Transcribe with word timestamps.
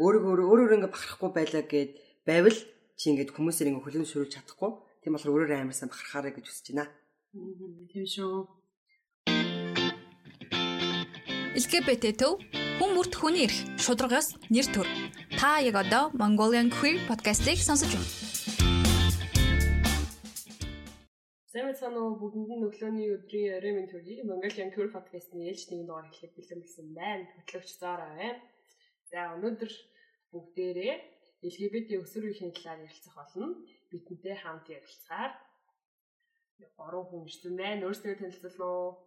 өөрийгөө 0.00 0.32
өөрөөр 0.48 0.74
ингээ 0.80 0.94
бахарахгүй 0.96 1.30
байлаа 1.36 1.64
гэд 1.68 1.90
байвал 2.24 2.58
чи 2.96 3.04
ингээд 3.12 3.36
хүмүүсээр 3.36 3.68
ингээ 3.68 3.84
хүлэн 3.84 4.04
зөвшөөрүүлж 4.08 4.32
чадахгүй. 4.32 4.70
Тийм 5.04 5.12
болохоор 5.12 5.34
өөрөөр 5.44 5.60
амарсан 5.60 5.92
бахархаарай 5.92 6.32
гэж 6.32 6.46
хүсэж 6.48 6.66
байна. 6.72 6.88
Тийм 7.92 8.06
шүү. 8.08 8.48
LGBT 11.52 12.04
төв 12.16 12.40
хүн 12.80 12.90
бүрт 12.96 13.12
хүний 13.20 13.44
эрх 13.44 13.58
шударгаас 13.76 14.40
нэр 14.48 14.66
төр. 14.72 14.88
Та 15.36 15.60
яг 15.60 15.76
одоо 15.76 16.08
Mongolian 16.16 16.72
Queer 16.72 17.04
podcast-ийг 17.04 17.60
сонсож 17.60 17.92
байна. 17.92 18.08
Уу 22.00 22.16
бүгдэнд 22.16 22.50
нь 22.56 22.66
өглөөний 22.68 23.08
өдрийн 23.16 23.56
орой 23.60 23.72
минь 23.76 23.90
төрье. 23.92 24.24
Mongolian 24.24 24.72
Queer 24.72 24.88
podcast-ны 24.96 25.44
ээлж 25.50 25.68
нэгэн 25.68 25.88
дугаар 25.88 26.08
эхлэх 26.08 26.32
бэлэн 26.32 26.60
болсон 26.64 26.86
байна. 26.96 27.24
Хөтлөгч 27.36 27.70
Зара 27.76 28.06
байна. 28.16 28.40
За 29.10 29.34
өнөөдөр 29.34 29.72
бүгдээрээ 30.32 30.94
LGBT 31.42 31.88
өсвөр 32.02 32.30
үеийн 32.30 32.52
талаар 32.54 32.84
ярилцах 32.86 33.14
болно. 33.16 33.48
Бидэнтэй 33.90 34.36
хамт 34.38 34.66
ярилцахаар 34.68 35.32
гурван 36.76 37.06
хүн 37.08 37.26
ирсэн 37.28 37.54
байна. 37.56 37.86
Өөрсдөө 37.88 38.14
танилцуулна. 38.20 38.98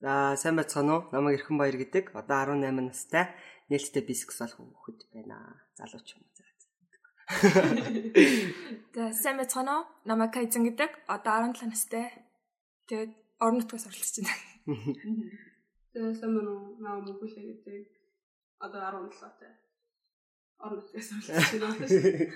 За 0.00 0.12
сайн 0.40 0.56
байцгаана 0.56 0.92
уу? 0.96 1.02
Намайг 1.12 1.36
Эрхэн 1.38 1.58
Баяр 1.60 1.76
гэдэг. 1.76 2.04
Одоо 2.16 2.36
18 2.56 2.88
настай. 2.88 3.26
Нээлттэй 3.68 4.02
бисексуал 4.06 4.54
хүүхэд 4.54 5.00
байна. 5.12 5.36
Залууч 5.76 6.08
юм. 6.16 6.22
За 8.94 9.12
сайн 9.22 9.36
байцгаана 9.36 9.72
уу? 9.76 9.84
Намайг 10.08 10.32
Кайзен 10.32 10.64
гэдэг. 10.64 10.90
Одоо 11.04 11.52
17 11.52 11.68
настай. 11.68 12.06
Тэгээд 12.88 13.12
орон 13.42 13.60
нутгаас 13.60 13.86
оролцож 13.86 14.24
байна. 14.24 14.44
Тэгээ 15.92 16.14
сайн 16.20 16.32
байна 16.38 16.50
уу? 16.54 16.78
Наа 16.78 17.02
мөхөлөө 17.02 17.44
гэдэг. 17.50 17.82
Одоо 18.64 18.80
17 19.10 19.20
таа. 19.20 19.52
Орон 20.64 20.78
нутгаас 20.80 21.08
оролцож 21.12 21.50
байна. 21.60 22.26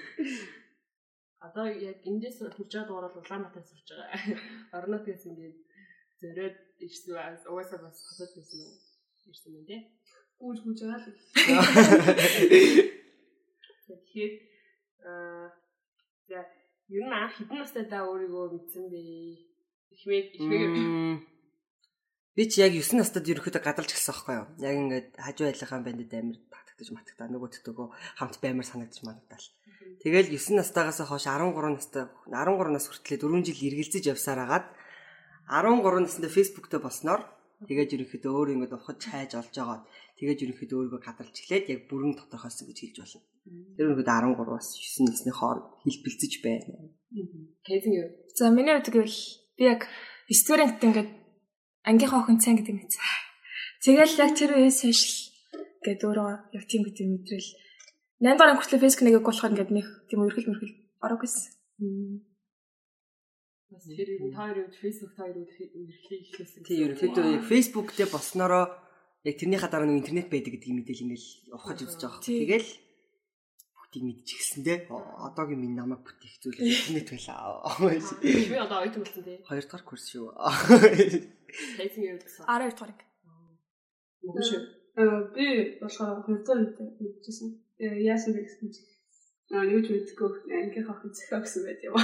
Одоо 1.46 1.66
яг 1.90 1.98
эндээс 2.09 2.38
хурж 2.57 2.73
байгаа 2.73 2.88
дугаар 2.88 3.12
бол 3.12 3.21
Улаанбаатараас 3.24 3.71
сурж 3.71 3.88
байгаа. 3.90 4.21
Орон 4.76 4.90
нутгаас 4.93 5.24
ингээд 5.29 5.57
зөрөөд 6.21 6.57
ирсэн 6.85 7.13
угаасаа 7.51 7.79
бас 7.85 7.98
хатад 8.09 8.32
байсан 8.37 8.60
уу? 8.65 8.76
Ирсэн 9.29 9.52
юм 9.59 9.65
тий. 9.68 9.80
Гүүж 10.40 10.59
гүүж 10.65 10.79
байгаа 10.82 11.01
л. 11.04 11.18
Тэгэхээр 13.87 14.32
аа 15.04 15.46
за 16.29 16.38
ер 16.96 17.04
нь 17.04 17.16
анх 17.20 17.35
хэдэн 17.37 17.59
настай 17.60 17.85
даа 17.93 18.09
өөрийгөө 18.09 18.46
мэдсэн 18.57 18.85
бэ? 18.93 19.01
Ихмээд 19.95 20.29
ихмээд 20.37 20.74
Би 22.35 22.51
ч 22.51 22.59
яг 22.59 22.74
9 22.74 22.99
настад 22.99 23.30
ерөөхдөө 23.30 23.63
гадалж 23.63 23.95
гисэн 23.95 24.10
байхгүй 24.10 24.35
юу? 24.35 24.46
Яг 24.59 24.74
ингээд 24.74 25.09
хажуу 25.23 25.46
айлынхаа 25.46 25.87
бандд 25.87 26.10
амир 26.18 26.43
татагдаж 26.51 26.88
матагдаа 26.91 27.30
нөгөө 27.30 27.51
төтөгөө 27.63 27.87
хамт 28.18 28.37
баймар 28.43 28.66
санагдаж 28.66 29.07
манагдаал. 29.07 29.46
Тэгэл 30.02 30.35
9 30.35 30.59
настайгаас 30.59 30.99
хойш 31.07 31.30
13 31.30 31.54
настай 31.79 32.10
13 32.26 32.74
нас 32.74 32.91
хүртлээр 32.91 33.23
4 33.23 33.46
жил 33.46 33.60
эргэлзэж 33.71 34.04
явсаар 34.10 34.41
агаад 34.51 34.66
13 35.46 36.02
наснда 36.02 36.26
дээр 36.26 36.82
болсноор 36.82 37.23
тэгээд 37.71 37.95
ерөнхийдөө 38.02 38.32
өөр 38.35 38.48
ингээд 38.59 38.76
ухаж 38.82 39.01
хайж 39.15 39.30
олж 39.38 39.54
агаад 39.54 39.82
тэгээд 40.19 40.43
ерөнхийдөө 40.43 40.79
өөрийгөө 40.91 41.02
гадарч 41.07 41.37
эхлээд 41.38 41.71
яг 41.71 41.80
бүрэн 41.87 42.19
тодорхойлсон 42.19 42.66
гэж 42.66 42.79
хэлж 42.82 42.96
болно. 42.98 43.23
Тэр 43.79 43.87
ерөнхийдөө 43.95 44.10
13-аас 44.10 44.69
9 44.74 45.07
насны 45.07 45.30
хооронд 45.30 45.71
хэлбэлцэж 45.87 46.32
байна. 46.43 46.91
Кейзэн 47.63 47.93
юу? 47.95 48.09
За 48.35 48.51
миний 48.51 48.74
хувьд 48.74 48.91
гэвэл 48.91 49.21
би 49.54 49.63
яг 49.71 49.87
студент 50.35 50.82
ингээд 50.82 51.23
ангийнхаа 51.85 52.21
охин 52.24 52.40
цан 52.40 52.57
гэдэг 52.57 52.74
мэдсэн. 52.74 53.02
Тэгэл 53.85 54.21
яг 54.24 54.32
тэр 54.32 54.51
үеэс 54.57 54.80
хойш 54.85 55.02
гээд 55.85 56.01
өөрөө 56.09 56.29
яг 56.57 56.65
тийм 56.65 56.82
гэдэг 56.88 57.07
мэдрэл 57.07 57.51
8 58.24 58.41
дахь 58.41 58.57
хүртэл 58.57 58.80
Facebook 58.80 59.04
нэгийг 59.04 59.26
болоход 59.29 59.52
ингээд 59.52 59.73
нэг 59.76 59.87
тийм 60.09 60.24
өрхөл 60.24 60.49
мөрхөл 60.49 60.74
орог 61.04 61.21
гэсэн. 61.21 61.52
Бас 63.68 63.85
тэр 63.85 64.09
ер 64.16 64.22
нь 64.25 64.32
та 64.32 64.49
хоёрын 64.49 64.72
Facebook 64.72 65.12
та 65.12 65.28
хоёр 65.28 65.44
эрхлээ 65.44 66.20
ихлэсэн. 66.25 66.64
Тийм 66.64 66.81
ерөнхийдөө 66.88 67.25
яг 67.36 67.44
Facebook 67.44 67.92
дээр 67.92 68.08
болсноороо 68.08 68.64
яг 69.28 69.37
тэрнийхээ 69.37 69.69
дараа 69.69 69.88
нэг 69.91 70.00
интернет 70.00 70.28
байдаг 70.32 70.53
гэдгийг 70.56 70.76
мэдээлэл 70.81 71.04
ингээл 71.04 71.28
ухаж 71.53 71.78
үзэж 71.84 72.00
байгаа. 72.00 72.25
Тэгэл 72.25 72.70
бүгдийг 73.76 74.04
мэдчихсэндээ 74.08 74.78
одоогийн 74.88 75.60
минь 75.60 75.76
намайг 75.76 76.00
бүтээх 76.06 76.41
зүйл 76.41 76.58
интернет 76.64 77.08
байлаа. 77.12 77.69
Би 78.25 78.56
одоо 78.56 78.78
оюутан 78.81 79.03
болсон 79.04 79.25
тий. 79.26 79.38
Хоёр 79.44 79.64
дахь 79.69 79.84
курс 79.84 80.04
шүү. 80.08 80.32
Кейзэн 81.54 82.03
юу 82.10 82.19
гэсэн? 82.19 82.44
12 82.47 82.75
дахь. 82.78 83.04
Үгүй 84.26 84.42
шүү. 84.42 84.62
Би 85.34 85.47
болохоор 85.81 86.22
2 86.26 86.42
дахь 86.47 86.81
үед 86.82 86.98
мэдчихсэн. 87.03 87.48
Тэгээ 87.78 88.06
яасан 88.10 88.34
бэ 88.34 88.42
гэсэн 88.42 88.69
чинь 88.75 88.91
аа 89.54 89.64
юу 89.69 89.81
ч 89.84 89.93
мэдгүй 89.93 90.31
ангийнхаа 90.50 90.94
охин 90.97 91.12
зөхөө 91.14 91.41
гэсэн 91.43 91.62
байт 91.66 91.81
юм. 91.87 91.94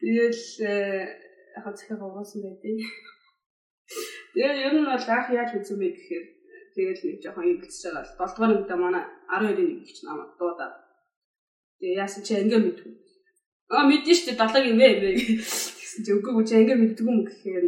Тэгэл 0.00 0.42
яг 1.56 1.66
зөхөө 1.76 1.96
гоогсон 2.00 2.40
байдیں۔ 2.44 2.76
Тэгээ 4.34 4.64
ер 4.66 4.74
нь 4.76 4.84
бол 4.84 5.06
анх 5.16 5.28
яаж 5.32 5.50
үзсэн 5.56 5.78
бэ 5.80 5.88
гэхээр 5.96 6.24
тэгэл 6.76 7.02
нэг 7.08 7.18
жоохон 7.24 7.48
эвэлцэж 7.48 7.82
байгаа 7.88 8.04
л 8.04 8.12
7 8.20 8.36
дугаар 8.36 8.52
ангидаа 8.52 8.78
манай 8.84 9.04
12-ын 9.32 9.68
нэг 9.80 9.88
ч 9.96 9.98
намайг 10.04 10.30
дуудаад. 10.36 10.74
Тэгээ 11.80 12.00
яасан 12.04 12.22
чи 12.26 12.32
ингээ 12.36 12.60
мэдгүй. 12.60 12.92
Аа 13.72 13.84
мэдэн 13.88 14.16
штэ 14.16 14.36
7-ыг 14.36 14.66
ивэ 14.76 14.86
ивэ 14.92 15.10
гэсэн 15.16 16.00
чи 16.04 16.10
үгүй 16.12 16.44
чи 16.44 16.54
ингээ 16.60 16.76
мэддгүй 16.76 17.08
юм 17.08 17.24
гэхээр 17.24 17.64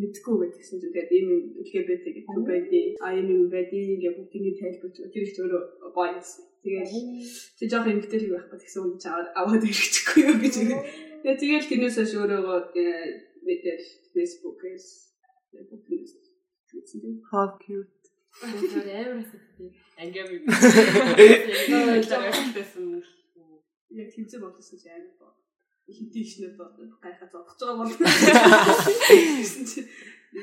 мэдхгүй 0.00 0.36
гэж 0.40 0.52
хэлсэн 0.56 0.78
чинь 0.80 0.94
тэгээд 0.94 1.10
ийм 1.16 1.28
LGBT 1.64 2.04
гэдэг 2.16 2.44
байдгийг 2.48 2.90
аа 3.04 3.12
ийм 3.18 3.28
юм 3.34 3.44
байдгийг 3.52 4.00
яг 4.08 4.14
бүгд 4.16 4.36
ингэ 4.38 4.60
тайлбарч 4.60 4.96
тэр 5.12 5.24
их 5.26 5.36
өөрөө 5.36 5.62
bias. 5.96 6.30
Тэгээд 6.62 6.88
чи 7.58 7.64
жоох 7.68 7.86
юм 7.90 8.00
хөтөлөг 8.00 8.32
байхгүй 8.32 8.58
гэсэн 8.62 8.82
юм 8.86 8.96
чи 9.02 9.08
аваад 9.10 9.62
ирэхгүй 9.66 10.20
юу 10.30 10.36
гэж 10.40 10.54
ингэ. 10.62 10.78
Тэгээд 11.22 11.40
тэгээд 11.42 11.68
тэрнээс 11.68 11.96
хойш 11.98 12.12
өөрөө 12.16 12.42
э, 12.78 12.84
мэдээлэл 13.46 13.90
Facebook-ээс 14.14 14.86
Facebook-ээс 15.50 16.12
How 17.30 17.58
cute. 17.60 18.02
Тэр 18.40 18.88
everything. 18.88 19.72
Ангиам. 20.00 20.28
Яг 23.92 24.08
тэмцээ 24.14 24.40
болсон 24.40 24.78
гэж 24.78 24.84
амар 24.88 25.12
байна. 25.20 25.36
Хинтий 25.88 26.24
шнэ 26.24 26.54
боо 26.56 26.70
гайхаа 27.02 27.28
зодож 27.32 27.58
байгаа 27.58 27.76
бол. 27.82 27.90
Гэсэн 29.42 29.64
чи 29.66 29.80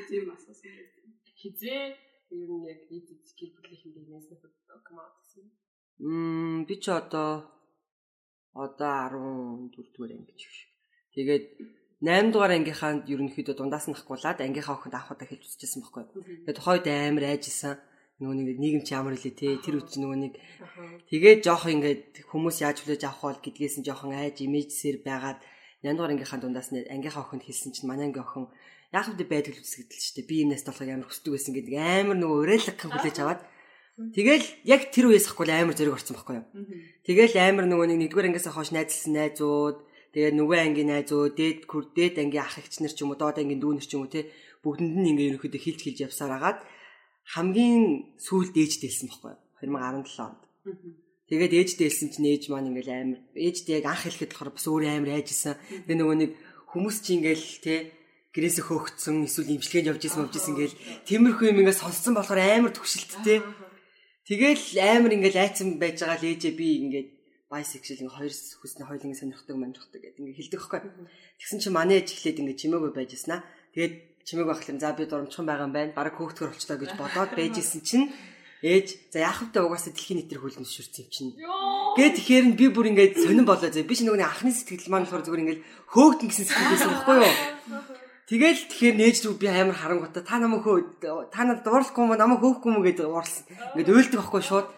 тийм 0.08 0.30
асуусан 0.34 0.70
юм. 0.70 1.14
Хизээ 1.40 1.82
ер 2.30 2.50
нь 2.50 2.66
яг 2.68 2.80
нийт 2.90 3.08
гэр 3.38 3.50
бүлийн 3.56 3.80
хэмжээнээс 3.80 4.28
нэг 4.30 4.42
команд 4.86 5.14
гэсэн. 5.24 5.46
Мм 5.98 6.64
би 6.68 6.76
ч 6.82 6.86
одоо 6.92 7.48
одоо 8.54 8.92
14 9.72 9.94
дугаар 9.94 10.12
анги 10.14 10.30
гэж 10.30 10.40
биш. 10.46 10.58
Тэгээд 11.14 11.44
8 12.00 12.32
дугаар 12.32 12.52
ангийнхаа 12.54 12.92
ерөнхийдөө 13.12 13.54
дундаас 13.56 13.86
нь 13.88 13.96
хахгуулаад 13.96 14.38
ангийнхаа 14.40 14.76
охинд 14.76 14.94
авахудаа 14.94 15.26
хэлж 15.28 15.44
үзчихсэн 15.44 15.80
байхгүй. 15.82 16.04
Тэгээд 16.46 16.62
хойд 16.64 16.86
амар 16.86 17.24
айжсэн. 17.34 17.76
Нөгөө 18.20 18.36
нэг 18.36 18.58
нийгэм 18.60 18.82
чи 18.84 18.92
ямар 18.92 19.16
хэлээ 19.16 19.32
те 19.32 19.48
тэр 19.64 19.80
үуч 19.80 19.96
нөгөө 19.96 20.18
нэг 20.20 20.32
тэгээд 21.08 21.40
жоох 21.40 21.64
ингээд 21.72 22.28
хүмүүс 22.28 22.56
яаж 22.60 22.84
хүлээж 22.84 23.02
авах 23.08 23.40
бол 23.40 23.40
гэдгээс 23.40 23.80
нь 23.80 23.86
жоохон 23.88 24.12
айж 24.12 24.44
имижсээр 24.44 25.00
байгаад 25.00 25.40
8 25.80 25.96
дугаар 25.96 26.12
ангийнхаа 26.12 26.40
дундаас 26.40 26.68
нь 26.68 26.84
ангийнхаа 26.84 27.24
охинд 27.24 27.48
хэлсэн 27.48 27.72
чинь 27.72 27.88
манай 27.88 28.12
ангийн 28.12 28.28
охин 28.28 28.52
яг 28.92 29.04
хэвдэ 29.08 29.24
байдал 29.24 29.56
үсгдэл 29.56 30.04
ч 30.04 30.08
те 30.12 30.22
би 30.28 30.44
юмнаас 30.44 30.68
толгойг 30.68 30.92
амар 30.92 31.08
хүсдэг 31.08 31.32
байсан 31.32 31.52
гэдэг. 31.56 31.74
Амар 31.80 32.16
нөгөө 32.20 32.38
уриалгах 32.44 32.76
хүлээж 32.76 33.16
аваад. 33.24 33.40
Тэгэл 33.96 34.46
яг 34.68 34.82
тэр 34.92 35.06
үеэс 35.08 35.26
хахгүй 35.30 35.46
амар 35.48 35.76
зэрэг 35.78 35.96
орсон 35.96 36.14
байхгүй 36.20 36.36
юу. 36.42 36.46
Тэгэл 37.06 37.34
амар 37.40 37.66
нөгөө 37.70 37.86
нэг 37.88 37.98
нэгдүгээр 38.04 38.28
ангиас 38.34 38.48
хойш 38.50 38.70
найзлсан 38.74 39.14
найзууд 39.14 39.78
тэгээ 40.12 40.32
нөгөө 40.34 40.58
ангийн 40.58 40.90
найзууд 40.90 41.32
дээд 41.38 41.58
күр 41.70 41.84
дээд 41.94 42.18
ангийн 42.18 42.42
ах 42.42 42.58
эгч 42.58 42.82
нар 42.82 42.92
ч 42.92 42.98
юм 43.00 43.14
уу 43.14 43.20
доод 43.20 43.38
ангийн 43.38 43.62
дүүнер 43.62 43.86
ч 43.86 43.94
юм 43.94 44.04
уу 44.04 44.10
те 44.10 44.26
бүгдэнд 44.64 44.96
нь 44.98 45.10
ингээ 45.14 45.28
ерөнхийдөө 45.36 45.60
хилж 45.62 45.80
хилж 45.86 45.98
явсаар 46.10 46.32
агаад 46.34 46.58
хамгийн 47.34 48.14
сүүлд 48.18 48.54
ээж 48.58 48.72
дээлсэн 48.82 49.08
байхгүй 49.10 49.30
юу 49.34 49.40
2017 49.62 50.18
онд. 50.18 50.40
Тэгээд 51.30 51.52
ээж 51.54 51.70
дээлсэн 51.78 52.08
чинь 52.10 52.26
ээж 52.26 52.50
маань 52.50 52.74
ингээл 52.74 52.90
амар 52.90 53.20
ээжд 53.38 53.66
яг 53.70 53.86
анх 53.86 54.02
хэлэхэд 54.02 54.34
болохоор 54.34 54.50
бас 54.50 54.66
өөр 54.66 54.84
амар 54.90 55.14
айжсэн. 55.14 55.54
Тэгээ 55.86 55.98
нөгөө 56.02 56.16
нэг 56.18 56.30
хүмүүс 56.74 56.96
чи 57.06 57.10
ингээл 57.22 57.48
те 57.62 57.74
гэрээсээ 58.34 58.64
хөөгцсөн 58.66 59.16
эсвэл 59.30 59.54
имчилгээнд 59.54 59.90
явж 59.94 60.02
исэн 60.06 60.22
явж 60.26 60.34
исэн 60.34 60.54
гээл 60.58 60.80
тиймэрхүү 61.06 61.46
юм 61.54 61.60
ингээ 61.62 61.78
сонссон 61.78 62.18
болохоор 62.18 62.40
амар 62.42 62.74
төвшөлттэй. 62.74 63.46
Тэгэл 64.26 64.66
амар 64.82 65.12
ингээл 65.14 65.42
айцсан 65.42 65.78
байж 65.78 66.02
байгаа 66.02 66.18
л 66.18 66.30
ээжээ 66.34 66.54
би 66.58 66.68
ингээд 66.82 67.08
bisexual 67.50 68.02
ингээ 68.06 68.18
хоёр 68.18 68.34
хүснэ 68.34 68.86
хоёулын 68.86 69.18
сонирхдаг 69.18 69.54
манирхдаг 69.58 70.02
гэдэг 70.02 70.18
ингээ 70.18 70.38
хэлдэг 70.38 70.58
байхгүй. 70.62 70.80
Тэгсэн 71.38 71.58
чинь 71.62 71.74
манай 71.74 72.02
ээж 72.02 72.10
эхлээд 72.14 72.42
ингээ 72.42 72.58
чимээгүй 72.58 72.90
байж 72.94 73.10
яснаа. 73.18 73.42
Тэгээд 73.74 73.94
чимээгүй 74.30 74.54
ахлаа 74.54 74.78
за 74.78 74.94
би 74.94 75.10
дурамчхан 75.10 75.46
байгаа 75.50 75.66
юм 75.66 75.74
байна. 75.74 75.96
Бараг 75.98 76.14
хөөхтгөр 76.14 76.54
болчлоо 76.54 76.78
гэж 76.78 76.92
бодоод 76.94 77.30
байжсэн 77.34 77.82
чинь 77.82 78.06
ээж 78.62 79.10
за 79.10 79.18
яах 79.26 79.42
вэ 79.50 79.58
угаасаа 79.58 79.90
дэлхийн 79.90 80.22
нийтэр 80.22 80.38
хөлн 80.38 80.62
зөвшөөрсөн 80.62 81.02
юм 81.02 81.10
чинь. 81.10 81.32
Гэт 81.98 82.14
тэгэхээр 82.22 82.44
би 82.54 82.66
бүр 82.70 82.86
ингээд 82.92 83.18
сонирн 83.18 83.48
болоо 83.48 83.66
зэ. 83.72 83.88
Би 83.88 83.96
ч 83.98 84.06
нөгөө 84.06 84.22
анхны 84.22 84.52
сэтгэл 84.52 84.92
маань 84.92 85.08
болохоор 85.08 85.24
зүгээр 85.26 85.42
ингээд 85.42 85.62
хөөгдөн 85.90 86.28
гэсэн 86.28 86.46
сэтгэл 86.46 86.70
байсан 86.70 86.90
байхгүй 86.92 87.16
юу? 87.18 87.34
Тэгэл 88.30 88.60
тэгэхээр 88.70 88.96
нээж 89.00 89.16
рүү 89.26 89.34
би 89.40 89.46
амар 89.50 89.74
харангуйта 89.74 90.22
та 90.22 90.38
намайг 90.38 90.62
хөө 90.62 91.34
та 91.34 91.42
надад 91.42 91.66
дуурлахгүй 91.66 92.02
юм 92.04 92.14
намайг 92.14 92.40
хөөхгүй 92.44 92.70
юм 92.70 92.84
гэдэг 92.86 93.10
уурсан. 93.10 93.44
Ингээд 93.74 93.90
уйлдаг 93.90 94.18
байхгүй 94.22 94.42
шууд. 94.46 94.68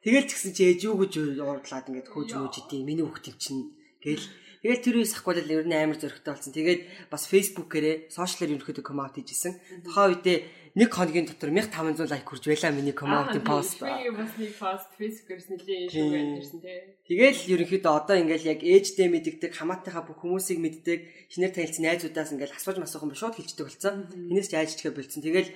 Тэгэл 0.00 0.26
ч 0.26 0.32
гэсэн 0.32 0.52
чи 0.56 0.62
ээж 0.72 0.80
юу 0.88 0.96
гэж 0.96 1.12
уурлаад 1.42 1.86
ингээд 1.92 2.08
хөөж 2.08 2.30
мөөж 2.40 2.54
идэв. 2.64 2.80
Миний 2.86 3.04
хүүхд 3.04 3.26
юм 3.28 3.36
чинь 3.36 3.62
гэл 4.00 4.24
Тэгэл 4.62 4.78
тэр 4.78 4.96
үеэс 5.02 5.18
ахгүйл 5.18 5.42
ер 5.42 5.66
нь 5.66 5.74
амар 5.74 5.98
зөрөгтэй 5.98 6.30
болсон. 6.30 6.54
Тэгээд 6.54 7.10
бас 7.10 7.26
фэйсбүүкээрээ 7.26 8.14
сошиалэр 8.14 8.62
ерөнхийдөө 8.62 8.86
коммент 8.86 9.18
хийжсэн. 9.18 9.58
Тухайн 9.82 10.14
үедээ 10.14 10.38
нэг 10.78 10.88
хоногийн 10.94 11.26
дотор 11.26 11.50
1500 11.50 12.06
лайк 12.06 12.22
хүрж 12.30 12.46
байлаа 12.46 12.70
миний 12.70 12.94
комментын 12.94 13.42
пост. 13.42 13.82
Би 13.82 14.06
бас 14.14 14.32
нэг 14.38 14.54
пост 14.54 14.90
фэйсбүүкээс 14.94 15.46
нэлийн 15.50 15.90
шүү 15.90 16.06
гэсэн 16.46 16.60
тий. 16.62 16.78
Тэгэл 17.10 17.42
ерөнхийдөө 17.58 17.90
одоо 17.90 18.16
ингээл 18.22 18.50
яг 18.54 18.60
ээждээ 18.62 19.08
мэддэг, 19.10 19.50
хамаатайхаа 19.50 20.06
бүх 20.06 20.22
хүмүүсийг 20.22 20.62
мэддэг, 20.62 21.10
шинээр 21.26 21.52
танилцсан 21.58 21.82
найзуудаас 21.82 22.30
ингээл 22.30 22.54
асууж 22.54 22.78
масуухан 22.78 23.10
ба 23.10 23.18
шууд 23.18 23.36
хэлждэг 23.36 23.66
болсон. 23.66 23.94
Энэс 24.30 24.46
ч 24.46 24.54
айжчихээ 24.56 24.94
болцсон. 24.94 25.26
Тэгэл 25.26 25.50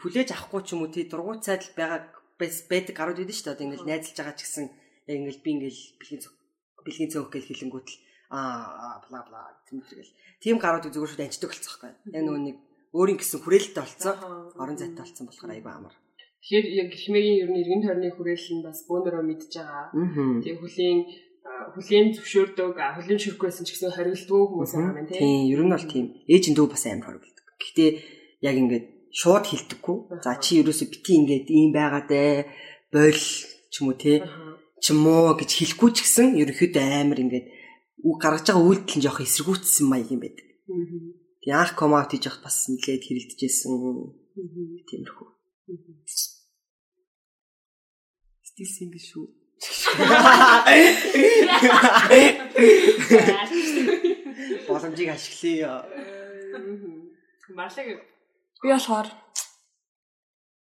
хүлээж 0.00 0.32
авахгүй 0.32 0.64
ч 0.64 0.74
юм 0.74 0.82
уу 0.82 0.90
тий 0.90 1.04
дургуй 1.04 1.44
цайдал 1.44 1.76
байгаа 1.76 2.00
байдаг 2.40 2.94
гарууд 2.96 3.20
байдаг 3.20 3.36
шүү 3.36 3.46
дээ. 3.46 3.54
Одоо 3.54 3.66
ингээл 3.68 3.86
найзалж 3.86 4.16
байгаа 4.18 4.34
ч 4.34 4.40
гэсэн 4.48 4.64
яг 5.06 5.16
ингээл 5.20 5.44
би 5.44 5.50
ингээл 5.54 5.82
бэлгийн 6.00 6.22
бэлгийн 6.82 7.12
цөөх 7.14 7.30
гэж 7.30 7.44
хэлэнгүүт 7.46 7.86
л 7.86 8.05
аа 8.30 9.02
бла 9.06 9.20
бла 9.28 9.40
тэмдэглэл. 9.68 10.12
Тим 10.42 10.58
гарууд 10.58 10.90
зүгээр 10.90 11.10
шууд 11.10 11.24
анчдаг 11.26 11.50
болцсон 11.50 11.70
байхгүй. 11.70 11.90
Яг 12.16 12.22
нөгөө 12.26 12.42
нэг 12.46 12.56
өөрийн 12.96 13.18
гэсэн 13.20 13.40
хүрээлэлтэй 13.42 13.82
болцсон. 13.82 14.16
Орон 14.56 14.76
зайтай 14.78 15.02
болцсон 15.04 15.26
болохоор 15.26 15.54
айгүй 15.54 15.72
амар. 15.72 15.94
Тэгэхээр 16.46 16.66
яг 16.86 16.90
химээгийн 16.94 17.40
ер 17.42 17.50
нь 17.50 17.60
иргэн 17.62 17.82
тойрны 17.82 18.08
хүрээлэл 18.14 18.54
нь 18.56 18.66
бас 18.66 18.78
бөөнөрөө 18.86 19.24
мэдж 19.26 19.52
байгаа. 19.58 19.84
Тэгээ 20.42 20.60
хүлийн 20.62 20.98
хүлийн 21.74 22.06
зөвшөөрдөг, 22.14 22.76
хүлийн 22.76 23.20
ширхгүйсэн 23.20 23.64
ч 23.66 23.74
гэсэн 23.74 23.94
хориглдгүй 23.94 24.42
хүмүүс 24.46 24.72
байгаа 24.74 24.94
юм 24.94 25.08
тийм. 25.10 25.18
Тийм, 25.18 25.42
ер 25.54 25.62
нь 25.66 25.72
бол 25.74 25.86
тийм. 25.90 26.06
Ээжин 26.30 26.54
дүү 26.54 26.66
бас 26.70 26.84
амар 26.86 27.06
хориглдог. 27.18 27.46
Гэхдээ 27.58 27.90
яг 28.46 28.56
ингээд 28.62 28.86
шууд 29.10 29.44
хилдэггүй. 29.48 29.96
За 30.22 30.36
чи 30.38 30.60
ерөөсө 30.60 30.84
бити 30.92 31.12
ингээд 31.18 31.46
ийм 31.50 31.70
байгаадэ 31.74 32.22
бойл 32.94 33.22
ч 33.72 33.74
юм 33.80 33.90
уу 33.90 33.96
тий. 33.98 34.22
Чимоо 34.84 35.34
гэж 35.34 35.50
хэлэхгүй 35.56 35.90
ч 35.96 35.98
гэсэн 36.04 36.36
ерөөхдөө 36.36 36.84
амар 36.84 37.18
ингээд 37.24 37.46
гаргаж 38.22 38.46
байгаа 38.46 38.66
үйлдэл 38.66 38.96
нь 38.98 39.04
жоох 39.04 39.20
эсэргүүцсэн 39.24 39.86
маяг 39.90 40.08
юм 40.14 40.20
байдаг. 40.22 40.46
Тэг 41.42 41.52
анх 41.54 41.72
комаут 41.78 42.10
хийж 42.10 42.24
явах 42.26 42.42
бас 42.46 42.56
нэлээд 42.70 43.02
хэрэлдэжсэн. 43.06 43.72
Тиймэрхүү. 44.86 45.28
Стил 48.46 48.70
сингл 48.70 49.02
шүү. 49.02 49.26
Боломжийг 54.68 55.10
ашиглая. 55.10 55.82
Марлаг 57.56 57.86
би 58.62 58.68
болохоор 58.68 59.08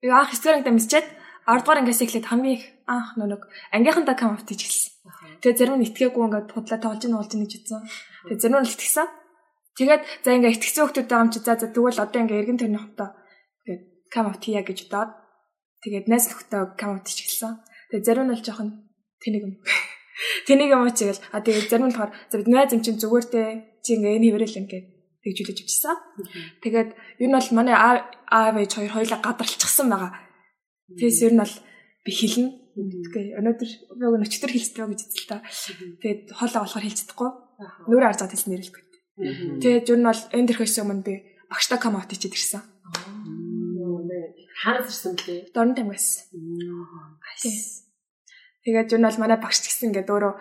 би 0.01 0.09
анх 0.09 0.31
historic 0.31 0.65
дамжчихэд 0.65 1.07
10 1.45 1.61
дугаар 1.61 1.81
ангиас 1.81 2.01
эхлээд 2.01 2.27
хамгийн 2.29 2.57
их 2.57 2.65
анх 2.89 3.17
нэг 3.21 3.43
ангийнхантаа 3.77 4.17
комаут 4.17 4.49
хийж 4.49 4.65
эхэлсэн. 4.65 4.93
Тэгээ 5.45 5.59
зарим 5.61 5.77
нь 5.77 5.87
итгээгүй 5.89 6.25
ингээд 6.25 6.53
худлаа 6.57 6.81
тоолж 6.81 7.03
ийн 7.05 7.17
уулж 7.17 7.33
ийн 7.37 7.45
гэж 7.45 7.53
утсан. 7.61 7.81
Тэгээ 8.29 8.41
зарим 8.41 8.61
нь 8.65 8.69
итгэсэн. 8.69 9.09
Тэгээд 9.77 10.03
за 10.25 10.29
ингээд 10.33 10.57
итгэсэн 10.57 10.81
хүмүүс 10.81 10.97
байгаа 11.05 11.25
юм 11.25 11.33
чи 11.33 11.41
за 11.45 11.53
за 11.61 11.67
тэгвэл 11.69 12.01
одоо 12.01 12.21
ингээд 12.25 12.41
эргэн 12.41 12.61
тойрны 12.61 12.81
хотоо 12.81 13.09
ингээд 13.69 13.83
кам 14.09 14.25
аут 14.33 14.41
хийя 14.41 14.63
гэж 14.65 14.79
удаад 14.89 15.11
тэгээд 15.85 16.07
найз 16.09 16.25
нөхдөд 16.33 16.81
кам 16.81 16.91
аут 16.97 17.07
хийчихсэн. 17.09 17.61
Тэгээд 17.93 18.07
зарим 18.09 18.25
нь 18.25 18.33
бол 18.33 18.45
жоохон 18.47 18.69
тэнийг 19.21 19.43
юм. 19.45 19.55
Тэнийг 20.49 20.71
юм 20.73 20.81
уу 20.87 20.97
чигээл 20.97 21.21
а 21.29 21.45
тэгээд 21.45 21.69
зарим 21.69 21.89
нь 21.89 21.93
болохоор 21.93 22.13
за 22.31 22.35
бид 22.41 22.49
найз 22.49 22.73
юм 22.73 22.81
чин 22.81 22.97
зүгээр 22.97 23.27
те 23.29 23.43
чи 23.85 24.01
ингээд 24.01 24.17
энэ 24.17 24.27
хэврэл 24.33 24.61
ингээд 24.65 24.87
тэгжүүлж 25.25 25.61
авчихсан. 25.61 25.97
Тэгээд 26.65 26.91
ер 27.21 27.29
нь 27.29 27.37
бол 27.37 27.51
манай 27.53 27.77
аав 27.77 28.55
ээж 28.57 28.73
хоёр 28.81 28.93
хоёлаа 28.97 29.21
гадарлчихсан 29.21 29.89
байгаа. 29.93 30.24
Тэгээс 30.93 31.19
ер 31.25 31.33
нь 31.33 31.43
бол 31.43 31.55
би 32.05 32.13
хэлнэ 32.13 32.65
Тэгээ 32.75 33.39
өнөөдөр 33.39 33.71
яг 34.03 34.27
өчтөр 34.27 34.51
хэлцдэг 34.51 34.83
гэж 34.83 35.01
хэлсэн 35.07 35.31
та. 35.31 35.47
Тэгээд 36.03 36.35
хоолоо 36.35 36.67
болохоор 36.67 36.83
хэлцдэггүй. 36.91 37.31
Нүрэ 37.87 38.07
арзаад 38.11 38.35
хэлсэн 38.35 38.51
нэрэлгүй. 38.51 38.83
Тэгээд 39.63 39.87
юу 39.95 39.99
нь 40.03 40.09
бол 40.11 40.23
энэ 40.35 40.49
төрхөөс 40.51 40.83
өмнө 40.83 41.07
би 41.07 41.15
багштай 41.47 41.79
комаут 41.79 42.11
хийчихэд 42.11 42.35
ирсэн. 42.35 42.63
Хаанаас 44.59 44.91
ирсэн 44.91 45.15
блэ? 45.15 45.55
Дорн 45.55 45.79
тамгаас. 45.79 46.27
Тэгээд 48.67 48.91
юу 48.91 48.99
нь 48.99 49.07
бол 49.07 49.23
манай 49.23 49.39
багш 49.39 49.63
гэсэн 49.63 49.95
ингээд 49.95 50.11
өөрөө 50.11 50.35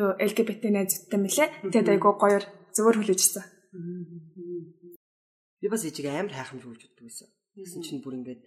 юу 0.00 0.08
LGBT 0.16 0.72
найзтай 0.72 1.20
мэлээ. 1.20 1.68
Тэгээд 1.68 1.92
айгуу 2.00 2.16
гоёор 2.16 2.48
зөвөр 2.72 2.96
хүлээжсэн. 2.96 3.44
Би 5.60 5.68
бас 5.68 5.84
ээжиг 5.84 6.08
амар 6.08 6.32
хайхамж 6.32 6.64
өгч 6.64 6.88
уддаг 6.88 7.04
байсан. 7.04 7.28
Гэсэн 7.60 7.84
чинь 7.84 8.00
бүр 8.00 8.24
ингээд 8.24 8.40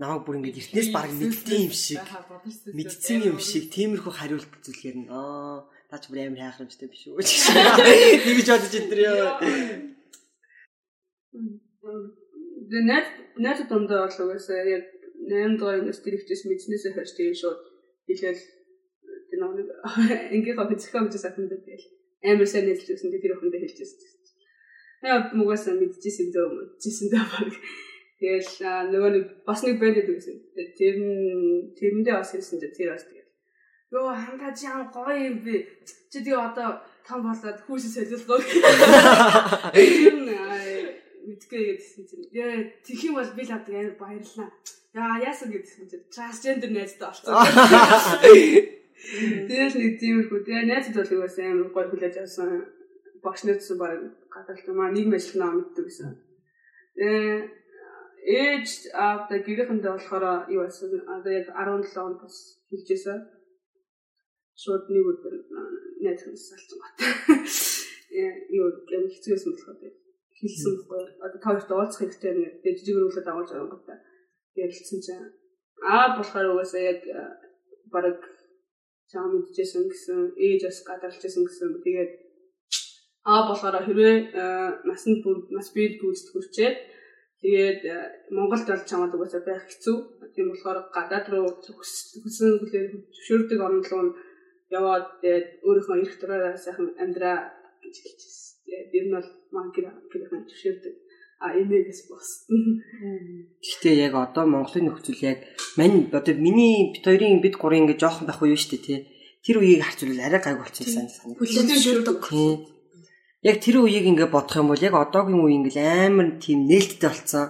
намайг 0.00 0.24
бүр 0.24 0.40
ингэж 0.40 0.56
эртнээс 0.60 0.90
баг 0.96 1.12
мэддэг 1.12 1.60
юм 1.68 1.74
шиг 1.76 2.00
мэдсэн 2.72 3.20
юм 3.30 3.38
шиг 3.38 3.68
тиймэрхүү 3.68 4.12
хариулт 4.16 4.48
зүйлгээр 4.64 4.96
нь 4.96 5.08
аа 5.12 5.68
таач 5.92 6.08
бүр 6.08 6.24
амар 6.24 6.40
хайхрамжтай 6.40 6.88
биш 6.88 7.04
үү? 7.04 7.20
гэж. 7.20 7.28
Бодож 8.48 8.74
өдр 8.80 9.00
ёо 9.12 9.28
Дэнэт 12.70 13.08
нэт 13.44 13.58
дондоо 13.68 14.08
бол 14.08 14.18
угаасаа 14.24 14.62
яг 14.76 14.84
8 15.28 15.58
дугаар 15.58 15.78
ангиас 15.84 16.00
дэрэгчээс 16.02 16.42
мэдснээсээ 16.48 16.92
хойш 16.96 17.12
тийм 17.14 17.34
шууд 17.36 17.60
хэлээл 18.06 18.42
тэр 19.28 19.40
нэг 19.42 19.68
ангийнхаа 20.32 20.66
зохион 20.80 21.06
гэж 21.06 21.14
саханд 21.20 21.52
тэгэл 21.52 21.86
амар 22.24 22.48
сайн 22.48 22.64
нийлжсэн 22.66 23.10
тэр 23.12 23.34
охиндоо 23.36 23.60
хэлчихсэн. 23.60 24.00
Яг 25.04 25.24
мугасаа 25.36 25.74
мэдчихсэн 25.76 26.28
дөө 26.34 26.46
мэдчихсэн 26.56 27.08
дөө 27.12 27.24
баг 27.32 27.52
Тэгэл 28.20 28.92
нөгөө 28.92 29.10
нэг 29.16 29.24
бас 29.48 29.64
нэг 29.64 29.80
брэнд 29.80 30.04
гэсэн. 30.04 30.36
Тэр 30.76 30.94
нь 31.00 31.72
тэрэндээ 31.72 32.20
бас 32.20 32.36
хэлсэн 32.36 32.60
чинь 32.60 32.76
тэр 32.76 32.92
бас 32.92 33.08
тэгэл. 33.08 33.32
Йоо 33.96 34.12
хандаа 34.12 34.52
чи 34.52 34.68
яа 34.68 34.84
гоё 34.92 35.16
юм 35.16 35.40
бэ? 35.40 35.64
Чи 36.12 36.20
тэгээ 36.20 36.36
одоо 36.36 36.84
том 37.00 37.24
болоод 37.24 37.64
хүүсээ 37.64 38.12
солиулгоо. 38.12 38.44
Тэр 39.72 40.20
нь 40.20 40.28
мэдгүй 41.32 41.62
гэдсэн 41.64 42.04
чинь 42.04 42.28
яа 42.36 42.60
тэх 42.84 43.00
юм 43.08 43.16
бол 43.16 43.32
би 43.32 43.42
л 43.48 43.56
одоо 43.56 43.72
амар 43.72 43.96
баярлаа. 43.96 44.52
Яа 44.92 45.24
яасан 45.24 45.48
гэдсэн 45.48 45.88
чинь 45.88 46.04
трансгендер 46.12 46.76
найзтай 46.76 47.08
олцсон. 47.08 47.32
Тэгэл 49.48 49.80
нэг 49.80 49.96
тиймэрхүү. 49.96 50.44
Тэгээ 50.44 50.68
найзад 50.68 51.00
бол 51.00 51.24
угаасаа 51.24 51.56
амар 51.56 51.72
гоё 51.72 51.88
хүлээж 51.88 52.20
авсан. 52.20 52.68
Багш 53.24 53.48
найзсан 53.48 53.80
баг 53.80 53.96
гадаалт 54.28 54.68
юм 54.68 54.84
аа 54.84 54.92
мэдлэг 54.92 55.40
нөө 55.40 55.56
мэддэг 55.56 55.88
гэсэн. 55.88 56.20
Тэгээ 57.00 57.59
ээж 58.24 58.92
аавда 58.94 59.34
гэрээхэндээ 59.46 59.92
болохоор 59.94 60.24
юу 60.52 60.62
байсан 60.64 60.90
одоо 61.08 61.32
яг 61.32 61.46
17 61.48 61.96
онд 62.06 62.18
бас 62.22 62.36
хэлжээсэн. 62.68 63.18
Шууд 64.60 64.84
нэг 64.92 65.04
өдөр 65.12 65.34
найз 66.04 66.20
хүмүүс 66.24 66.44
салсан 66.48 66.78
бат. 66.80 66.96
Юу 68.56 68.66
юм 68.96 69.04
хэцүүсэн 69.08 69.50
болохоор 69.52 69.78
хэлсэн 70.38 70.72
байхгүй. 70.76 71.04
Одоо 71.24 71.40
тавьж 71.40 71.64
уулзах 71.70 72.00
хэрэгтэй 72.00 72.32
нэг 72.36 72.76
жижиг 72.76 72.96
өрөөлөд 72.98 73.30
агуулж 73.30 73.50
байгаа 73.50 73.66
юм 73.66 73.82
байна. 73.88 74.04
Ярилцсан 74.58 75.00
чинь 75.00 75.26
аа 75.80 76.16
болохоор 76.16 76.46
угаасаа 76.52 76.82
яг 76.92 77.00
баг 77.94 78.20
чам 79.10 79.32
мэдчихсэн 79.32 79.84
гэсэн 79.88 80.18
ээж 80.36 80.60
бас 80.68 80.78
гадарлажсэн 80.88 81.44
гэсэн 81.46 81.68
тэгээд 81.86 82.12
аа 83.32 83.42
болохоор 83.48 83.76
хэрвээ 83.84 84.16
насанд 84.88 85.24
нас 85.56 85.68
бий 85.74 85.88
гүйцэтгэх 86.00 86.32
хүрчээд 86.34 86.76
Тэгээд 87.40 87.82
э, 87.88 87.96
Монголд 88.36 88.68
бол 88.68 88.84
чамд 88.84 89.16
угаасаа 89.16 89.40
байх 89.40 89.64
хэцүү. 89.64 89.96
Тийм 90.36 90.52
болохоор 90.52 90.92
гадаад 90.92 91.26
руу 91.32 91.48
хүссэн 91.56 92.60
хүлээр 92.60 92.88
зөвшөөрдөг 93.16 93.60
орн 93.64 93.80
руу 93.80 94.12
яваад 94.68 95.24
тэгээд 95.24 95.48
өөрийнхөө 95.64 95.96
эрх 96.04 96.16
дураараа 96.20 96.56
сайхан 96.60 96.92
амьдраа 97.00 97.36
гэж 97.80 97.96
хэлчихсэн. 97.96 98.60
Тэгээд 98.68 99.06
нь 99.08 99.14
бол 99.16 99.28
маань 99.56 99.72
гэр 99.72 99.88
гэрхэн 100.12 100.44
зөвшөөрдөг. 100.52 100.94
А 101.40 101.56
эмээгээс 101.56 102.00
бос. 102.12 102.28
Гэхдээ 102.44 103.96
яг 104.04 104.14
одоо 104.20 104.44
Монголын 104.44 104.92
нөхцөл 104.92 105.24
яг 105.24 105.40
мань 105.80 106.12
одоо 106.12 106.34
миний 106.36 106.92
бит 106.92 107.08
хоёрын 107.08 107.40
бит 107.40 107.56
гурын 107.56 107.88
ингээ 107.88 107.96
жоохон 107.96 108.28
байх 108.28 108.44
уу 108.44 108.52
шүү 108.52 108.76
дээ 108.76 108.84
тий. 108.84 108.98
Тэр 109.40 109.64
үеийг 109.64 109.80
харьцуулбал 109.80 110.28
арай 110.28 110.40
гайг 110.44 110.60
болчихсон 110.60 111.08
санагдав. 111.08 111.40
Хүлээж 111.40 111.66
зөвшөөрдөг 111.72 112.16
яг 113.40 113.56
тэр 113.60 113.76
үеийг 113.80 114.06
ингээ 114.08 114.28
бодох 114.28 114.60
юм 114.60 114.68
бол 114.72 114.84
яг 114.84 114.94
одоогийн 114.94 115.40
үе 115.40 115.56
ингээл 115.56 115.80
амар 115.80 116.28
тийм 116.36 116.68
нээлттэй 116.68 117.08
болцсон. 117.08 117.46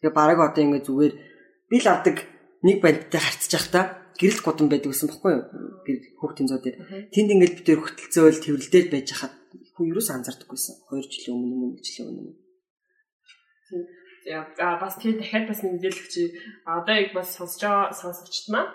Тэгээ 0.00 0.16
бараг 0.16 0.38
одоо 0.40 0.62
ингээ 0.64 0.82
зүгээр 0.88 1.14
би 1.68 1.76
л 1.80 1.88
авдаг 1.92 2.16
нэг 2.64 2.76
бандтай 2.80 3.20
харьцаж 3.20 3.52
явах 3.52 3.68
та 3.68 3.82
гэрэл 4.16 4.40
гудам 4.40 4.68
байдаг 4.72 4.90
гэсэн 4.94 5.10
бохгүй 5.10 5.32
юу? 5.36 5.44
Хүүхдийн 6.22 6.48
зоо 6.48 6.60
дээр. 6.62 6.76
Тэнд 7.12 7.30
ингээл 7.34 7.56
бид 7.60 7.66
төр 7.66 7.80
хөтөлцөөл 7.82 8.40
тэрвэрлдээд 8.40 8.88
байж 8.88 9.08
хахад 9.12 9.34
хүн 9.74 9.90
юу 9.90 10.00
ч 10.00 10.08
анзаардаггүйсэн. 10.14 10.74
2 10.86 11.12
жилийн 11.12 11.34
өмнө 11.34 11.76
1 11.76 11.82
жилийн 11.82 12.08
өмнө. 12.08 12.32
Яа, 14.24 14.80
бас 14.80 14.96
тэр 14.96 15.18
дахиад 15.18 15.50
бас 15.50 15.60
мэдээлэл 15.60 16.08
чи 16.08 16.32
одоо 16.64 16.94
яг 16.94 17.12
бас 17.12 17.36
сонсож 17.36 17.60
байгаа 17.60 17.92
сонсогчд 17.92 18.48
маань 18.48 18.72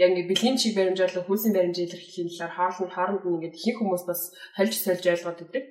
яг 0.00 0.10
ингээд 0.10 0.30
бэлгийн 0.32 0.56
чиг 0.56 0.72
баримжаалал 0.76 1.28
хүйсийн 1.28 1.54
баримжаа 1.54 1.84
илэрхийлэхийн 1.84 2.32
талаар 2.32 2.54
хооронд 2.56 2.92
хооронд 2.96 3.22
нь 3.28 3.36
ингээд 3.36 3.58
ихэнх 3.60 3.78
хүмүүс 3.80 4.04
бас 4.08 4.20
хольж 4.56 4.74
сольж 4.80 5.04
ойлгоод 5.04 5.42
өгдөг. 5.44 5.64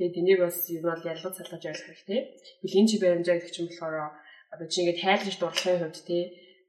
Тэгээд 0.00 0.18
энийг 0.20 0.40
бас 0.40 0.58
юу 0.72 0.88
бол 0.88 1.04
ялгаж 1.12 1.34
салгаж 1.36 1.62
ойлгох 1.68 1.88
хэрэгтэй. 1.92 2.20
Бэлгийн 2.64 2.88
чиг 2.88 3.00
баримжаа 3.04 3.36
гэх 3.36 3.52
чинь 3.52 3.68
болохоор 3.68 4.24
одоо 4.54 4.66
чи 4.72 4.78
ингээд 4.80 5.02
хайлж 5.04 5.36
дурлахын 5.36 5.80
хувьд 5.84 5.98
тий 6.08 6.22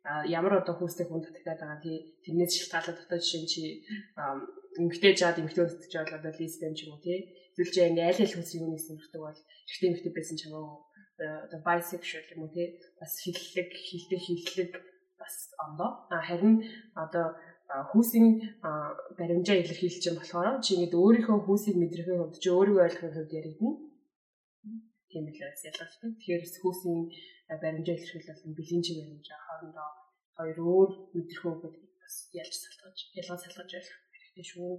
ямар 0.05 0.61
одоо 0.61 0.75
хүүстэй 0.77 1.05
хүн 1.07 1.23
татагдаад 1.25 1.59
байгаа 1.61 1.81
тий 1.81 1.97
тэрнээс 2.25 2.53
шалтгаалаад 2.53 3.03
одоо 3.05 3.17
жишээ 3.21 3.41
нь 3.41 3.51
чи 3.53 3.61
эмгтэй 4.77 5.13
жаад 5.17 5.39
эмгтэй 5.41 5.65
өсдөж 5.65 5.89
жаад 5.89 6.11
одоо 6.13 6.31
лесбиан 6.35 6.75
ч 6.77 6.85
юм 6.85 6.93
уу 6.93 7.01
тий 7.01 7.17
зүйлж 7.57 7.75
ингээ 7.89 8.09
аль 8.09 8.21
аль 8.21 8.33
хүмүүсийн 8.33 8.65
үнээс 8.69 8.87
нэрдэг 8.91 9.21
бол 9.21 9.39
эрэгтэй 9.65 9.89
эмгтэй 9.89 10.13
байсан 10.13 10.37
ч 10.37 10.41
хамаагүй 10.45 10.77
одоо 11.45 11.59
bisexual 11.65 12.27
юм 12.33 12.41
уу 12.45 12.51
тий 12.53 12.67
бас 13.01 13.13
хиллэг 13.23 13.69
хилтэй 13.73 14.19
хиллэг 14.21 14.71
бас 15.25 15.35
ондоо 15.65 15.89
харин 16.27 16.55
одоо 17.03 17.25
хүүсийн 17.89 18.27
баримжаа 19.19 19.57
илэрхийлж 19.59 20.03
байгаа 20.05 20.21
болохоор 20.21 20.61
чи 20.63 20.69
ингээд 20.77 20.99
өөрийнхөө 21.01 21.37
хүүсийг 21.45 21.75
мэдрэхээ 21.81 22.17
хувьд 22.21 22.37
чи 22.43 22.49
өөрийгөө 22.53 22.85
ойлгохын 22.85 23.15
хувьд 23.15 23.37
яригдана. 23.39 23.73
Тийм 25.09 25.25
л 25.33 25.39
бас 25.41 25.61
ялгаатай. 25.69 26.09
Тэгэхээр 26.13 26.43
хүүсийн 26.61 26.99
баримжаа 27.63 27.95
илэрхийлэл 27.97 28.41
бол 28.45 28.57
бэлгийн 28.57 28.83
чиг 28.85 28.97
баримжаа 29.01 29.39
хоорондоо 29.45 29.89
хоёр 30.37 30.57
өөр 30.61 30.89
мэдрэхөө 31.17 31.53
хувьд 31.61 31.77
бас 32.01 32.15
ялж 32.41 32.53
салтгаж 32.53 32.97
ялгаа 33.19 33.37
салтгаж 33.41 33.69
ойлгох 33.77 34.01
хэрэгтэй 34.13 34.45
шүү. 34.51 34.73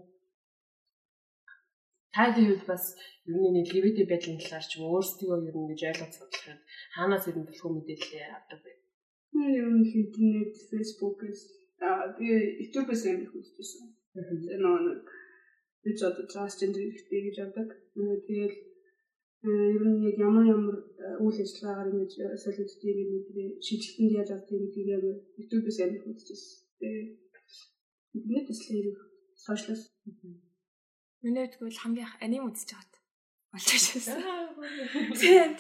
Таагийн 2.15 2.49
хувьд 2.49 2.67
бас 2.71 2.85
ер 3.27 3.39
нь 3.51 3.61
LGBT 3.67 3.99
байдлын 4.11 4.39
талаар 4.41 4.67
ч 4.71 4.73
өөрсдөө 4.79 5.35
ер 5.49 5.57
нь 5.59 5.71
гэж 5.71 5.81
ойлгож 5.91 6.13
судлахад 6.15 6.61
хаанаас 6.95 7.25
ер 7.31 7.37
нь 7.39 7.49
төлхөө 7.49 7.71
мэдээлэл 7.75 8.37
авдаг 8.39 8.61
вэ? 9.37 9.47
Ер 9.61 9.69
нь 9.71 9.85
интернет, 9.85 10.53
Facebook-с 10.71 11.57
Аа 11.81 12.17
би 12.19 12.27
YouTube-с 12.61 13.05
юм 13.05 13.21
их 13.25 13.33
үзчихсэн. 13.37 13.93
Тэр 14.13 14.61
нэг 14.65 15.05
би 15.85 15.91
ч 15.93 16.01
одоо 16.09 16.25
трансгендер 16.25 16.89
хэрэгтэй 16.89 17.21
гэж 17.29 17.37
авдаг. 17.45 17.69
Тэгэл 17.93 18.57
ер 19.45 19.83
нь 19.85 20.05
яг 20.09 20.17
ямар 20.17 20.47
ямар 20.57 20.77
үйл 21.21 21.37
ажиллагаагаар 21.45 21.93
ингэж 21.93 22.13
солиоддгийг 22.41 22.99
мэдээ 23.13 23.49
шийдэлтэнд 23.61 24.17
яаж 24.17 24.31
авдгийг 24.33 24.63
гэдгийг 24.73 24.89
яг 24.97 25.05
YouTube-с 25.37 25.79
юм 25.85 25.93
их 25.97 26.05
үзчихсэн. 26.09 26.65
Тэгээ 26.81 27.05
интернет 28.17 28.49
эслэр 28.49 28.87
сошиалс. 29.37 29.85
Миний 31.21 31.45
үтгэл 31.45 31.83
хамгийн 31.85 32.09
их 32.09 32.17
аним 32.25 32.49
үзэж 32.49 32.73
байгаад 32.73 32.95
болж 33.53 33.69
байсан. 33.77 34.17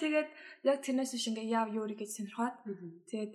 Тэгээд 0.00 0.28
яг 0.64 0.78
тэрнээс 0.80 1.12
биш 1.12 1.28
ингээ 1.28 1.52
яав 1.52 1.68
юу 1.76 1.84
гэж 1.84 2.08
сонирхоод 2.08 2.56
тэгээд 3.12 3.32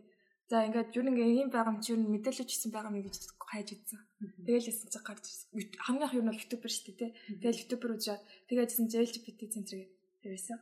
За 0.51 0.67
ингээд 0.67 0.91
юу 0.99 1.07
нэг 1.07 1.15
ийм 1.15 1.47
байгаа 1.47 1.71
юм 1.71 1.79
чи 1.79 1.95
юу 1.95 2.03
мэдээлэл 2.11 2.43
хийсэн 2.43 2.75
байгаа 2.75 2.91
юм 2.91 3.07
гэж 3.07 3.15
хайж 3.39 3.71
идсэн. 3.71 4.03
Тэгэл 4.43 4.67
хэлсэн 4.67 4.91
чи 4.91 4.99
гарч. 4.99 5.23
Хамгийн 5.79 6.11
их 6.11 6.15
юу 6.19 6.23
нь 6.27 6.27
бол 6.27 6.43
ютубер 6.43 6.67
шүү 6.67 6.91
дээ. 6.91 7.39
Тэгэл 7.39 7.63
ютубер 7.71 7.95
үзээд 7.95 8.19
тэгээдсэн 8.51 8.91
чи 8.91 8.99
LGBT 8.99 9.39
центр 9.47 9.79
тавьсан. 10.19 10.59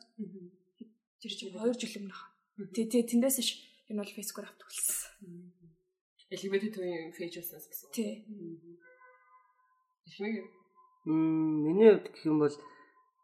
Тэр 1.17 1.33
чинь 1.33 1.57
2 1.57 1.73
жил 1.73 2.05
өмнөх. 2.05 2.21
Тэ 2.69 2.85
тэ 2.85 3.01
тэндээс 3.01 3.41
ш 3.41 3.65
энэ 3.89 4.05
бол 4.05 4.13
фейсбүүкээр 4.13 4.45
авт 4.45 4.61
төлсөн. 4.61 5.57
LGBT 6.37 6.65
төвийн 6.69 7.09
фейж 7.17 7.41
уснаас 7.41 7.65
гэсэн. 7.65 7.89
Тий. 7.89 8.29
Ихмэг. 10.05 10.45
Мм 11.09 11.65
миний 11.65 11.89
хувьд 11.97 12.13
гэх 12.13 12.29
юм 12.29 12.37
бол 12.45 12.53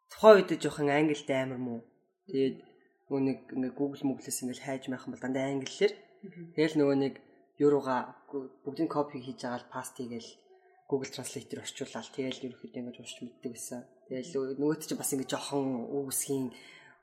тухайн 0.10 0.41
үед 0.41 0.57
жоохон 0.57 0.89
англитай 0.89 1.45
амар 1.45 1.62
муу. 1.62 1.86
Тэгээд 2.25 2.57
нөгөө 3.05 3.22
нэг 3.22 3.38
ингээ 3.53 3.77
Google 3.77 4.01
Google-с 4.01 4.41
ингээл 4.41 4.65
хайж 4.65 4.89
майхан 4.89 5.13
бол 5.13 5.22
дандаа 5.22 5.53
англиэр 5.53 5.93
Тэгэл 6.55 6.75
нөгөө 6.79 6.98
нэг 7.00 7.13
юурууга 7.60 8.15
бүгдийн 8.65 8.89
копи 8.91 9.22
хийж 9.24 9.44
байгаа 9.44 9.62
л 9.63 9.72
паст 9.72 9.96
хийгээл 9.98 10.32
Google 10.86 11.10
Translate-ээр 11.10 11.63
орчуулаад 11.65 12.13
тэгэл 12.13 12.46
ерөөхдөө 12.46 12.77
ингэж 12.77 12.98
уншиж 13.01 13.20
мэддэг 13.25 13.51
байсан. 13.58 13.82
Тэгэл 14.05 14.60
нөгөөт 14.62 14.82
чинь 14.86 15.00
бас 15.01 15.12
ингэж 15.17 15.29
жохон 15.34 15.89
үүсгийн 15.89 16.53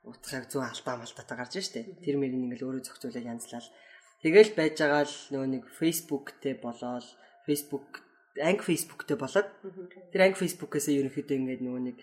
утгыг 0.07 0.47
зүүн 0.47 0.71
алдаа 0.71 0.95
малтаатай 1.03 1.37
гарч 1.37 1.53
штэ. 1.59 1.83
Тэр 1.99 2.15
мөрийг 2.15 2.39
ингээл 2.47 2.67
өөрөө 2.67 2.83
зохицуулаад 2.87 3.27
янзлал. 3.27 3.67
Тэгэл 4.23 4.55
байж 4.55 4.75
байгаа 4.79 5.03
л 5.03 5.17
нөгөө 5.35 5.49
нэг 5.51 5.63
Facebook-тэй 5.79 6.55
болоод 6.63 7.07
Facebook 7.43 7.87
анги 8.39 8.63
Facebook-тэй 8.63 9.17
болоод 9.19 9.47
тэр 10.15 10.21
анги 10.23 10.39
Facebook-ээс 10.39 10.87
ерөнхийдөө 10.95 11.37
ингээд 11.43 11.61
нөгөө 11.63 11.81
нэг 11.91 11.97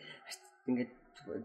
ингээд 0.68 0.92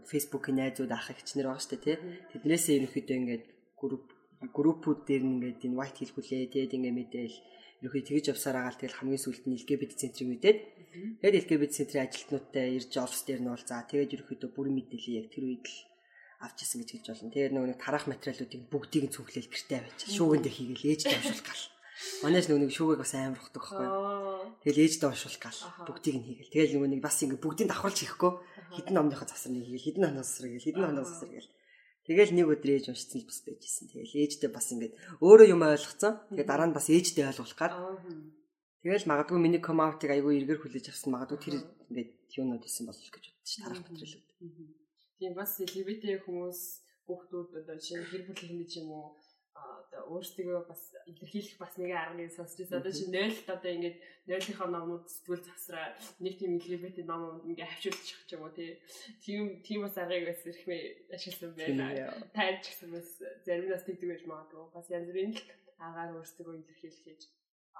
Facebook-ийн 0.04 0.56
найзууд 0.60 0.92
ах 0.92 1.12
ихчнэр 1.12 1.48
байгаа 1.48 1.64
штэ 1.64 1.80
тий. 1.80 1.96
Тэднээсээ 2.32 2.76
ерөнхийдөө 2.84 3.16
ингээд 3.16 3.44
групп 3.80 4.15
группүүд 4.42 5.00
дээр 5.08 5.22
ингээд 5.24 5.60
энэ 5.66 5.78
white 5.78 5.98
хэлгүүлээ 6.00 6.52
тэгээд 6.52 6.76
ингээд 6.76 6.98
мэдээл 6.98 7.36
ерөөхдөө 7.80 8.04
тэгж 8.08 8.24
явсаар 8.32 8.56
агаал 8.60 8.80
тэгэл 8.80 8.98
хамгийн 8.98 9.22
сүүлд 9.24 9.44
нь 9.48 9.56
LGBT 9.60 9.92
центрийг 9.96 10.28
мэдээд 10.32 10.58
тэгээд 11.20 11.38
LGBT 11.44 11.72
центрийн 11.76 12.04
ажилтнуудтай 12.04 12.66
ирж 12.76 12.92
офс 13.00 13.20
дээр 13.24 13.40
нь 13.44 13.52
бол 13.52 13.64
за 13.64 13.84
тэгээд 13.88 14.14
ерөөхдөө 14.16 14.50
бүрэн 14.52 14.76
мэдээлэл 14.76 15.18
яг 15.20 15.28
тэр 15.32 15.44
үед 15.48 15.66
л 15.68 15.76
авч 16.40 16.62
исэн 16.62 16.84
гэж 16.84 16.90
хэлж 16.92 17.06
болно. 17.08 17.32
Тэгээд 17.32 17.52
нөгөө 17.56 17.68
нэг 17.72 17.80
тарах 17.80 18.04
материалуудыг 18.08 18.62
бүгдийг 18.68 19.04
нь 19.08 19.14
цүнхлээл 19.14 19.48
гэртээ 19.48 19.78
авчиж 19.80 20.10
шүүгэндээ 20.20 20.52
хийгээл 20.52 20.88
ээжтэй 20.92 21.16
уншуулах 21.16 21.46
гал. 21.48 21.64
Манайш 22.20 22.44
нөгөө 22.46 22.60
нэг 22.60 22.72
шүүгийг 22.76 23.00
бас 23.00 23.12
амар 23.16 23.40
ухдаг 23.40 23.62
байхгүй. 23.64 23.88
Тэгэл 24.60 24.82
ээжтэй 24.84 25.08
уншуулах 25.08 25.40
гал 25.40 25.60
бүгдийг 25.88 26.16
нь 26.20 26.26
хийгээл. 26.28 26.52
Тэгэл 26.52 26.74
нөгөө 26.76 26.90
нэг 26.92 27.00
бас 27.00 27.16
ингэ 27.24 27.40
бүгдийг 27.40 27.68
давхарлж 27.72 27.98
хийхгүй. 28.04 28.32
Хідэн 28.76 28.94
номныхоо 29.00 29.24
засрыг 29.24 29.64
хийгээл 29.64 29.86
хідэн 29.88 30.02
номноос 30.04 30.28
засрыг 30.28 30.50
хийгээл 30.52 30.68
хідэн 30.68 30.84
номноос 30.84 31.08
засрыг 31.08 31.30
хийгээл 31.32 31.55
Тэгэл 32.06 32.32
нэг 32.38 32.46
өдөр 32.46 32.70
ээж 32.78 32.86
уншицсан 32.94 33.18
л 33.20 33.28
бас 33.28 33.40
байжсэн. 33.42 33.90
Тэгэл 33.90 34.14
ээжтэй 34.22 34.50
бас 34.54 34.66
ингээд 34.70 34.94
өөрөө 35.18 35.46
юм 35.50 35.62
ойлгоцсон. 35.66 36.12
Тэгээ 36.30 36.46
дараа 36.46 36.70
нь 36.70 36.76
бас 36.78 36.86
ээжтэй 36.86 37.26
ойлгуулах 37.26 37.58
гад. 37.58 37.74
Тэгэл 38.86 39.10
магадгүй 39.10 39.38
миний 39.42 39.58
ком 39.58 39.82
аутыг 39.82 40.14
айгүй 40.14 40.38
эргэр 40.38 40.62
хүлээж 40.62 40.94
авсан 40.94 41.10
магадгүй 41.18 41.38
тэр 41.42 41.54
ингээд 41.90 42.10
юунод 42.38 42.62
исэн 42.62 42.86
болов 42.86 43.10
гэж 43.10 43.24
бодчих 43.34 43.58
тарах 43.58 43.82
материалууд. 43.82 44.30
Тийм 45.18 45.32
бас 45.34 45.58
LGBT 45.58 46.22
хүмүүс 46.22 46.60
хүүхдүүд 47.10 47.50
одоо 47.66 47.76
шинэ 47.82 48.06
гэр 48.06 48.22
бүл 48.30 48.38
хэмжээ 48.38 48.86
юм 48.86 48.94
уу 48.94 49.18
одоо 49.96 50.02
өөрсдөө 50.12 50.68
бас 50.68 50.82
илэрхийлэх 51.08 51.56
бас 51.58 51.72
нэг 51.80 51.92
аргыг 51.94 52.32
сонсч 52.32 52.56
байсан. 52.60 52.80
Одоо 52.80 52.92
чи 52.92 53.04
0 53.08 53.32
одоо 53.48 53.70
ингээд 53.76 53.96
0-ийнхаа 54.28 54.68
номнууд 54.68 55.06
сэтгүүл 55.08 55.44
засраа 55.46 55.96
нэг 56.20 56.34
тийм 56.36 56.58
LGBT 56.60 57.06
номууд 57.06 57.46
ингээд 57.48 57.70
хавчуулчих 57.72 58.20
ч 58.28 58.30
юм 58.36 58.44
уу 58.44 58.52
тий. 58.52 58.76
Тийм 59.24 59.62
тийм 59.66 59.80
бас 59.86 59.96
аргыг 59.96 60.28
бас 60.30 60.40
ирхмээ 60.44 60.82
ашигласан 61.16 61.52
байна. 61.56 62.12
Тайлж 62.36 62.64
гисэн 62.68 62.90
бас 62.92 63.08
заримнаас 63.46 63.84
тэгдэг 63.86 64.08
байж 64.10 64.22
магадгүй. 64.28 64.64
Бас 64.76 64.86
янз 64.92 65.08
бүрийн 65.08 65.32
л 65.32 65.42
агаар 65.80 66.10
өөрсдөө 66.16 66.54
илэрхийлэх 66.60 67.04
гэж 67.06 67.20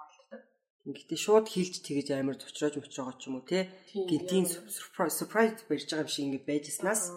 олддог. 0.01 0.41
Гэхдээ 0.87 1.19
шууд 1.19 1.47
хийлж 1.51 1.83
тэгэж 1.83 2.07
амар 2.15 2.39
зочроож 2.39 2.79
мочроогоо 2.79 3.19
ч 3.19 3.27
юм 3.27 3.35
уу 3.37 3.45
тий. 3.45 3.67
Гинтийн 3.91 4.47
surprise 4.47 5.67
барьж 5.67 5.89
байгаа 5.91 6.07
юм 6.07 6.11
шиг 6.11 6.25
ингээд 6.31 6.47
байжснаас 6.47 7.11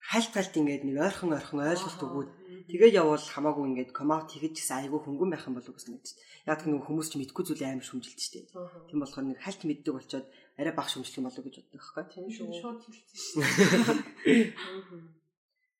хальт 0.00 0.32
хальт 0.32 0.54
ингээд 0.56 0.86
нэг 0.88 0.96
ойрхон 1.02 1.36
ойрхон 1.36 1.60
ойлголт 1.60 2.00
өгөөд 2.00 2.30
тэгээ 2.70 2.98
явбал 3.00 3.22
хамаагүй 3.22 3.64
ингээд 3.70 3.90
комаут 3.96 4.30
хийж 4.30 4.54
гисэн 4.58 4.86
айгүй 4.86 5.00
хөнгөн 5.02 5.30
байх 5.32 5.46
юм 5.46 5.56
болов 5.56 5.70
уу 5.70 5.78
гэсэн 5.78 5.92
мэт. 5.94 6.08
Яг 6.46 6.60
нэг 6.66 6.82
хүмүүс 6.86 7.08
ч 7.10 7.14
мэдгүй 7.18 7.44
зүйлээ 7.46 7.70
амар 7.72 7.86
шүмжилж 7.86 8.20
штэ. 8.20 8.50
Тийм 8.90 8.98
болохоор 9.00 9.26
нэг 9.30 9.38
хальт 9.42 9.62
мэддэг 9.66 9.94
болчоод 9.94 10.26
арай 10.58 10.74
бага 10.74 10.90
шүмжлэх 10.90 11.18
юм 11.20 11.26
болов 11.30 11.40
уу 11.40 11.46
гэж 11.46 11.56
боддог 11.62 11.78
байхгүй. 11.78 12.04
Тийм 12.10 12.26
шүү. 12.32 12.46
Шууд 12.60 12.80
хэлсэн 12.82 13.06
шүү. 13.14 13.42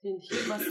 Тийм 0.02 0.14
тэгэхээр 0.22 0.48
бас 0.52 0.64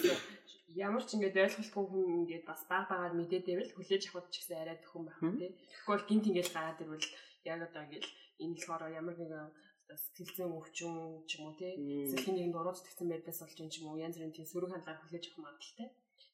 ямар 0.76 1.04
ч 1.04 1.10
ингээд 1.16 1.40
ойлголтгүй 1.44 1.86
хүн 1.88 2.06
ингээд 2.24 2.46
бас 2.48 2.62
баг 2.72 2.86
багаар 2.92 3.14
мэдээдэвэл 3.20 3.76
хүлээж 3.76 4.04
авах 4.12 4.28
ч 4.32 4.44
гэсэн 4.44 4.60
арай 4.64 4.78
төхөн 4.80 5.04
байх 5.08 5.20
тийм. 5.20 5.54
Тэгвэл 5.84 6.08
гинт 6.08 6.26
ингээд 6.30 6.50
гараад 6.56 6.80
ирвэл 6.84 7.08
яг 7.52 7.60
одоо 7.68 7.82
ингээд 7.84 8.08
энэ 8.44 8.56
болохоор 8.56 8.92
ямар 9.00 9.16
нэгэн 9.20 9.48
сэтгэлзэн 9.94 10.50
өвчин 10.50 10.94
ч 11.30 11.32
юм 11.38 11.46
уу 11.48 11.56
тий 11.60 11.74
сэтгэлийн 12.10 12.36
нэгэнд 12.50 12.60
ороод 12.60 12.80
итгэсэн 12.82 13.08
байдлаас 13.10 13.40
болж 13.42 13.58
юм 13.62 13.70
ч 13.70 13.76
юм 13.80 13.88
уу 13.90 14.02
янз 14.02 14.16
бүрийн 14.18 14.36
тийм 14.36 14.48
сөрөг 14.50 14.72
хандлага 14.74 15.02
хүлээж 15.06 15.26
авах 15.30 15.42
магадaltaй. 15.46 15.90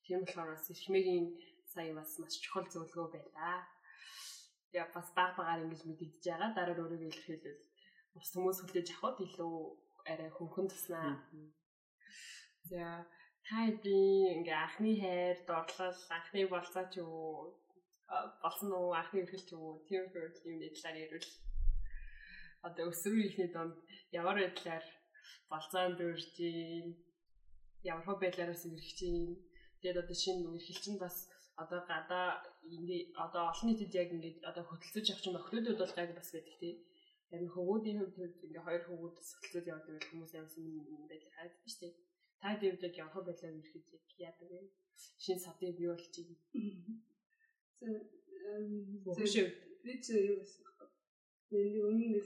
Тийм 0.05 0.20
болохоор 0.22 0.50
бас 0.53 0.65
эрхмэгийн 0.74 1.25
сая 1.74 1.93
бас 2.00 2.12
маш 2.20 2.36
чухал 2.43 2.67
зөвлөгөө 2.70 3.08
байлаа. 3.13 3.58
Яг 4.81 4.89
бас 4.96 5.08
баг 5.17 5.31
багаар 5.38 5.63
ингэж 5.63 5.81
мэдэгдэж 5.86 6.24
байгаа. 6.27 6.50
Дараа 6.55 6.75
нь 6.75 6.84
өөрийгөө 6.84 7.10
илэрхийлвэл 7.12 7.63
бус 8.13 8.29
хүмүүс 8.34 8.60
хүлээж 8.62 8.89
авахд 8.91 9.20
илүү 9.25 9.53
арай 10.12 10.29
хөнгөн 10.34 10.67
туснаа. 10.70 11.12
За 12.70 12.84
та 13.48 13.58
би 13.84 13.98
ингээ 14.36 14.58
анхны 14.65 14.91
хайр, 15.01 15.38
дорлол, 15.48 16.00
анхны 16.17 16.41
болцоо 16.48 16.86
ч 16.91 16.93
юу 17.03 17.55
болсон 18.43 18.70
уу, 18.75 18.91
анхны 19.00 19.24
өрхөл 19.24 19.46
ч 19.48 19.51
юу 19.55 19.79
тийм 19.88 20.03
юм 20.03 20.12
талаар 20.12 20.98
ярил. 21.05 21.29
Одоо 22.67 22.86
өсвөр 22.91 23.25
ихний 23.25 23.50
донд 23.55 23.75
ямар 24.12 24.38
байдлаар 24.39 24.86
болцоо 25.51 25.84
дөрж 26.00 26.36
ямар 27.91 28.05
хөө 28.05 28.17
байдлаараас 28.22 28.63
ирэх 28.67 28.91
чинь 29.00 29.39
Тэгээд 29.81 30.01
одоо 30.05 30.17
шинэ 30.23 30.45
нэг 30.45 30.61
хэлчин 30.61 30.95
бас 31.01 31.15
одоо 31.57 31.81
гадаа 31.89 32.27
ингээ 32.69 33.01
одоо 33.17 33.50
олон 33.51 33.67
нийтэд 33.69 33.93
яг 34.01 34.09
ингээд 34.13 34.38
одоо 34.50 34.63
хөдөлсөж 34.69 35.05
явах 35.09 35.23
чинь 35.25 35.39
охидууд 35.41 35.81
бол 35.81 35.97
гайг 35.97 36.11
бас 36.13 36.29
байдаг 36.33 36.55
тий. 36.61 36.75
Яг 37.33 37.41
хөвгүүдийн 37.50 38.00
хувьд 38.00 38.45
ингээ 38.45 38.65
хоёр 38.65 38.83
хөвгүүд 38.85 39.15
хөдөлсөж 39.17 39.65
явдаг 39.73 39.93
байх 39.97 40.07
хүмүүс 40.09 40.33
ямсан 40.38 40.65
байдал 41.09 41.35
хайдаг 41.38 41.59
шүү 41.65 41.81
дээ. 41.81 41.93
Та 42.41 42.50
дэвд 42.61 42.85
яг 42.88 42.95
явах 43.01 43.25
байлаа 43.25 43.51
ирэхэд 43.57 43.85
яг 43.97 44.05
яадаг 44.27 44.50
вэ? 44.53 44.61
Шинэ 45.23 45.41
садыг 45.41 45.73
бий 45.77 45.89
болж 45.89 46.05
байна. 46.13 46.35
За 47.81 49.11
зөвшөө 49.17 49.47
би 49.83 49.93
ч 50.03 50.05
юу 50.29 50.38
гэсэн 50.45 50.61
бэ? 50.77 50.85
Миний 51.51 51.81
өмнө 51.89 52.07
нэг 52.21 52.25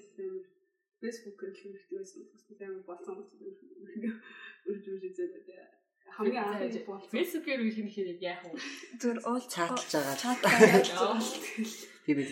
Facebook-ээр 1.00 1.52
л 1.56 1.62
хэрэгтэй 1.62 1.98
байсан. 2.00 2.22
Бас 2.32 2.44
амар 2.52 2.84
болсон 2.84 3.16
юм 3.16 3.54
шиг 3.56 3.72
үргэлж 3.80 4.86
үргэлж 4.92 5.18
үзээд 5.24 5.75
хамгийн 6.16 6.44
анхны 6.44 6.80
бол 6.88 7.04
Facebook-ээр 7.12 7.62
үеийн 7.66 7.90
хэрэг 7.92 8.20
яах 8.22 8.44
вэ? 8.46 8.60
Зүгээр 9.00 9.20
уул 9.28 9.46
чатлж 9.50 9.90
байгаа. 9.92 10.16
чатаа 10.16 10.52
Би 12.06 12.14
бид 12.14 12.32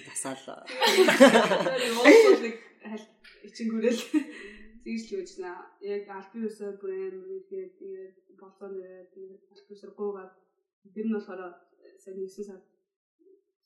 уулзах 1.99 2.39
нэг 2.45 2.55
ичингүүрэл 3.47 4.01
тэгж 4.83 5.03
л 5.09 5.17
үүснэ. 5.19 5.51
Яг 5.83 6.03
албан 6.07 6.47
ёсоор 6.47 6.75
брэм 6.79 7.17
тэгээд 7.49 7.73
тэгээд 7.79 8.13
болон 8.39 8.73
тэгээд 9.11 9.41
албан 9.51 9.73
ёсоор 9.75 9.93
гуугаад 9.97 10.31
тэр 10.93 11.07
нь 11.07 11.15
болохоор 11.15 11.41
сайн 12.03 12.17
9 12.21 12.47
сар 12.47 12.61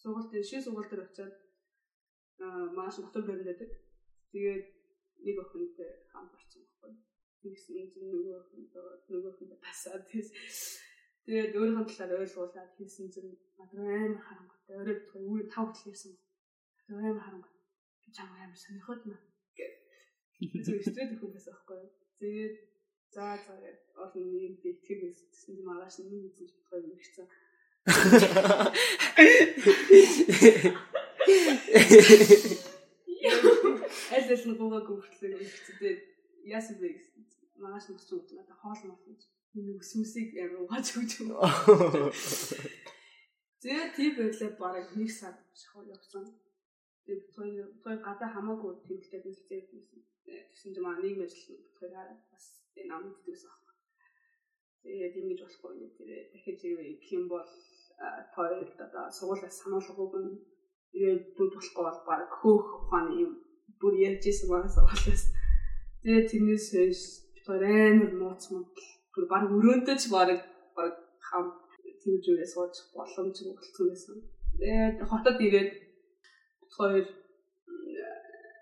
сургуультай 0.01 0.43
шин 0.45 0.61
сургууль 0.63 0.89
дээр 0.89 1.05
очиад 1.05 1.33
аа 2.41 2.71
маш 2.77 2.95
дотор 2.97 3.23
барилдаг. 3.27 3.69
Тэгээд 4.31 4.65
нэг 5.25 5.35
охинтой 5.43 5.89
хамт 6.11 6.33
орсон 6.37 6.63
Тэгсэн 7.41 7.87
чинь 7.93 8.11
нөгөө 8.11 8.35
охинтой 8.41 8.85
нөгөө 9.11 9.31
охинтой 9.33 9.59
тасаад 9.61 10.03
тэгс 10.09 10.29
Тэгээд 11.27 11.59
өөрийнхөө 11.59 11.91
талаар 11.91 12.23
ойлгуулад 12.23 12.71
хийсэн 12.79 13.11
чинь 13.11 13.35
надад 13.59 13.83
амар 13.83 14.15
харамгатай. 14.15 14.75
Өөрөө 14.79 14.95
битгой 14.95 15.23
үе 15.27 15.43
тав 15.51 15.67
хэл 15.75 15.91
ярьсан. 15.91 16.15
Амар 16.87 17.19
харамгатай. 17.19 17.63
Би 17.99 18.09
чам 18.15 18.31
амар 18.31 18.55
сонирхоод 18.55 19.01
маа. 19.11 19.19
Зүгээр 20.39 20.87
стресс 20.87 21.11
өгөхөөс 21.19 21.47
аахгүй. 21.51 21.83
Тэгээд 22.23 22.55
за 23.11 23.25
за 23.43 23.53
олон 24.07 24.25
нэг 24.31 24.63
итгэх 24.63 25.03
байсан 25.03 25.27
чинь 25.35 25.67
маргааш 25.67 25.95
нэг 25.99 26.31
үзэж 26.31 26.49
битгой 26.55 26.81
мэрчсэн. 26.87 27.27
Аль 34.15 34.31
нь 34.31 34.55
гуугаа 34.55 34.81
гүртлээ 34.87 35.43
өгчтэй. 35.43 35.95
Яасан 36.55 36.79
бэ 36.79 36.87
гэсэн. 36.95 37.16
Нь 37.57 37.73
өсч 37.77 38.09
үзсэн 38.13 38.37
надад 38.37 38.59
хоол 38.61 38.81
мал 38.85 39.03
гэж. 39.07 39.21
Нэг 39.57 39.81
сүмсийг 39.81 40.29
угааж 40.61 40.87
өгч 40.97 41.11
юм. 41.21 41.29
Тэгээд 43.61 43.91
тийм 43.97 44.13
байлаа 44.17 44.51
бараг 44.61 44.87
нэг 44.93 45.09
сар 45.09 45.35
шахуу 45.61 45.89
явсан. 45.89 46.25
Тэгээд 47.05 47.25
хоёр 47.35 47.67
хоёр 47.83 47.99
гадаа 48.05 48.29
хамаагүй 48.33 48.71
тэмдэгтэй 48.85 49.21
хэлцээ 49.25 49.61
байсан. 49.71 50.01
Тэгсэн 50.25 50.71
чинь 50.73 50.85
маа 50.85 51.01
нийгэм 51.01 51.25
ажил 51.25 51.57
хоёр 51.79 51.93
бас 52.31 52.45
энэ 52.77 52.93
ам 52.93 53.03
гэдэгс 53.09 53.43
аах. 53.49 53.67
Тэгээд 54.83 55.17
юм 55.19 55.27
гэж 55.29 55.39
болохгүй 55.41 55.71
нэ 55.73 55.87
тэр 55.97 56.09
дахиж 56.31 56.59
ирэх 56.63 57.09
юм 57.17 57.25
бол 57.33 57.49
тойлд 58.35 58.77
одоо 58.85 59.05
сургуулиас 59.17 59.57
сануулгаагүй 59.59 60.21
нь 60.21 60.37
тэгээд 60.93 61.23
бүр 61.35 61.49
болохгүй 61.57 61.83
бол 61.87 62.01
баг 62.05 62.29
хөөх 62.39 62.67
ухааны 62.85 63.13
юм 63.25 63.31
бүр 63.81 63.93
ярьжсэн 64.07 64.47
байгаа 64.49 64.71
сургуулиас. 64.75 65.23
Тэгээд 66.01 66.29
тэрнээс 66.29 66.67
хойш 66.71 67.01
амар 67.55 68.11
нууц 68.21 68.43
мод 68.51 68.67
баг 69.31 69.43
өрөөндөө 69.57 69.95
ч 70.01 70.03
баг 70.13 70.29
баг 70.77 70.93
хам 71.29 71.45
тэмжүүрээ 72.01 72.47
сууж 72.53 72.75
боломж 72.95 73.37
болцсон 73.47 73.85
байсан. 73.89 74.17
Тэгээд 74.59 74.95
хотод 75.11 75.37
ирээд 75.47 75.71
хоёр 76.75 77.05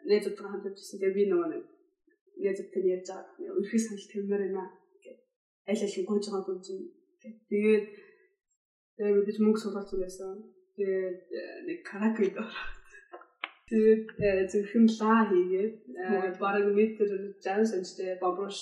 нэзэдтэй 0.09 0.47
хамтарч 0.47 0.77
ирсэн. 0.79 0.99
Тэгээд 0.99 1.17
би 1.17 1.23
нөгөө 1.29 1.49
нэг 1.53 1.63
нэзэдтэй 2.43 2.83
ярьж 2.95 3.07
байгаа. 3.09 3.57
Өрхий 3.59 3.81
санал 3.81 4.07
тэмээр 4.11 4.41
байна 4.45 4.63
гэд 5.03 5.19
аль 5.69 5.83
аль 5.85 6.07
гойж 6.09 6.25
байгаа 6.29 6.53
юм 6.53 6.61
чинь. 6.65 6.85
Тэгээд 7.21 7.37
тэгээд 7.49 7.85
мэдээж 9.17 9.37
мөнгө 9.41 9.61
суулгацсан 9.61 9.99
байсан. 10.01 10.35
Тэгээд 10.75 11.19
нэг 11.67 11.79
караоке 11.89 12.21
дээр 12.31 12.49
Тэгээд 13.69 14.51
зөвхөн 14.51 14.85
лаа 14.99 15.21
хийгээд 15.29 15.75
бараг 16.43 16.65
метр 16.79 17.09
60 17.41 17.65
санттэй 17.71 18.13
бомброш 18.21 18.59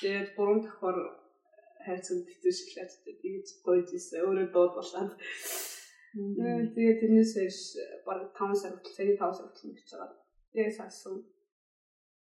тэгээд 0.00 0.28
гурван 0.36 0.60
давхар 0.62 0.98
хайрцаг 1.86 2.18
битүүш 2.28 2.58
эхлээд 2.62 2.92
тэгээд 3.22 3.46
гойж 3.66 3.88
ийсэн 3.90 4.22
өөрөө 4.22 4.46
дууд 4.54 4.72
болоод 4.78 5.12
тэгээд 6.74 7.00
тэрнээс 7.02 7.32
хойш 7.34 7.58
бараг 8.06 8.30
5 8.38 8.60
сар 8.62 8.72
хүртэл 8.78 8.94
сая 8.94 9.16
5 9.18 9.36
сар 9.36 9.46
хүртэл 9.50 9.74
бичиж 9.74 9.92
байгаа. 9.98 10.22
Тэгээд 10.54 10.76
салсан. 10.78 11.16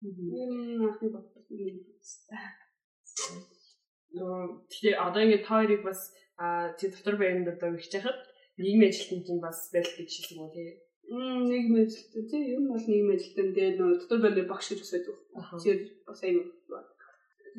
Мм 0.02 0.88
ахны 0.88 1.08
бодлоо 1.12 1.42
юм. 1.52 1.78
Тэгээ 4.72 4.94
одоо 5.07 5.20
ингээд 5.22 5.44
та 5.44 5.61
хоёрыг 5.61 5.83
бас 5.85 6.00
чи 6.78 6.85
дотор 6.88 7.16
байранд 7.20 7.48
одоо 7.52 7.76
ихж 7.76 7.92
яхад 7.92 8.18
нийгмийн 8.57 8.90
ажилтнууд 8.90 9.42
бас 9.46 9.59
байл 9.74 9.90
гэж 9.98 10.11
хэлсэн 10.16 10.38
үү 10.42 10.50
тий. 10.57 10.70
Мм 11.09 11.49
нийгмийн 11.49 11.87
ажилтнууд 11.88 12.29
тий 12.31 12.42
юм 12.57 12.64
бол 12.68 12.85
нийгмийн 12.88 13.16
ажилтнууд 13.16 13.55
тэгээд 13.57 13.79
нөө 13.81 13.90
дотор 13.97 14.21
байрны 14.23 14.42
багш 14.51 14.66
гэж 14.68 14.81
бас 14.83 14.92
байдаг. 14.92 15.16
Тэр 15.64 15.79
бас 16.07 16.21
аюу. 16.27 16.44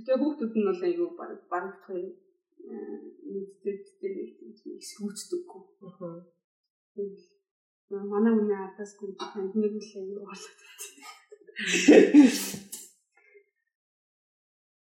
Тэгээ 0.05 0.19
хүүхдүүд 0.21 0.53
нь 0.57 0.67
бол 0.69 0.83
аюу 0.87 1.07
баг 1.19 1.31
баг 1.51 1.65
хоёр 1.85 2.13
мэддэгтэй 3.31 4.13
нэг 4.15 4.29
сүүцдэггүй. 4.89 5.63
Аа. 5.81 6.21
Манай 8.11 8.33
үнэ 8.37 8.55
атас 8.69 8.91
гүн 8.99 9.11
танд 9.17 9.53
нэг 9.57 9.73
л 9.81 9.93
аюу 9.97 10.21
болоод. 10.29 10.59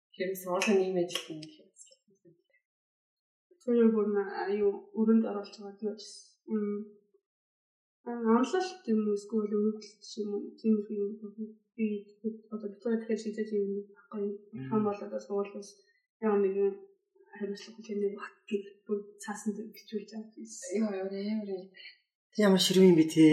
Тэгэхээр 0.07 0.39
сургуулийн 0.43 0.79
нийгмийн 0.79 1.07
ажилтнууд 1.07 1.43
гэх 1.51 1.59
юм. 1.63 1.71
Тэр 3.63 3.91
бүр 3.95 4.07
аюу 4.47 4.73
өрөнд 4.99 5.25
оруулж 5.31 5.55
байгаа 5.59 5.75
гэж 5.75 5.83
байна. 6.47 7.02
Онлолт 8.05 8.83
юм 8.93 9.01
уу 9.07 9.15
эсвэл 9.15 9.53
өгөгдөлт 9.57 10.03
юм 10.23 10.31
уу 10.35 10.43
тийм 10.59 10.77
юм 10.99 11.07
би 11.77 11.87
одоо 12.53 12.69
битүүр 12.73 12.99
дахиж 12.99 13.21
шийдэж 13.23 13.49
юм 13.55 13.67
байхгүй 13.95 14.25
хам 14.69 14.81
болоод 14.87 15.13
бас 15.15 15.27
уулаас 15.31 15.69
яа 16.27 16.37
нэг 16.43 16.57
хариуцлага 17.33 17.77
хүлээнэ 17.77 18.09
баг 18.19 18.35
гэж 18.51 18.65
бүр 18.87 18.99
цаасан 19.23 19.51
дээр 19.55 19.71
бичүүлж 19.75 20.11
авч 20.19 20.35
ирсэн. 20.43 20.79
Йоо 20.79 20.93
ёо 21.01 21.09
ямар 21.35 21.63
Тэг 22.33 22.43
ямар 22.49 22.63
ширүү 22.65 22.85
юм 22.91 22.97
бэ 22.99 23.07
те. 23.13 23.27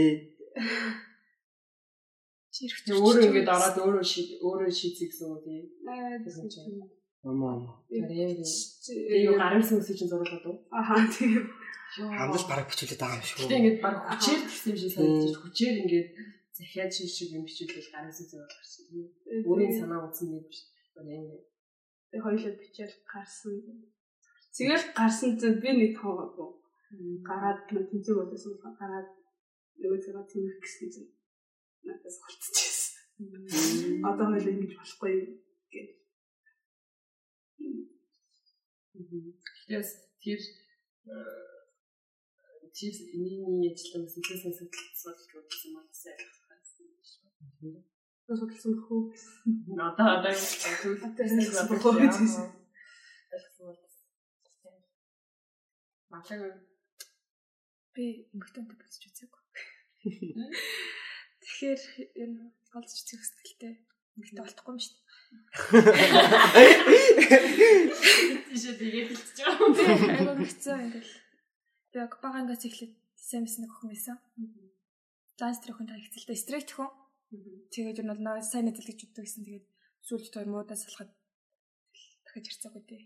чирх 2.54 2.78
өөрөө 3.04 3.26
ингээд 3.28 3.54
ороод 3.56 3.78
өөрөө 3.84 4.06
шийд 4.12 4.30
өөрөө 4.46 4.72
шийдэх 4.80 5.10
гэсэн 5.10 5.28
үг 5.34 5.42
тий. 5.46 5.62
Аа 5.88 6.20
чинь. 6.54 6.84
Амаа. 7.24 7.58
Арай 7.92 8.38
юу 9.28 9.36
гарсан 9.40 9.80
үсэг 9.80 9.96
чинь 10.00 10.12
зурлаад 10.12 10.46
уу? 10.48 10.58
Ахаа 10.72 11.04
тийм. 11.16 11.48
Хамдал 11.98 12.46
бараг 12.50 12.68
бичүүлээд 12.70 13.02
байгаа 13.02 13.18
юм 13.18 13.26
шүү. 13.26 13.38
Гэтэ 13.42 13.58
ингээд 13.58 13.80
баг 13.82 13.96
хүчээр 14.06 14.42
гэсэн 14.46 14.70
юм 14.70 14.78
шиг 14.78 14.92
санагдаж 14.94 15.36
хүчээр 15.42 15.76
ингээд 15.82 16.10
захиад 16.54 16.92
шиг 16.94 17.10
шиг 17.10 17.30
юм 17.34 17.44
бичүүлэл 17.50 17.94
гарсан 17.94 18.26
зүйл 18.30 18.46
гарсан. 18.46 18.84
Өөрийн 19.50 19.74
санаа 19.74 20.06
утсан 20.06 20.28
юм 20.38 20.46
биш. 20.46 20.70
Ингээд 21.00 21.50
Тэг 22.10 22.22
хоёулаа 22.26 22.54
бичээл 22.58 22.98
гарсан. 23.06 23.54
Тэгэл 24.58 24.86
гарсан 24.98 25.38
чинь 25.38 25.62
би 25.62 25.70
нэг 25.78 25.92
тоогагүй. 26.02 26.50
Гараад 27.22 27.70
нэг 27.70 27.86
тэнцэг 27.94 28.18
болосон 28.18 28.58
бол 28.58 28.74
гараад 28.82 29.10
нөгөө 29.78 30.00
зэрэг 30.02 30.26
тэмэх 30.26 30.58
гэсэн 30.58 30.90
чинь 30.90 31.12
надаас 31.86 32.18
холцчихсэн. 32.26 34.02
Одоо 34.10 34.26
хоёул 34.34 34.50
ингэж 34.50 34.74
болохгүй 34.74 35.14
гэж. 35.70 35.90
Yes, 39.70 39.90
тэр 40.18 40.42
тэр 42.80 42.96
энэний 43.12 43.76
ажилтнаас 43.76 44.16
ихээс 44.16 44.44
судалсан 44.48 45.44
гэсэн 45.52 45.70
юм 47.60 47.76
байна. 47.76 47.84
Судалсан 48.24 48.74
хөө. 48.88 49.12
Одоо 49.76 50.08
одоо 50.16 50.32
Судалсан. 53.60 53.92
Матлаг 56.08 56.42
би 57.94 58.06
эмгтэнтэй 58.32 58.78
болчих 58.80 59.12
үзээгүй. 59.12 59.44
Тэгэхээр 61.44 61.82
ер 62.24 62.30
нь 62.32 62.48
олж 62.78 62.90
үзэх 62.96 63.20
хэвчтэй 63.20 63.76
эмгтэн 64.16 64.40
болтохгүй 64.40 64.74
юм 64.74 64.80
шүү 64.80 64.96
дээ. 64.96 65.10
тийшээ 68.48 68.76
тэгээд 68.80 69.08
хэлчихэж 69.12 69.40
байгаа. 69.44 69.68
Би 69.76 69.84
айгуу 70.16 70.40
хэцүү 70.40 70.76
ингээл. 70.80 71.14
Би 71.92 71.98
яг 72.00 72.14
бага 72.22 72.40
ангаас 72.42 72.62
эхлээд 72.66 72.94
SMS 73.18 73.58
нэг 73.62 73.72
охин 73.74 73.90
байсан. 73.90 74.18
Ланстрих 75.42 75.78
хүн 75.78 75.90
та 75.90 75.98
ихцэлтэй 75.98 76.38
стрейт 76.38 76.70
хүн. 76.70 76.90
Тэгээд 77.74 78.06
нь 78.06 78.12
бол 78.14 78.42
сайн 78.46 78.70
нэзэл 78.70 78.90
гэж 78.94 79.00
боддог 79.10 79.26
гэсэн. 79.26 79.46
Тэгээд 79.46 79.66
сүүлд 80.06 80.30
тоо 80.30 80.46
муудаа 80.46 80.78
салахад 80.78 81.10
дахиж 82.26 82.46
ирцээгүй 82.54 82.84
дээ. 82.86 83.04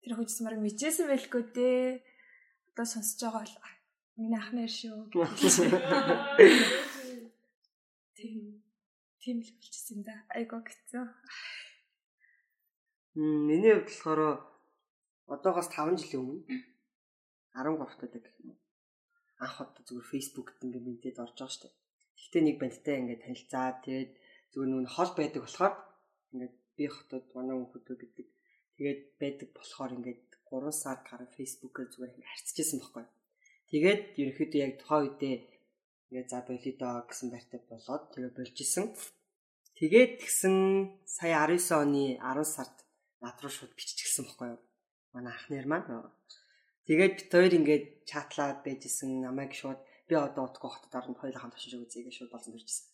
Тэр 0.00 0.12
хүчс 0.16 0.40
марг 0.40 0.60
мичээсэн 0.64 1.12
байлгүй 1.12 1.44
дээ. 1.52 2.00
Одоо 2.72 2.86
сонсож 2.88 3.20
байгаа 3.20 3.44
бол 3.44 3.56
"А, 3.60 3.68
миний 4.16 4.40
ах 4.40 4.50
нэр 4.56 4.72
шүү. 4.72 5.12
Тийм. 8.16 8.64
Тийм 9.20 9.36
л 9.44 9.50
болчихсон 9.60 10.00
да. 10.08 10.24
Хэцүү. 10.32 11.04
Мм 13.18 13.38
миний 13.44 13.74
хувьд 13.76 13.92
болохоор 13.92 14.20
одоогоос 15.28 15.68
5 15.68 16.00
жилийн 16.00 16.22
өмнө 16.24 16.42
13 17.54 17.78
таа 18.00 18.08
гэх 18.12 18.36
юм. 18.42 18.56
Анх 19.44 19.56
удаа 19.62 19.82
зүгээр 19.86 20.10
Facebook-д 20.12 20.64
ингээд 20.66 20.86
мэдээд 20.88 21.22
орж 21.24 21.36
байгаа 21.38 21.60
дээ. 21.62 21.74
Гэхдээ 22.18 22.42
нэг 22.44 22.56
бандтай 22.58 22.96
ингээд 22.98 23.22
танилцаад 23.24 23.76
тэгээд 23.86 24.10
зүгээр 24.52 24.70
нүн 24.70 24.88
хол 24.94 25.12
байдаг 25.14 25.42
болохоор 25.44 25.74
ингээд 26.32 26.54
би 26.76 26.84
хотод 26.90 27.24
манай 27.34 27.56
хүүхдүүд 27.58 28.00
гэдэг. 28.02 28.28
Тэгээд 28.76 29.00
байдаг 29.20 29.48
болохоор 29.54 29.92
ингээд 29.96 30.22
3 30.50 30.72
сар 30.82 30.98
гараа 31.08 31.28
фэйсбүүкээр 31.36 31.88
зүгээр 31.92 32.12
ингээд 32.12 32.30
харьцажсэн 32.32 32.78
байхгүй. 32.80 33.04
Тэгээд 33.70 34.02
ерөнхийдөө 34.20 34.60
яг 34.64 34.74
тухайн 34.80 35.02
үедээ 35.04 35.36
ингээд 36.08 36.28
за 36.32 36.38
болидоо 36.48 36.94
гэсэн 37.04 37.28
байртай 37.30 37.60
болоод 37.68 38.04
тэгээ 38.12 38.32
болж 38.38 38.56
исэн. 38.64 38.86
Тэгээд 39.78 40.12
тэгсэн 40.24 40.56
сая 41.04 41.46
19 41.46 41.84
оны 41.84 42.04
10 42.16 42.42
сард 42.54 42.76
над 43.20 43.36
руу 43.42 43.52
шууд 43.52 43.72
биччихсэн 43.76 44.24
байхгүй 44.24 44.48
юу? 44.56 44.60
Манай 45.12 45.34
ах 45.36 45.46
нэр 45.52 45.66
маань. 45.68 46.10
Тэгээд 46.88 47.14
бид 47.20 47.28
хоёр 47.28 47.52
ингээд 47.52 47.84
чатлаад 48.08 48.64
байжсэн 48.64 49.20
намайг 49.20 49.52
шууд 49.52 49.76
би 50.08 50.16
одоо 50.16 50.48
утгагүй 50.48 50.72
хотод 50.72 50.94
орно 50.96 51.20
хоёулаа 51.20 51.44
хамт 51.44 51.60
очиж 51.60 51.76
үзье 51.76 52.00
гэж 52.00 52.24
шууд 52.24 52.32
болсон 52.32 52.56
дуржсэн. 52.56 52.88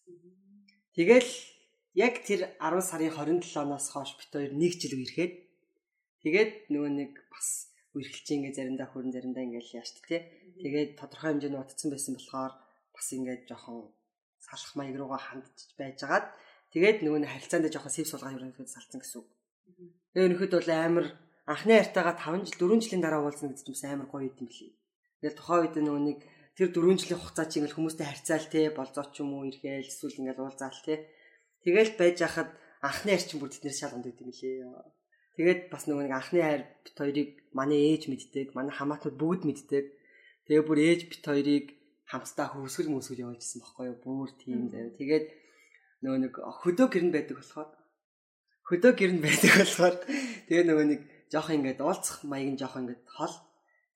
Тэгэл 0.99 1.31
яг 1.95 2.15
тэр 2.27 2.59
10 2.59 2.83
сарын 2.83 3.15
27-оноос 3.15 3.87
хойш 3.95 4.19
бид 4.19 4.31
хоёр 4.35 4.51
нэг 4.51 4.73
жил 4.83 4.99
үерхэд 4.99 5.35
тэгээд 6.27 6.75
нөгөө 6.75 6.91
нэг 6.91 7.13
бас 7.31 7.71
үерхэлж 7.95 8.29
ингээ 8.35 8.55
заримдаа 8.59 8.91
хөрөн 8.91 9.15
заримдаа 9.15 9.47
ингээл 9.47 9.79
яаш 9.79 9.95
тээ. 10.03 10.27
Тэгээд 10.59 10.99
тодорхой 10.99 11.31
хэмжээний 11.31 11.63
утцсан 11.63 11.95
байсан 11.95 12.19
болохоор 12.19 12.53
бас 12.91 13.07
ингээд 13.15 13.47
жоохон 13.47 13.95
салах 14.43 14.73
маяг 14.75 14.99
руугаа 14.99 15.23
хандж 15.23 15.71
байжгаад 15.79 16.35
тэгээд 16.75 17.07
нөгөө 17.07 17.21
нэг 17.23 17.31
харилцаанд 17.31 17.71
жоохон 17.71 17.95
сэв 17.95 18.11
сулгаа 18.11 18.35
ерөнхийдөө 18.35 18.75
салцсан 18.75 18.99
гэсэн 18.99 19.19
үг. 19.23 19.29
Тэгээд 20.11 20.27
ерөнхийдөө 20.35 20.59
бол 20.59 20.75
амар 20.75 21.07
анхны 21.45 21.73
хайртайгаа 21.77 22.17
5 22.17 22.49
жил 22.49 22.59
4 22.73 22.85
жилийн 22.85 23.03
дараа 23.05 23.21
уулзна 23.25 23.53
гэж 23.53 23.69
юмсан 23.69 23.91
амар 23.93 24.09
гоё 24.09 24.33
юм 24.33 24.49
лээ. 24.49 24.73
Тэгээд 25.21 25.39
тухайн 25.39 25.63
үед 25.65 25.77
нөгөө 25.77 26.03
нэг 26.09 26.19
тэр 26.57 26.69
4 26.73 27.01
жилийн 27.01 27.21
хугацаа 27.21 27.47
чинь 27.49 27.61
ингээл 27.65 27.77
хүмүүстэй 27.77 28.07
харьцаал 28.09 28.47
те 28.49 28.61
болзооч 28.73 29.13
юм 29.21 29.31
уу 29.37 29.45
ирэхэл 29.49 29.91
эсвэл 29.91 30.21
ингээл 30.25 30.45
уулзаал 30.45 30.81
те 30.87 30.95
тэгэл 31.65 31.93
байж 32.01 32.19
хахад 32.25 32.51
анхны 32.81 33.11
хайр 33.13 33.25
чинь 33.29 33.41
бүр 33.41 33.51
тэднээс 33.53 33.79
шалганд 33.81 34.09
өгд 34.09 34.23
юм 34.25 34.33
лээ. 34.33 34.65
Тэгээд 35.37 35.61
бас 35.73 35.83
нөгөө 35.85 36.05
нэг 36.07 36.15
анхны 36.15 36.41
хайр 36.41 36.63
бит 36.85 36.97
хоёрыг 36.97 37.31
манай 37.53 37.81
ээж 37.93 38.03
мэддэг, 38.09 38.55
манай 38.57 38.73
хамаатнууд 38.77 39.17
бүгд 39.19 39.43
мэддэг. 39.49 39.85
Тэгээ 40.47 40.65
бүр 40.65 40.79
ээж 40.79 41.01
бит 41.11 41.25
хоёрыг 41.27 41.67
хамтдаа 42.07 42.47
хөвсгөл 42.53 42.93
мөсгөл 42.93 43.25
явуулжсэн 43.25 43.61
байхгүй 43.65 43.85
юу? 43.91 43.99
Бүр 44.05 44.31
тийм 44.39 44.69
заяа. 44.71 44.95
Тэгээд 44.95 45.27
нөгөө 46.05 46.21
нэг 46.23 46.35
хөдөө 46.37 46.87
гэрн 46.93 47.11
байдаг 47.11 47.37
болохоор 47.41 47.71
хөдөө 48.69 48.93
гэрн 48.95 49.19
байдаг 49.25 49.53
болохоор 49.59 49.95
тэгээ 50.47 50.65
нөгөө 50.69 50.87
нэг 50.93 51.01
жоох 51.35 51.51
ингээд 51.51 51.83
уулзах 51.83 52.23
маяг 52.23 52.55
нь 52.55 52.61
жоох 52.63 52.79
ингээд 52.79 53.03
хол. 53.11 53.35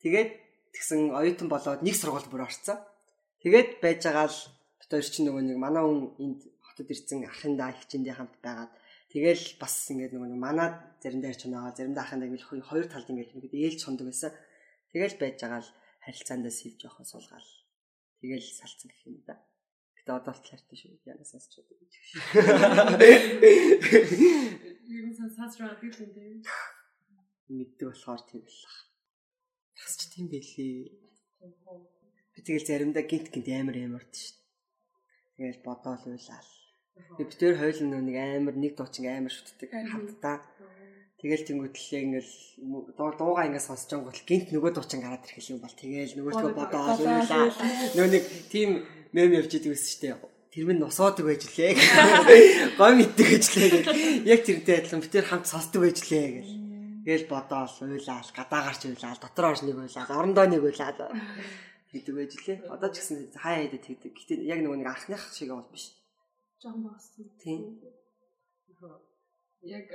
Тэгээд 0.03 0.31
тэгсэн 0.75 1.15
оюутан 1.15 1.49
болоод 1.49 1.87
нэг 1.87 1.95
сургуульд 1.95 2.27
бүр 2.31 2.51
орцсон. 2.51 2.83
Тэгээд 3.43 3.79
байж 3.79 4.03
байгаа 4.03 4.27
л 4.27 4.39
бид 4.83 4.91
хоёр 4.91 5.07
чинь 5.07 5.27
нөгөө 5.31 5.43
нэг 5.47 5.59
манай 5.63 5.83
хүн 5.87 6.01
энд 6.19 6.41
хотод 6.67 6.91
ирсэн 6.91 7.23
ахындаа 7.31 7.71
хичээндээ 7.79 8.15
хамт 8.19 8.35
байгаад 8.43 8.73
тэгэл 9.15 9.45
бас 9.63 9.75
ингээд 9.95 10.13
нөгөө 10.15 10.31
нэг 10.35 10.41
манад 10.43 10.75
заримдаа 10.99 11.31
ирч 11.31 11.43
оноо 11.47 11.71
заримдаа 11.71 12.03
ахындаа 12.03 12.27
ингээд 12.27 12.49
хоёр 12.67 12.87
талд 12.91 13.07
ингээд 13.11 13.35
ингээд 13.39 13.55
ээлж 13.55 13.81
сондог 13.87 14.07
байсан. 14.11 14.33
Тэгэл 14.91 15.21
байж 15.23 15.37
байгаа 15.39 15.63
л 15.63 15.71
харилцаандаа 16.03 16.53
сэв 16.55 16.75
жоохон 16.83 17.07
суулгаал. 17.07 17.51
Тэгэл 18.19 18.43
салцсан 18.43 18.91
гэх 18.91 19.07
юм 19.07 19.23
да. 19.23 19.39
Гэтэ 19.95 20.11
одоо 20.11 20.35
л 20.35 20.43
clarity 20.43 20.75
шүү. 20.75 20.99
Янасаас 21.07 21.47
ч 21.47 21.63
удаа 21.63 21.79
гэж. 21.79 21.93
Юу 24.89 25.13
сонсож 25.15 25.55
байгаа 25.61 25.79
гэдэг 25.79 26.17
юм. 26.17 26.43
Мэддэг 27.49 27.89
болохоор 27.89 28.23
тийм 28.29 28.45
л 28.45 28.61
баг. 28.65 28.77
Бас 29.81 29.95
ч 29.97 30.01
тийм 30.13 30.27
байлээ. 30.29 30.93
Би 32.33 32.39
тэгэл 32.45 32.69
заримдаа 32.69 33.05
гинт 33.09 33.33
гинт 33.33 33.49
амар 33.49 33.77
амард 33.81 34.13
шүү. 34.13 34.37
Тэгэл 35.41 35.65
бодоол 35.65 36.05
уйлал. 36.13 36.51
Бид 37.17 37.31
тэр 37.41 37.57
хойл 37.57 37.81
нэг 37.89 38.17
амар 38.21 38.57
нэг 38.57 38.73
дуучин 38.77 39.09
амар 39.09 39.33
шүтдэг 39.33 39.71
хамтдаа. 39.73 40.45
Тэгэл 41.19 41.47
тэнгуэтлээ 41.49 42.03
ингээл 42.05 42.33
дуугаа 42.95 43.49
ингээд 43.49 43.67
сонсож 43.67 43.91
байгаа 43.97 44.15
гинт 44.29 44.49
нөгөө 44.53 44.73
дуучин 44.77 45.01
гараад 45.03 45.25
ирэх 45.25 45.51
юм 45.51 45.65
бол 45.65 45.73
тэгэл 45.73 46.15
нөгөөтгөө 46.15 46.53
бодоол 46.53 47.01
уйлаа. 47.01 47.49
Нөө 47.97 48.09
нэг 48.13 48.25
тийм 48.53 48.71
мем 49.17 49.31
явж 49.33 49.51
идэг 49.57 49.73
байсан 49.73 49.89
шүү 49.89 50.03
дээ 50.05 50.39
тэр 50.53 50.65
минь 50.65 50.81
нусаадаг 50.83 51.25
байж 51.27 51.45
лээ. 51.45 51.77
Гой 52.81 52.93
мэддэг 52.99 53.27
байж 53.31 53.47
лээ. 53.55 54.27
Яг 54.27 54.41
тэрнтэй 54.43 54.81
адилхан 54.81 55.03
бид 55.05 55.13
тэр 55.13 55.27
хамт 55.29 55.47
сонсдог 55.47 55.87
байж 55.87 56.03
лээ 56.09 56.27
гэл. 56.41 56.68
Гээл 57.09 57.25
бодоол, 57.33 57.73
уйлаал, 57.89 58.31
гадаагарч 58.37 58.85
уйлаал, 58.85 59.17
дотор 59.17 59.57
орж 59.57 59.65
нэг 59.65 59.81
уйлаал, 59.81 60.13
орондоо 60.13 60.45
нэг 60.45 60.61
уйлаал 60.61 61.09
гэдэг 61.93 62.15
байж 62.15 62.33
лээ. 62.45 62.59
Одоо 62.69 62.93
ч 62.93 63.01
гэсэн 63.01 63.33
хаяа 63.33 63.65
хэдэд 63.65 63.85
тэгдэг. 63.89 64.13
Гэтэ 64.13 64.35
яг 64.45 64.61
нөгөө 64.61 64.79
нэг 64.85 64.89
анхных 64.93 65.23
шиг 65.33 65.49
бол 65.49 65.73
биш. 65.73 65.97
Жохон 66.61 66.85
багсан. 66.85 67.25
Тийм. 67.41 67.81
Яг 69.65 69.89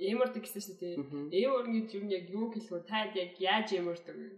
эмэрдэг 0.00 0.42
гэсэн 0.48 0.62
шүү 0.64 0.76
дээ. 0.80 0.96
Эмэр 1.44 1.66
гэж 1.76 1.88
юу 1.92 2.04
яг 2.08 2.24
юу 2.32 2.48
гэлгүй 2.48 2.80
таад 2.88 3.12
яг 3.12 3.36
яаж 3.36 3.68
эмэрдэг 3.76 4.16
вэ? 4.16 4.28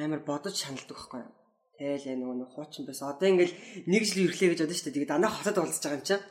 Амар 0.00 0.24
бодож 0.24 0.56
шаналдаг 0.56 0.96
байхгүй 0.96 1.20
юу? 1.28 1.34
Тэгэл 1.76 2.20
нөгөө 2.24 2.36
нэг 2.40 2.50
хуучин 2.56 2.88
байсан. 2.88 3.12
Одоо 3.12 3.28
ингээл 3.28 3.56
нэг 3.84 4.02
жил 4.08 4.24
ирлээ 4.28 4.48
гэж 4.56 4.60
бодсон 4.64 4.76
шүү 4.80 4.86
дээ. 4.88 4.96
Тэгээд 4.96 5.12
данаа 5.12 5.32
хотод 5.32 5.60
уулзж 5.60 5.84
байгаа 5.84 6.00
юм 6.00 6.08
чинь. 6.08 6.24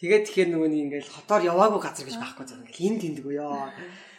Тэгээд 0.00 0.24
тэгэхээр 0.28 0.50
нөгөө 0.52 0.68
нэг 0.68 0.82
ингээл 0.84 1.14
хотоор 1.16 1.42
яваагүй 1.48 1.80
газар 1.80 2.04
гэж 2.04 2.16
байхгүй 2.20 2.44
зав. 2.44 2.60
Ингээл 2.60 2.80
хин 2.80 2.96
тэндэг 3.00 3.26
ёо. 3.40 3.72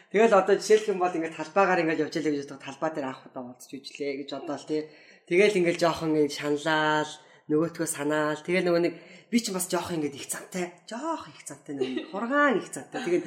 Тэгэл 0.08 0.40
одоо 0.40 0.56
жишээлх 0.56 0.88
юм 0.96 1.00
бол 1.04 1.12
ингээд 1.12 1.36
талбайгаар 1.36 1.84
ингээд 1.84 2.04
явж 2.08 2.16
ялээ 2.16 2.34
гэж 2.40 2.48
боддог. 2.48 2.64
Талбай 2.64 2.92
дээр 2.96 3.08
анх 3.12 3.28
удаа 3.28 3.44
уулзч 3.44 3.72
үжлээ 3.76 4.24
гэж 4.24 4.30
бодлоо 4.40 4.64
тий. 4.64 4.88
Тэгэл 5.28 5.60
ингээд 5.60 5.82
жоохон 5.84 6.16
ингээд 6.16 6.38
шаналал 6.40 7.12
нөгөөтгөө 7.52 7.88
санаал. 7.92 8.40
Тэгэл 8.40 8.68
нөгөө 8.72 8.84
нэг 8.88 8.96
би 9.28 9.38
ч 9.44 9.52
бас 9.52 9.68
жоохон 9.68 10.00
ингээд 10.00 10.16
их 10.16 10.28
цантай 10.32 10.72
жоох 10.88 11.28
их 11.28 11.44
цантай 11.44 11.76
нэг 11.76 12.08
хургаан 12.12 12.64
их 12.64 12.72
цантай 12.72 13.04
тэгээд 13.04 13.26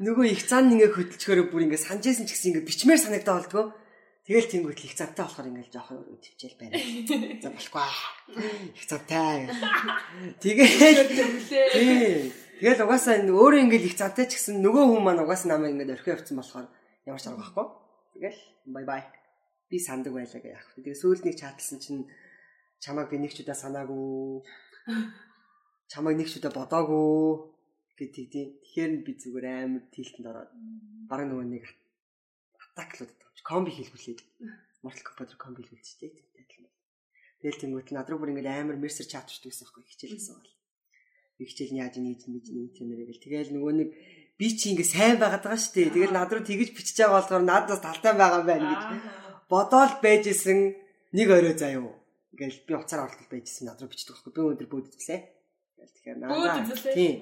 нөгөө 0.00 0.26
их 0.32 0.40
цан 0.48 0.72
ингээд 0.72 0.96
хөдөлчгөөрөө 0.96 1.46
бүр 1.52 1.64
ингээд 1.68 1.84
санжээсэн 1.84 2.24
ч 2.24 2.32
гэсэн 2.32 2.48
ингээд 2.56 2.68
бичмээр 2.68 3.00
санагдаа 3.04 3.36
болдгоо. 3.44 3.76
Тэгэл 4.24 4.48
тэнгуүт 4.48 4.80
их 4.80 4.96
цантай 4.96 5.24
болохоор 5.28 5.48
ингээд 5.52 5.72
жоохон 5.76 6.00
төвчээл 6.08 6.56
байна 6.56 6.80
за 7.44 7.48
болохгүй 7.52 7.84
их 8.72 8.84
цантай 8.88 9.52
тэгээд 10.44 12.32
Тэгэл 12.60 12.84
угаасаа 12.86 13.18
өөрөө 13.24 13.60
ингээл 13.66 13.88
их 13.90 13.98
цантай 13.98 14.30
ч 14.30 14.38
гэсэн 14.38 14.62
нөгөө 14.62 14.84
хүн 14.86 15.02
маань 15.02 15.22
угаасаа 15.26 15.58
намайг 15.58 15.74
ингээд 15.74 15.94
орхио 15.98 16.14
явцсан 16.14 16.38
болохоор 16.38 16.66
ямар 17.08 17.20
ч 17.20 17.26
арга 17.26 17.42
байхгүй. 17.42 17.66
Тэгэл 18.14 18.40
бай 18.70 18.84
бай. 18.86 19.02
Би 19.66 19.76
сандаг 19.82 20.12
байлаа 20.14 20.38
гэх 20.38 20.54
яг. 20.54 20.66
Тэгээ 20.78 21.00
сүүлд 21.02 21.22
нэг 21.26 21.34
чатлсан 21.34 21.78
чинь 21.82 22.06
чамайг 22.78 23.10
би 23.10 23.18
нэг 23.18 23.34
ч 23.34 23.42
удаа 23.42 23.58
санаагүй. 23.58 24.46
Чамайг 25.90 26.16
нэг 26.18 26.28
ч 26.30 26.38
удаа 26.38 26.52
бодоогүй 26.54 27.50
гэдэг 27.98 28.26
тийм. 28.30 28.48
Тэгэхээр 28.62 28.92
би 29.02 29.12
зүгээр 29.18 29.46
амар 29.50 29.84
тилтэнд 29.90 30.30
ороод 30.30 30.50
бараг 31.10 31.26
нөгөө 31.26 31.46
нэг 31.58 31.64
атаклууд 32.74 33.12
тавьж 33.18 33.40
комби 33.42 33.70
хийлгүүлээд 33.74 34.20
Mortal 34.86 35.04
Kombat 35.06 35.34
комби 35.40 35.66
хийлгүүлчихтэй. 35.66 36.34
Тэгэл 37.44 37.60
тэнгуут 37.60 37.92
над 37.92 38.08
руу 38.08 38.24
бүр 38.24 38.32
ингээд 38.32 38.48
амар 38.56 38.80
мерсер 38.80 39.04
чатчдаг 39.04 39.52
гэсэн 39.52 39.68
байхгүй 39.68 39.84
хичээлсэн 39.84 40.32
бол 40.40 40.53
би 41.38 41.42
хичээл 41.48 41.78
яаж 41.82 41.98
нээж 41.98 42.20
нээж 42.30 42.46
нээж 42.54 42.76
нэрээ 42.82 43.06
гэл 43.10 43.24
тэгэл 43.24 43.50
нөгөө 43.54 43.72
нэг 43.74 43.88
би 44.38 44.46
чи 44.58 44.74
ингээ 44.74 44.88
сайн 44.90 45.16
байгаад 45.18 45.42
байгаа 45.46 45.60
шүү 45.60 45.74
дээ. 45.74 45.94
Тэгэл 45.94 46.14
над 46.14 46.30
руу 46.30 46.42
тэгж 46.42 46.70
бичиж 46.74 46.96
байгаа 46.98 47.22
болохоор 47.22 47.44
надаас 47.46 47.82
талтай 47.82 48.14
байгаа 48.14 48.42
юм 48.42 48.48
байна 48.50 48.66
гэж 48.70 48.82
бодоол 49.46 49.94
байж 50.02 50.24
исэн 50.30 50.74
нэг 51.14 51.28
орой 51.30 51.54
заяа. 51.54 51.94
Ингээл 52.34 52.66
би 52.66 52.72
уцаар 52.74 53.06
оролдол 53.06 53.30
байж 53.30 53.46
исэн 53.46 53.70
над 53.70 53.78
руу 53.78 53.90
бичдэг 53.90 54.14
байхгүй. 54.18 54.32
Би 54.34 54.40
өнөөдөр 54.42 54.68
бөөдөлээ. 54.74 55.20
Тэгэл 55.78 55.94
тэгэхээр 55.94 56.18
наа. 56.18 56.30
Тийм. 56.94 57.14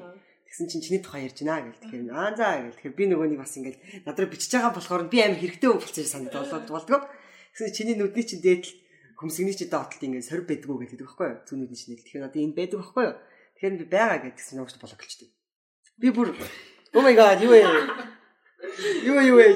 Тэгсэн 0.49 0.69
чинь 0.69 0.85
чиний 0.85 1.03
тухай 1.05 1.29
ярьж 1.29 1.41
байна 1.45 1.69
гэл. 1.69 1.81
Тэгэхээр 1.85 2.05
аа 2.17 2.33
за 2.33 2.49
гэл. 2.65 2.77
Тэгэхээр 2.81 2.97
би 2.97 3.05
нөгөө 3.13 3.29
нэг 3.29 3.41
бас 3.45 3.57
ингээл 3.61 3.81
над 4.09 4.17
руу 4.17 4.29
бичиж 4.33 4.51
байгаа 4.57 4.73
болохоор 4.73 5.03
би 5.13 5.19
амар 5.21 5.41
хэрэгтэй 5.41 5.69
болчихсон 5.69 6.29
санагдаад 6.33 6.69
болдгоо. 6.69 7.01
Тэгсэн 7.53 7.77
чиний 7.77 7.97
нүдний 7.97 8.25
чинь 8.25 8.45
дээдл 8.45 8.73
хөмсгний 9.21 9.57
чинь 9.57 9.73
доотлт 9.73 10.01
ингээд 10.01 10.29
сорь 10.29 10.45
байдгүй 10.49 10.89
гэдэг 10.89 11.05
байхгүй 11.05 11.27
юу? 11.29 11.41
Зүүнүүдний 11.45 11.77
чинь. 11.77 11.97
Тэгэхээр 12.01 12.25
надад 12.25 12.41
энэ 12.41 12.57
байдаг 12.57 12.79
байхгүй 12.81 13.05
юу? 13.05 13.17
Тэгэхээр 13.63 13.79
би 13.79 13.87
байгаа 13.95 14.19
гэдгсэн 14.27 14.59
юм 14.59 14.67
шиг 14.67 14.83
болоо 14.83 14.99
гэлчтэй. 14.99 15.31
Би 16.03 16.11
бүр 16.11 16.35
Oh 16.99 16.99
my 16.99 17.15
god 17.15 17.39
юу 17.47 17.55
вэ? 17.55 17.63
Юу 19.07 19.23
юу 19.23 19.39
вэ? 19.39 19.55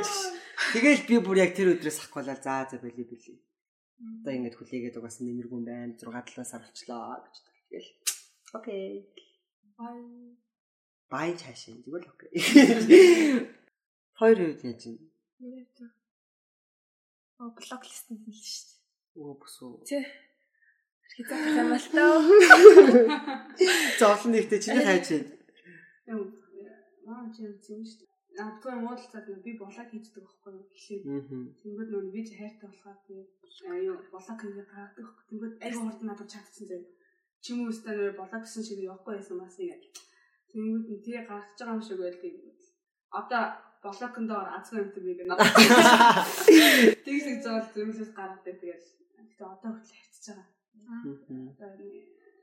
Тэгэл 0.78 1.02
би 1.10 1.18
бүр 1.18 1.42
яг 1.42 1.58
тэр 1.58 1.74
өдрөөс 1.74 2.06
ахгуулаад 2.06 2.38
заа 2.38 2.70
за 2.70 2.78
бэлий 2.78 3.02
бэлий. 3.02 3.42
Одоо 4.22 4.30
ингэж 4.30 4.54
хүлээгээд 4.62 4.94
угаасан 5.02 5.26
нэмэргүй 5.26 5.58
байна. 5.66 5.98
6 5.98 6.38
7 6.38 6.46
сар 6.46 6.62
болчлоо 6.62 7.18
гэж 7.18 7.34
тэгэл. 7.66 7.90
Окей. 8.54 9.10
Бай. 9.74 9.98
Бай 11.10 11.28
цаашаа 11.34 11.74
зүгээр 11.82 12.06
л 12.06 12.12
окей. 12.14 12.30
Хоёр 14.22 14.38
үед 14.38 14.62
яаж 14.62 14.82
юм? 14.86 15.02
Оо 17.42 17.50
блоклист 17.58 18.06
нь 18.14 18.22
л 18.22 18.38
шүү 18.38 18.70
дээ. 18.70 19.18
Оо 19.18 19.34
бүсүү. 19.34 19.82
Тэ. 21.10 21.22
Хэрэг 21.26 21.58
юм 21.60 21.68
бол 21.72 21.86
таа. 21.94 22.16
Зовлон 23.98 24.30
нэгтэй 24.34 24.60
чиний 24.62 24.84
хайж 24.84 25.06
байна. 25.10 25.30
Маа 27.06 27.24
чи 27.34 27.40
юм 27.46 27.54
шүү 27.62 28.02
дээ. 28.02 28.06
Наадгүй 28.36 28.74
муудалцаад 28.84 29.26
би 29.44 29.50
булаг 29.56 29.88
хийдэг 29.88 30.20
байхгүй 30.20 30.52
юу 30.52 30.68
гэхлээр. 30.68 31.02
Тэнгүүд 31.60 31.88
нөө 31.88 32.12
би 32.12 32.20
ч 32.26 32.28
хайртай 32.36 32.68
болохоор 32.68 32.98
би 33.08 33.16
аюу 33.72 33.96
булаг 34.12 34.38
хийгээд 34.42 34.68
таадаг 34.68 35.04
байхгүй. 35.06 35.24
Тэнгүүд 35.30 35.54
айгу 35.64 35.80
хурд 35.86 36.00
надад 36.04 36.28
чагтсан 36.34 36.66
заяа. 36.68 36.92
Чимүүстэй 37.44 37.94
нөр 37.96 38.12
булаг 38.20 38.42
гэсэн 38.44 38.62
шиг 38.66 38.78
явахгүй 38.84 39.14
байсан 39.16 39.36
бас 39.40 39.56
яг. 39.62 39.82
Тэнгүүд 40.52 40.86
нь 40.92 41.02
тий 41.04 41.18
гарч 41.24 41.48
байгаа 41.56 41.76
юм 41.78 41.84
шиг 41.86 41.98
байлгүй. 42.02 42.32
Одоо 43.18 43.42
блокондоор 43.82 44.48
азгүй 44.58 44.78
юм. 44.84 44.90
Тэгж 47.06 47.24
нэг 47.26 47.38
зоол 47.40 47.66
зөрүүлээс 47.72 48.12
гаргадаг 48.18 48.56
тэгэл. 48.60 48.86
Гэтэ 49.16 49.44
одоо 49.46 49.70
хүртэл 49.72 49.96
хайцаж 49.96 50.24
байгаа. 50.28 50.55
Одоо 51.58 51.90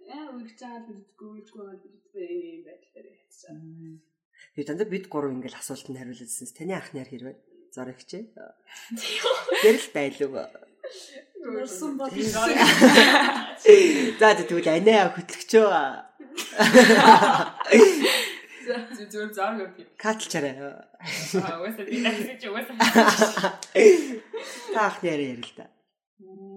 яа 0.03 0.29
үргэлж 0.35 0.57
чаад 0.59 0.85
бидгүй 0.89 1.27
үргэлжгүй 1.31 1.63
байгаа 1.63 1.79
бидгүй 1.83 2.25
энэ 2.27 2.59
юм 2.59 3.07
хайцаж 3.07 3.41
байгаа. 3.47 3.97
Тэгээ 4.53 4.67
дандаа 4.67 4.87
бид 4.91 5.05
гурав 5.07 5.31
ингээл 5.31 5.59
асуултанд 5.61 5.97
хариулжсэн. 5.99 6.51
Таны 6.51 6.73
анхны 6.75 6.99
хэр 7.01 7.11
хэрвээ? 7.11 7.37
Зоригч. 7.73 8.11
Гэрэл 9.63 9.89
байлуу. 9.95 10.45
Урсан 11.43 11.97
бол 11.97 12.11
За 14.19 14.29
тэгвэл 14.37 14.69
анаа 14.69 15.09
хөтлөгчөө. 15.15 15.71
Зүгээр 19.11 19.31
зар 19.35 19.53
гэх 19.59 19.75
юм. 19.81 19.87
Катлчаарай. 19.99 20.53
Аа, 20.55 20.87
чи 22.39 22.47
уусаа. 22.47 22.75
Та 24.73 24.79
анхны 24.87 25.07
хэр 25.09 25.23
ярил 25.33 25.43
л 25.43 25.55
да. 25.57 25.65
Нио, 26.23 26.52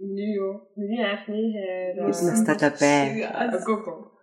миний 0.00 1.04
анхны 1.04 1.52
хэрэг. 1.52 2.08
Бид 2.08 2.22
настата 2.24 2.72
бай. 2.80 3.24
Агоко. 3.24 4.16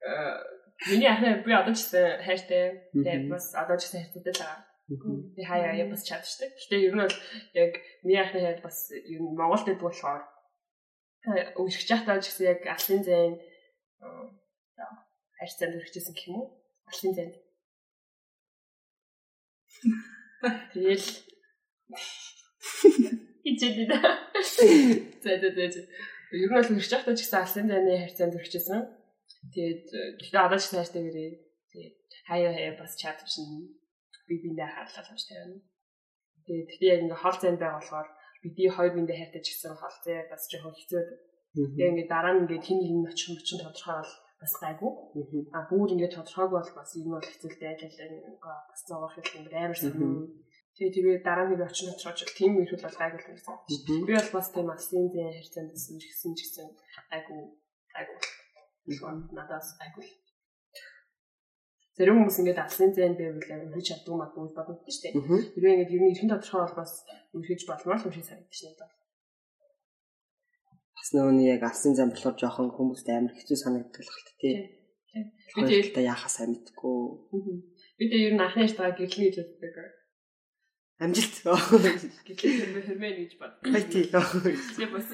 Э 0.00 0.38
миний 0.86 1.10
анхны 1.10 1.42
би 1.42 1.52
одоо 1.52 1.74
ч 1.74 1.82
гэсэн 1.82 2.22
хайртай. 2.22 2.64
Тэгээд 2.94 3.24
бас 3.26 3.54
одоо 3.54 3.76
ч 3.76 3.90
гэсэн 3.90 4.00
хайртай 4.06 4.22
л 4.22 4.38
байгаа. 4.38 4.62
Би 5.34 5.42
хаяа 5.42 5.74
я 5.74 5.84
бас 5.90 6.06
чадчихдаг. 6.06 6.54
Гэтэ 6.54 6.76
ер 6.86 6.94
нь 6.94 7.02
бол 7.02 7.18
яг 7.58 7.72
миний 8.06 8.20
анхны 8.22 8.40
хайр 8.40 8.62
бас 8.62 8.78
ер 8.94 9.20
нь 9.20 9.34
Монголд 9.34 9.66
байдаг 9.66 9.82
болохоор 9.82 10.22
өвсгч 11.58 11.88
яхтаа 11.90 12.22
ч 12.22 12.30
гэсэн 12.30 12.46
яг 12.54 12.60
алсын 12.70 13.02
зайн 13.02 13.34
хайр 15.38 15.50
цанд 15.58 15.78
өрчихсэн 15.82 16.14
гэх 16.14 16.28
юм 16.30 16.36
уу? 16.40 16.48
Алсын 16.86 17.12
зайд. 17.14 17.34
Тэгэл 20.72 21.06
хичээдээ. 23.48 23.88
За 25.24 25.32
за 25.40 25.48
за. 25.56 25.80
Ер 26.32 26.50
нь 26.50 26.56
бол 26.56 26.76
өрчих 26.76 26.92
яхтаа 26.92 27.16
ч 27.16 27.24
гэсэн 27.24 27.40
алсын 27.40 27.66
зайны 27.72 27.96
хайр 27.96 28.12
цанд 28.12 28.36
өрчихсэн. 28.36 28.80
Тэгээд 29.54 29.84
гэхдээ 30.20 30.44
одоо 30.44 30.58
ч 30.60 30.64
хайртай 30.68 31.02
гэрээ. 31.08 31.32
Тэгээд 31.72 31.96
хаяа 32.28 32.52
хаяа 32.52 32.74
бас 32.76 32.92
чадчихна. 33.00 33.72
Би 34.28 34.34
биндээ 34.44 34.68
хааллаа 34.68 35.04
гэж 35.08 35.22
тавина. 35.24 35.58
Тэгээд 36.44 36.68
гэхдээ 36.68 36.92
яг 36.92 37.00
ингээ 37.08 37.22
хол 37.24 37.36
зайд 37.40 37.56
байгаа 37.56 37.80
болохоор 37.80 38.08
бидний 38.44 38.68
хоёр 38.68 38.92
биндээ 38.92 39.18
хайртай 39.18 39.42
ч 39.42 39.48
гэсэн 39.56 39.72
хол 39.80 39.96
зай 40.04 40.18
бас 40.28 40.42
жоохон 40.52 40.76
хэцүү. 40.76 41.02
Тэгээд 41.56 41.92
ингээ 41.92 42.12
дараа 42.12 42.32
нь 42.36 42.40
ингээ 42.44 42.60
хин 42.60 42.80
хин 42.84 43.08
очих 43.08 43.32
юм 43.32 43.40
чинь 43.40 43.62
тодорхой 43.64 44.04
бас 44.40 44.52
гайгүй. 44.60 44.92
А 45.56 45.64
бүр 45.70 45.88
ингээ 45.96 46.12
тодорхойг 46.12 46.52
бол 46.52 46.70
бас 46.76 46.90
юм 47.00 47.08
бол 47.16 47.24
хэцүүлтэй 47.24 47.68
айлалаа 47.72 48.08
ингээ 48.12 48.36
бас 48.68 48.80
зоогох 48.84 49.16
юм 49.16 49.48
амар 49.48 49.78
сонирхол 49.80 50.28
Тэгээ 50.78 50.94
тэгээ 50.94 51.16
дараа 51.26 51.50
нь 51.50 51.58
очих 51.58 51.90
нь 51.90 51.98
очиж 51.98 52.30
тийм 52.38 52.54
их 52.62 52.70
бол 52.70 52.98
гайгүй 53.02 53.18
л 53.18 53.30
байсан. 53.34 53.56
Би 53.66 54.14
бол 54.14 54.30
бас 54.38 54.48
тийм 54.54 54.68
алсын 54.70 55.10
зэн 55.10 55.34
харьцаанд 55.34 55.74
гэсэн 55.74 55.98
ч 56.38 56.46
гэсэн 56.46 56.66
гайгүй 57.10 57.40
гайгүй. 57.98 58.18
Надаас 59.34 59.74
гайгүй. 59.80 60.06
Зарим 61.98 62.22
хүмүүс 62.22 62.38
ингээд 62.38 62.62
алсын 62.62 62.94
зэн 62.94 63.18
байвал 63.18 63.42
амар 63.42 63.74
хийж 63.74 63.86
чаддгүй 63.90 64.14
магадгүй 64.14 64.54
боддог 64.54 64.86
шүү 64.86 65.02
дээ. 65.02 65.14
Тэрвээ 65.58 65.74
ингээд 65.74 65.90
нь 65.98 66.10
эрхэн 66.14 66.30
тодорхой 66.30 66.62
бол 66.62 66.78
бас 66.78 66.92
өрхөж 67.34 67.62
болмоор 67.66 67.98
л 67.98 68.06
юм 68.06 68.14
шиг 68.14 68.26
санагдаж 68.30 68.60
байна 68.62 68.78
даа. 68.78 68.90
Бас 70.94 71.08
нөгөө 71.10 71.34
яг 71.58 71.62
алсын 71.66 71.98
зэн 71.98 72.14
болохоор 72.14 72.36
жоохон 72.38 72.70
хүмүүст 72.70 73.08
амар 73.10 73.34
хэцүү 73.34 73.58
санагддаг 73.58 74.02
л 74.06 74.14
хэлт 74.14 74.30
тий. 74.38 74.56
Би 75.58 75.60
тэгээд 75.66 76.06
яахаа 76.06 76.30
сайн 76.30 76.54
мэдгүй. 76.54 76.98
Би 77.98 78.04
тэгээд 78.06 78.26
ер 78.30 78.34
нь 78.38 78.44
анхны 78.46 78.62
ястаа 78.62 78.94
гэрлэн 78.94 79.26
боддог 79.34 79.97
амжилт 80.98 81.36
гэхэл 82.26 82.74
хэрмэн 82.86 83.14
гэж 83.22 83.32
бод. 83.38 83.54
Хайти. 83.62 84.10
Тэгээ 84.10 84.90
бас 84.90 85.08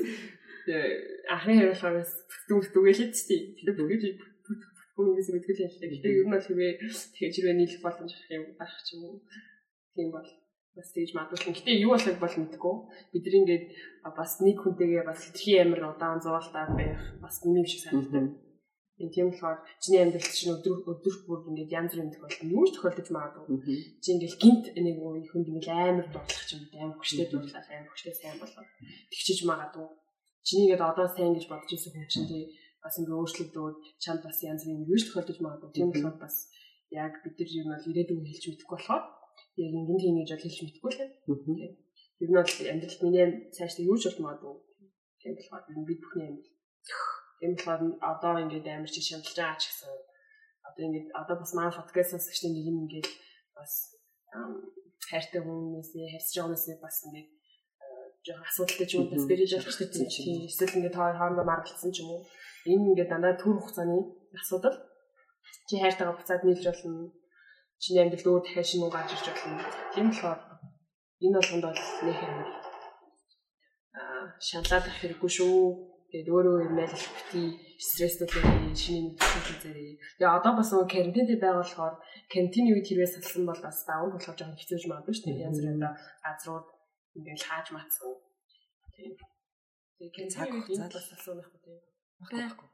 анхны 1.29 1.53
хэрэглээс 1.61 2.12
дүр 2.49 2.64
дүгэлээд 2.73 3.12
тий. 3.12 3.53
Тэгээ 3.61 3.77
бүгд 3.77 4.62
бүгдээс 4.97 5.29
мэдгэл 5.35 5.64
ялтай. 5.66 5.88
Гэтэ 5.92 6.09
ер 6.09 6.27
нь 6.29 6.33
бол 6.33 6.40
хэвээ 6.40 6.73
тэгэж 6.81 7.35
хэрвээ 7.37 7.57
нийлэх 7.59 7.83
боломж 7.85 8.12
авах 8.14 8.31
юм 8.33 8.44
байх 8.57 8.75
ч 8.87 8.97
юм 8.97 9.03
уу. 9.05 9.16
Тийм 9.92 10.09
бол 10.14 10.29
бас 10.75 10.88
тэгж 10.94 11.11
магадгүй. 11.14 11.53
Гэтэ 11.53 11.83
юу 11.83 11.92
болохыг 11.92 12.18
бол 12.23 12.37
мэдгүй. 12.38 12.77
Бид 13.12 13.25
нар 13.27 13.37
ингээд 13.42 13.66
бас 14.14 14.33
нэг 14.40 14.57
хүнтэйгээ 14.62 15.05
бас 15.05 15.20
хэтэрхий 15.20 15.59
амир 15.61 15.85
удаан 15.90 16.23
зугаалтаа 16.23 16.66
байх 16.79 17.03
бас 17.20 17.42
юм 17.44 17.66
шиг 17.66 17.83
санагдав. 17.85 18.44
Тийм 18.95 19.11
тийм 19.11 19.27
болохоор 19.31 19.59
чиний 19.83 20.01
амьдрал 20.07 20.31
чинь 20.39 20.55
өдөр 20.55 20.87
өдөр 20.87 21.15
бүр 21.27 21.41
ингээд 21.51 21.75
янз 21.75 21.91
бүрийн 21.91 22.15
тохиолдол 22.15 22.55
юу 22.55 22.65
ч 22.71 22.71
тохиолдож 22.79 23.09
магадгүй. 23.11 23.59
Чи 23.99 24.09
ингээд 24.15 24.39
гинт 24.39 24.65
нэг 24.71 24.97
хүнд 25.35 25.51
ингээд 25.51 25.67
амар 25.75 26.07
дурлах 26.15 26.45
ч 26.47 26.51
юм 26.55 26.63
амар 26.79 26.99
хөштэй 27.03 27.27
дурлал 27.27 27.59
амар 27.75 27.91
хөштэй 27.91 28.15
сайн 28.15 28.39
болоод 28.39 28.69
тэгчиж 29.11 29.39
магадгүй. 29.51 29.87
Чиний 30.47 30.65
ингээд 30.71 30.87
одоо 30.87 31.07
сайн 31.11 31.35
гэж 31.35 31.45
бодож 31.51 31.71
ирсэн 31.75 31.91
хүн 31.91 32.07
чинь 32.07 32.31
тий 32.31 32.43
бас 32.79 32.95
ингээд 33.03 33.19
өөрчлөгдөөд 33.19 33.77
чамд 33.99 34.23
бас 34.23 34.39
янз 34.47 34.63
бүрийн 34.63 34.87
юу 34.87 34.99
ч 34.99 35.03
тохиолдож 35.11 35.39
магадгүй. 35.43 35.71
Тийм 35.75 35.89
болохоор 35.91 36.17
бас 36.23 36.37
яг 36.95 37.13
бид 37.27 37.35
нар 37.35 37.51
юм 37.51 37.67
бол 37.75 37.89
ирээдүйн 37.91 38.29
хэлж 38.31 38.45
мэдэхгүй 38.47 38.79
болохоор 38.79 39.05
яг 39.59 39.73
ингээд 39.75 40.03
тийм 40.07 40.17
гэж 40.23 40.31
хэлж 40.39 40.59
мэдэхгүй 40.63 40.91
л 40.95 40.99
тийм. 41.43 41.73
Ер 42.23 42.29
нь 42.31 42.39
бол 42.39 42.47
амьдралд 42.47 43.03
миний 43.03 43.27
цаашдаа 43.51 43.85
юу 43.91 43.99
ч 43.99 44.07
болж 44.07 44.19
магадгүй. 44.23 44.55
Тийм 45.19 45.33
болохоор 45.35 45.63
бид 45.83 45.99
бүхний 45.99 46.27
амьдрал 46.31 46.55
Тийм 47.38 47.53
болохоор 47.55 47.81
одоо 48.12 48.35
ингээд 48.44 48.66
амар 48.68 48.90
чи 48.94 49.01
шаналж 49.03 49.35
байгаа 49.37 49.59
ч 49.61 49.64
гэсэн 49.68 49.90
одоо 50.68 50.83
ингээд 50.87 51.09
одоо 51.20 51.37
бас 51.40 51.53
манай 51.55 51.73
подкаст 51.75 52.11
сонсогчдын 52.12 52.53
нэг 52.55 52.64
юм 52.70 52.77
ингээд 52.85 53.09
бас 53.57 53.73
хайртай 55.11 55.40
хүмүүсээ 55.42 56.12
харьцаж 56.12 56.35
байгаа 56.35 56.49
хүмүүсээ 56.49 56.77
бас 56.85 56.97
ингээд 57.07 57.29
жоох 58.25 58.49
асуудалтай 58.49 58.87
ч 58.88 58.92
юм 58.97 59.03
уу 59.05 59.12
бас 59.12 59.25
бэрэж 59.29 59.51
болох 59.55 59.77
ч 59.77 60.16
тийм 60.25 60.38
эсвэл 60.49 60.77
ингээд 60.79 60.99
хоёр 60.99 61.16
хоорондоо 61.18 61.47
маргалцсан 61.47 61.92
ч 61.92 62.01
юм 62.03 62.11
уу. 62.11 62.23
Энэ 62.70 62.85
ингээд 62.90 63.11
дандаа 63.12 63.35
төр 63.37 63.61
хугацааны 63.61 63.99
асуудал. 64.40 64.77
Чи 65.68 65.75
хайртайгаа 65.77 66.16
буцаад 66.16 66.42
нийлж 66.44 66.64
болно. 66.64 67.12
Чиний 67.83 68.01
амьдралд 68.03 68.29
өөр 68.31 68.42
дахиад 68.44 68.68
шинэ 68.68 68.85
уу 68.85 68.94
гарч 68.97 69.11
ирж 69.12 69.27
болно. 69.29 69.61
Тийм 69.92 70.07
болохоор 70.09 70.40
энэ 71.25 71.37
болгонд 71.37 71.64
бол 71.68 71.83
нэг 72.07 72.18
юм. 72.25 72.37
Аа 74.01 74.25
шаналаад 74.40 74.85
ах 74.88 74.99
хэрэггүй 75.01 75.31
шүү 75.37 75.94
Тэгээд 76.14 76.31
өөрөө 76.31 76.79
бити 76.79 77.42
стресстэй 77.74 78.31
шинийн 78.31 79.18
мэдээлэл 79.18 79.62
зэрэг. 79.66 79.98
Тэгээ 80.14 80.31
одоо 80.31 80.53
бас 80.55 80.70
нөгөө 80.70 80.87
карантинтэй 80.94 81.38
байгаа 81.42 81.59
болохоор 81.66 81.94
карантины 82.31 82.70
үед 82.70 82.87
хэрвээ 82.87 83.11
салсан 83.18 83.42
бол 83.42 83.59
бас 83.59 83.83
даун 83.83 84.14
болохоор 84.14 84.38
жоохон 84.38 84.55
хэцүүж 84.55 84.85
магадгүй 84.87 85.11
шүү 85.11 85.27
дээ. 85.27 85.42
Янз 85.42 85.59
бүрийн 85.59 85.83
газрууд 86.22 86.66
ингээл 87.18 87.48
хааж 87.50 87.66
матсан. 87.74 88.14
Тийм. 88.94 89.18
Тэгээ 89.98 90.31
энэ 90.31 90.87
бас 90.94 91.07
салсан 91.11 91.35
байхгүй 91.35 91.61
тийм. 91.66 91.83
Байхгүй. 92.31 92.68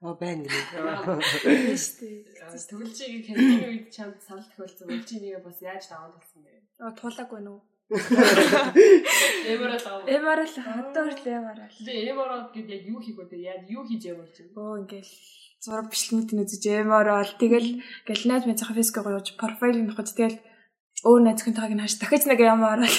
Оо 0.00 0.14
байна 0.16 0.48
гэнэ. 0.48 1.76
шүү 1.76 2.00
дээ. 2.00 2.64
Төгөлжийг 2.64 3.28
карантины 3.28 3.66
үед 3.76 3.86
чамд 3.92 4.16
сал 4.24 4.40
тохиолдсон 4.40 4.88
бол 4.88 5.04
чи 5.04 5.20
нэгэ 5.20 5.44
бас 5.44 5.60
яаж 5.60 5.84
даун 5.92 6.16
талсан 6.16 6.40
бэ? 6.48 6.64
Аа 6.80 6.96
туулаагүй 6.96 7.44
нүү. 7.44 7.60
Эморал 7.86 9.84
аа. 9.86 10.02
Эморал 10.10 10.50
одоо 10.50 11.02
хүртэл 11.06 11.38
эморал. 11.38 11.70
Тэгээ 11.70 12.10
эморал 12.10 12.50
гэдэг 12.50 12.70
яг 12.74 12.82
юу 12.90 12.98
хийх 12.98 13.14
вэ? 13.14 13.38
Яг 13.38 13.62
юу 13.70 13.86
хийж 13.86 14.10
явуулж 14.10 14.34
байна? 14.34 14.58
Өө 14.58 14.82
ингээл 14.82 15.12
зураг 15.62 15.86
бичлэгүүдийг 15.94 16.42
үзэж 16.42 16.64
эморал 16.82 17.30
тэгэл 17.38 17.78
ингээл 17.78 18.26
найз 18.26 18.44
мэд 18.46 18.58
цахаа 18.58 18.74
фэйсбүүк 18.74 19.06
гоож 19.06 19.28
профайл 19.38 19.78
нөхөж 19.86 20.08
тэгэл 20.18 20.38
өөр 21.06 21.22
найзхийн 21.30 21.54
тагийг 21.54 21.78
хааш 21.78 21.94
дахиж 22.02 22.22
нэг 22.26 22.40
эморал. 22.42 22.98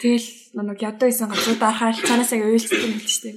Тэгэл 0.00 0.28
нэг 0.56 0.78
ядуу 0.80 1.08
исэн 1.12 1.28
гацууд 1.28 1.60
арахаар 1.60 1.96
цаанаас 2.00 2.32
яг 2.32 2.48
уйлцдаг 2.48 2.80
юм 2.80 2.96
л 2.96 3.04
дээ. 3.04 3.36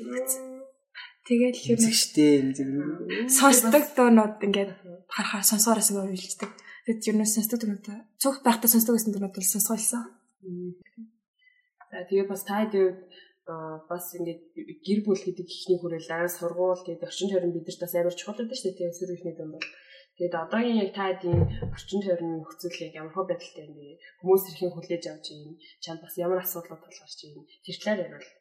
Тэгэл 1.28 1.60
ер 1.76 1.80
нь 1.84 1.94
штэ 1.94 2.26
энэ 2.42 3.28
сонсдог 3.28 3.84
дуунууд 3.92 4.40
ингээд 4.40 4.72
харахаар 5.12 5.46
сонсоороос 5.46 5.92
ингээ 5.92 6.10
уйлцдаг. 6.16 6.50
Тэгэд 6.88 7.08
ер 7.12 7.18
нь 7.20 7.28
сонсдог 7.28 7.60
дуунууд 7.60 7.88
цогт 8.18 8.42
байхдаа 8.48 8.70
сонсдог 8.72 8.96
гэсэн 8.96 9.14
дуунууд 9.14 9.36
бол 9.36 9.46
сонсгойлсон. 9.46 10.19
За 10.40 12.06
тэгээ 12.08 12.28
бас 12.32 12.44
та 12.48 12.64
хэд 12.64 12.74
бас 13.90 14.06
ингээд 14.14 14.42
гэр 14.86 15.00
бүл 15.04 15.20
гэдэг 15.20 15.48
ихний 15.50 15.80
хүрээлэн 15.82 16.30
ан 16.30 16.30
сургууль 16.30 16.86
гэдэг 16.86 17.10
орчин 17.10 17.30
тойрон 17.34 17.54
бидэрт 17.56 17.82
бас 17.82 17.94
амар 17.98 18.16
чухал 18.16 18.38
байдаг 18.38 18.58
шүү 18.60 18.78
дээ 18.78 18.94
сөрөглөний 18.94 19.36
дүн 19.36 19.52
бол. 19.58 19.68
Тэгээд 20.16 20.36
одоогийн 20.38 20.82
яг 20.86 20.92
та 20.94 21.10
хэдийн 21.10 21.42
орчин 21.74 22.02
тойрны 22.06 22.30
нөхцөл 22.46 22.84
яг 22.86 22.94
ямар 22.94 23.14
хөө 23.16 23.26
байдалтай 23.26 23.64
юм 23.66 23.74
бэ? 23.74 24.00
Хүмүүс 24.22 24.44
хэрхэн 24.46 24.74
хүлээж 24.76 25.04
авч 25.10 25.26
юм? 25.34 25.58
Чанд 25.82 26.00
бас 26.04 26.14
ямар 26.22 26.40
асуудлууд 26.46 26.82
тулгарч 26.84 27.20
юм? 27.26 27.48
Тэр 27.66 27.78
талаар 27.82 28.00
ярил. 28.06 28.32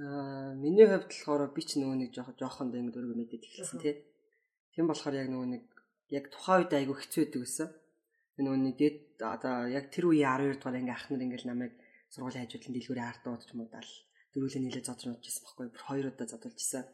Аа 0.00 0.54
миний 0.56 0.86
хувьд 0.88 1.10
болохоор 1.10 1.52
би 1.52 1.62
ч 1.62 1.70
нөгөө 1.76 1.98
нэг 2.00 2.10
жоох 2.16 2.32
жоохонд 2.40 2.72
ингэ 2.72 2.94
дөрөв 2.94 3.14
мэдээд 3.14 3.46
эхэлсэн 3.46 3.78
тий. 3.84 3.94
Тийм 4.72 4.88
болохоор 4.88 5.14
яг 5.22 5.28
нөгөө 5.28 5.48
нэг 5.54 5.62
яг 6.08 6.24
тухайн 6.32 6.64
үед 6.64 6.72
айгүй 6.72 6.96
хэцүү 6.98 7.20
байдаг 7.22 7.42
гэсэн 7.44 7.68
нөгөө 8.38 8.58
нэг 8.58 8.74
дээд 8.78 8.98
одоо 9.22 9.70
яг 9.70 9.94
тэр 9.94 10.10
үеийн 10.10 10.54
12 10.54 10.58
дугаар 10.58 10.78
анги 10.78 10.92
ах 10.94 11.06
нар 11.10 11.22
ингээл 11.22 11.50
намайг 11.50 11.72
сургуулийн 12.10 12.44
хажуудлын 12.46 12.74
дэлгүүрийн 12.74 13.10
ард 13.10 13.22
дуудаж 13.22 13.50
муудаал 13.54 13.92
дөрүүлээ 14.34 14.62
нийлээ 14.62 14.84
зодж 14.86 15.00
нуудажсэн 15.06 15.42
байхгүй 15.46 15.66
бүр 15.70 15.84
хоёр 15.86 16.06
удаа 16.10 16.26
зодулж 16.26 16.58
исэн. 16.58 16.84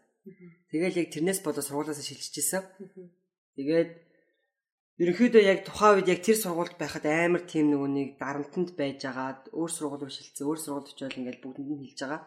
Тэгэл 0.68 1.00
яг 1.00 1.09
тэрнээс 1.09 1.40
болоо 1.40 1.64
сургуулиасаа 1.64 2.05
шилжиж 2.05 2.37
исэн. 2.37 2.62
Тэгээд 3.57 3.90
ерөнхийдөө 5.00 5.42
яг 5.48 5.59
тухайн 5.64 5.96
үед 6.05 6.12
яг 6.12 6.20
тэр 6.20 6.37
сургуульд 6.37 6.76
байхад 6.76 7.05
амар 7.09 7.42
тийм 7.48 7.72
нөгөө 7.72 7.88
нэг 7.88 8.09
дарамтанд 8.20 8.76
байж 8.76 9.00
агаад 9.09 9.48
өөр 9.57 9.70
сургууль 9.72 10.05
руу 10.05 10.12
шилжсэн, 10.12 10.44
өөр 10.44 10.61
сургуульд 10.61 10.92
очиод 10.92 11.16
ингээл 11.16 11.40
бүгдэнд 11.40 11.70
нь 11.72 11.83
хэлж 11.88 12.00
байгаа. 12.05 12.22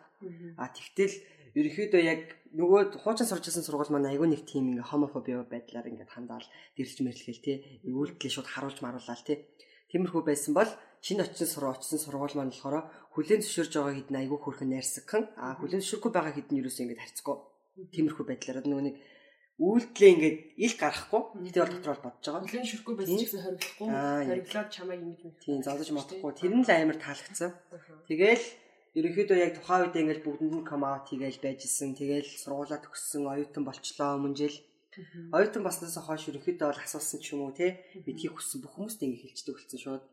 А 0.58 0.66
тэгтэл 0.74 1.14
ерөнхийдөө 1.54 2.02
яг 2.02 2.22
нөгөө 2.54 3.02
хуучин 3.02 3.30
сурч 3.30 3.50
байсан 3.50 3.66
сургууль 3.66 3.94
маань 3.94 4.10
айгүй 4.10 4.30
нэг 4.30 4.42
тийм 4.46 4.74
ингээ 4.74 4.90
хомофоби 4.90 5.38
байдлаар 5.46 5.90
ингээ 5.90 6.10
хандаал 6.10 6.48
дэрэлж 6.78 7.00
мэрлэхэл 7.02 7.46
тий. 7.46 7.58
Үйлдэлээ 7.86 8.34
шууд 8.34 8.50
харуулж 8.50 8.80
маруулаад 8.82 9.22
тий. 9.26 9.38
Тиймэрхүү 9.90 10.22
байсан 10.26 10.54
бол 10.58 10.70
шинэ 11.06 11.26
очсон 11.26 11.50
сургууль 11.50 11.78
очсон 11.78 12.00
сургууль 12.02 12.38
маань 12.38 12.54
болохоор 12.54 12.90
хүлэн 13.14 13.42
зөвшөөрж 13.42 13.74
байгаа 13.74 13.96
хэд 13.98 14.10
нь 14.10 14.20
айгүй 14.22 14.40
хөрхөн 14.42 14.70
найрсагхан. 14.74 15.24
А 15.38 15.58
хүлэн 15.58 15.82
зөвшөөрөхгүй 15.82 16.12
байгаа 16.14 16.34
хэд 16.34 16.50
нь 16.50 16.60
юу 16.62 16.66
гэсэн 16.70 16.86
ингээ 16.90 17.02
харьцгүй. 17.02 17.38
Тиймэрхүү 17.94 18.26
байдлаар 18.26 18.66
нөгөө 18.66 18.86
нэг 18.90 18.96
үйлдэлээ 19.62 20.14
ингээд 20.14 20.38
ил 20.66 20.76
гарахгүй 20.82 21.22
нэгтэй 21.46 21.62
бол 21.62 21.74
дотор 21.78 21.92
бол 21.94 22.06
бодож 22.10 22.26
байгаа. 22.26 22.42
Хүлэн 22.50 22.70
шүрхгүй 22.70 22.96
байсан 22.98 23.18
ч 23.18 23.24
гэсэн 23.30 23.42
хориглохгүй. 23.46 23.88
Хориглоод 24.30 24.70
чамайг 24.74 25.02
ингэж 25.06 25.22
мэд. 25.22 25.38
Тийм 25.46 25.62
зодож 25.62 25.90
модохгүй. 25.94 26.32
Тэр 26.34 26.54
нь 26.58 26.66
л 26.66 26.74
амар 26.74 26.98
таалагдсан. 26.98 27.52
Тэгэл 28.10 28.46
ерөнхийдөө 28.98 29.38
яг 29.42 29.52
тухайн 29.58 29.84
үед 29.90 29.98
ингээд 29.98 30.22
бүгдэнд 30.26 30.56
нь 30.62 30.68
come 30.70 30.86
out 30.86 31.10
хийгээл 31.10 31.42
байжсэн. 31.42 31.98
Тэгэл 31.98 32.30
сургуулаа 32.30 32.80
төгссөн, 32.82 33.26
оюутан 33.26 33.64
болчлоо 33.66 34.10
өмнө 34.22 34.38
жил. 34.38 34.58
Оюутан 35.34 35.66
болсноос 35.66 35.98
хойш 35.98 36.30
ерөнхийдөө 36.30 36.68
бол 36.70 36.86
асуусан 36.86 37.20
ч 37.20 37.34
юм 37.34 37.50
уу 37.50 37.54
те 37.58 37.82
бидхийг 38.06 38.38
хүссэн 38.38 38.62
бүх 38.62 38.78
хүмүүст 38.78 39.02
ингэ 39.02 39.22
хэлждэг 39.26 39.56
болсон 39.58 39.80
шууд. 39.82 40.04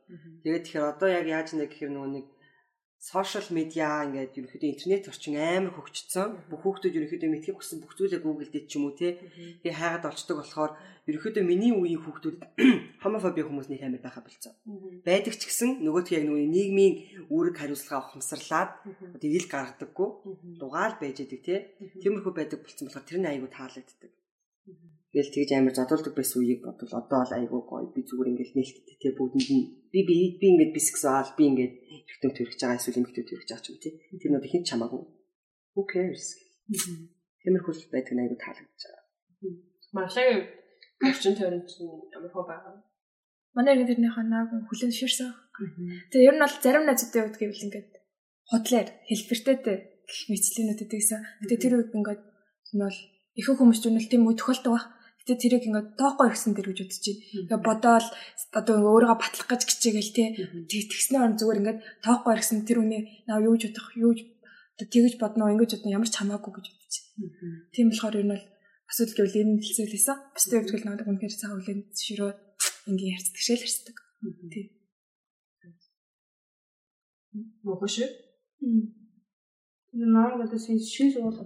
Тэгээд 0.41 0.65
тэгэхээр 0.65 0.91
одоо 0.97 1.09
яг 1.13 1.27
яаж 1.29 1.49
нэ 1.53 1.69
гэхээр 1.69 1.93
нөгөө 1.93 2.11
нэг 2.17 2.27
сошиал 3.01 3.49
медиа 3.57 4.05
ингээд 4.05 4.37
ерөнхийдөө 4.37 4.71
интернет 4.77 5.09
орчин 5.09 5.41
амар 5.41 5.73
хөгжсөн. 5.73 6.53
Бүх 6.53 6.61
хүүхдүүд 6.61 6.99
ерөнхийдөө 7.01 7.31
мэдхийг 7.33 7.57
хүссэн 7.57 7.81
бүх 7.81 7.97
зүйлээ 7.97 8.21
Google 8.21 8.53
дээр 8.53 8.69
ч 8.69 8.77
юм 8.77 8.93
уу 8.93 8.95
те. 9.01 9.17
Тэгээ 9.65 9.73
хайгаад 9.73 10.05
олцдог 10.05 10.37
болохоор 10.37 10.77
ерөнхийдөө 11.09 11.45
миний 11.49 11.73
үеийн 11.73 12.05
хүүхдүүд 12.05 12.37
хомофоби 13.03 13.41
хүмүүс 13.41 13.73
нэг 13.73 13.81
амар 13.89 14.05
байха 14.05 14.21
болцсон. 14.21 14.53
Байдаг 15.01 15.33
ч 15.33 15.49
гэсэн 15.49 15.81
нөгөөдх 15.81 16.13
яг 16.13 16.29
нөгөө 16.29 16.45
нийгмийн 16.45 16.95
үүрэг 17.33 17.57
хариуцлага 17.57 18.05
ухамсарлаад 18.05 18.71
одоо 19.17 19.29
ил 19.33 19.49
гаргадаггүй 19.49 20.09
дугаал 20.61 21.01
байж 21.01 21.25
идэг 21.25 21.41
те. 21.41 21.57
Тиймэрхүү 22.05 22.33
байдаг 22.37 22.61
болцсон 22.61 22.85
болохоор 22.85 23.09
тэр 23.09 23.19
нь 23.25 23.31
айгүй 23.33 23.49
таалагддаг. 23.49 24.13
Тэгэл 25.11 25.35
тэгж 25.35 25.51
амар 25.59 25.75
зодуулдаг 25.75 26.15
байсан 26.15 26.39
үеийг 26.39 26.63
бодвол 26.63 26.95
одоо 26.95 27.19
бол 27.27 27.35
айгүй 27.35 27.61
гоё 27.67 27.87
би 27.91 28.01
зүгээр 28.07 28.31
ингээл 28.31 28.57
нээлттэй 28.57 28.97
те 29.03 29.09
бүгдэнд 29.19 29.49
нь 29.51 29.65
би 29.91 30.01
би 30.07 30.17
би 30.39 30.47
ингээд 30.55 30.77
бисексуал 30.77 31.31
би 31.35 31.43
ингээд 31.51 31.75
эргэтэн 32.07 32.31
төрөх 32.31 32.55
байгаа 32.55 32.79
эсвэл 32.79 33.01
эмэгтэй 33.03 33.25
төрөх 33.27 33.47
байгаа 33.51 33.65
ч 33.65 33.67
юм 33.75 33.79
тий. 33.83 33.93
Тэр 34.23 34.31
нь 34.31 34.47
хин 34.47 34.63
ч 34.63 34.69
хамаагүй. 34.71 35.03
Who 35.75 35.83
cares? 35.91 36.39
Тиймэрхүү 37.43 37.75
байдаг 37.91 38.15
нь 38.15 38.23
айгүй 38.23 38.39
таалагдж 38.39 38.83
байгаа. 38.87 39.05
Малагийн 39.99 40.41
орчин 41.11 41.35
тойронд 41.35 41.69
ямар 42.15 42.31
хөө 42.31 42.47
байгаа. 42.47 42.75
Манай 43.57 43.73
иргэн 43.75 43.91
тэрнийхээ 43.91 44.27
нааг 44.31 44.51
хүлэн 44.71 44.95
ширсэн. 44.95 45.35
Тэгээ 46.15 46.29
ер 46.31 46.37
нь 46.39 46.45
бол 46.45 46.57
зарим 46.63 46.85
найзуудтай 46.87 47.23
үүд 47.27 47.37
гэвэл 47.41 47.67
ингээд 47.67 47.91
худлаар 48.47 48.89
хэлбэртэйтэй 49.11 49.77
гэх 50.07 50.23
мэтлэнүүд 50.31 50.81
гэдэгсэн. 50.87 51.21
Тэгээ 51.51 51.63
тэр 51.63 51.75
үед 51.83 51.91
ингээд 51.99 52.23
энэ 52.79 52.85
бол 52.87 52.99
ихэнх 53.39 53.59
хүмүүс 53.59 53.79
ч 53.83 53.85
үнэл 53.91 54.11
тийм 54.11 54.23
үе 54.31 54.39
тохиолдог 54.39 54.73
баг. 54.79 54.87
Гэтэ 55.31 55.63
тэрийг 55.63 55.65
ингээд 55.71 55.95
тоохгүй 55.95 56.27
ирсэн 56.27 56.59
дэр 56.59 56.75
гэж 56.75 56.91
бодож 56.91 56.99
чинь. 57.07 57.23
Тэгээ 57.47 57.63
бодоол 57.63 58.07
одоо 58.51 58.75
өөрийгөө 58.83 59.19
батлах 59.23 59.47
гэж 59.47 59.63
хичээгээл 59.63 60.11
те. 60.11 60.25
Тэг 60.67 60.91
тэгснээр 60.91 61.23
он 61.23 61.39
зүгээр 61.39 61.61
ингээд 61.63 61.79
тоохгүй 62.03 62.33
ирсэн 62.35 62.67
тэр 62.67 62.83
үний 62.83 63.23
наа 63.31 63.39
юу 63.39 63.55
гэж 63.55 63.71
бодох 63.71 63.95
юу 63.95 64.13
тэгж 64.75 65.23
бодно 65.23 65.55
ингэж 65.55 65.71
бодно 65.79 65.95
ямар 65.95 66.11
ч 66.11 66.19
хамаагүй 66.19 66.51
гэж 66.51 66.67
бодож 66.67 66.91
чинь. 66.91 67.07
Тийм 67.71 67.95
болохоор 67.95 68.19
энэ 68.19 68.33
бол 68.35 68.45
асуудал 68.91 69.17
гэвэл 69.23 69.39
энэ 69.39 69.63
хэлцээлээсэн. 69.63 70.19
Бусдын 70.35 70.59
хувьд 70.67 70.75
бол 70.75 70.87
нэг 70.99 71.07
үнэхээр 71.07 71.35
цаг 71.39 71.51
үеийн 71.55 71.81
ширөө 71.95 72.31
ингээ 72.91 73.15
ярьцдаг 73.15 73.39
шэл 73.39 73.63
ярьцдаг. 73.63 73.97
Тийм. 74.51 74.67
Мохош. 77.63 78.03
Наа 79.95 80.43
гэдэг 80.43 80.59
чинь 80.59 80.83
шин 80.83 81.09
суул 81.15 81.39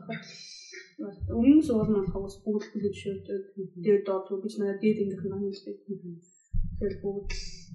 өмнө 1.01 1.63
суул 1.67 1.89
нь 1.91 1.99
болохоос 1.99 2.37
бүгд 2.45 2.65
хүлээж 2.71 2.97
шөөдөг. 3.03 3.43
Тэгээд 3.83 4.07
доод 4.07 4.29
гэж 4.43 4.55
надад 4.59 4.81
дээд 4.83 5.03
ингэх 5.03 5.25
нь 5.27 5.43
хэлдэг. 5.43 5.77
Тэгэл 6.79 7.03
бүгд 7.03 7.31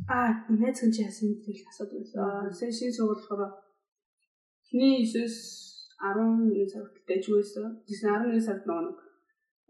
аа 0.07 0.31
найз 0.61 0.77
хүн 0.79 0.93
чи 0.95 1.01
яасан 1.07 1.27
гэж 1.43 1.57
асуудаг 1.67 1.97
байсан. 1.99 2.51
Сая 2.59 2.71
шин 2.71 2.91
суул 2.95 3.11
болохоор 3.11 3.51
хний 4.69 5.03
9-с 5.03 5.35
11 5.99 6.71
сард 6.71 6.95
байж 7.07 7.23
байсан. 7.27 7.65
Тэгсэн 7.85 8.07
11 8.31 8.47
сард 8.47 8.63
нэг 8.67 8.97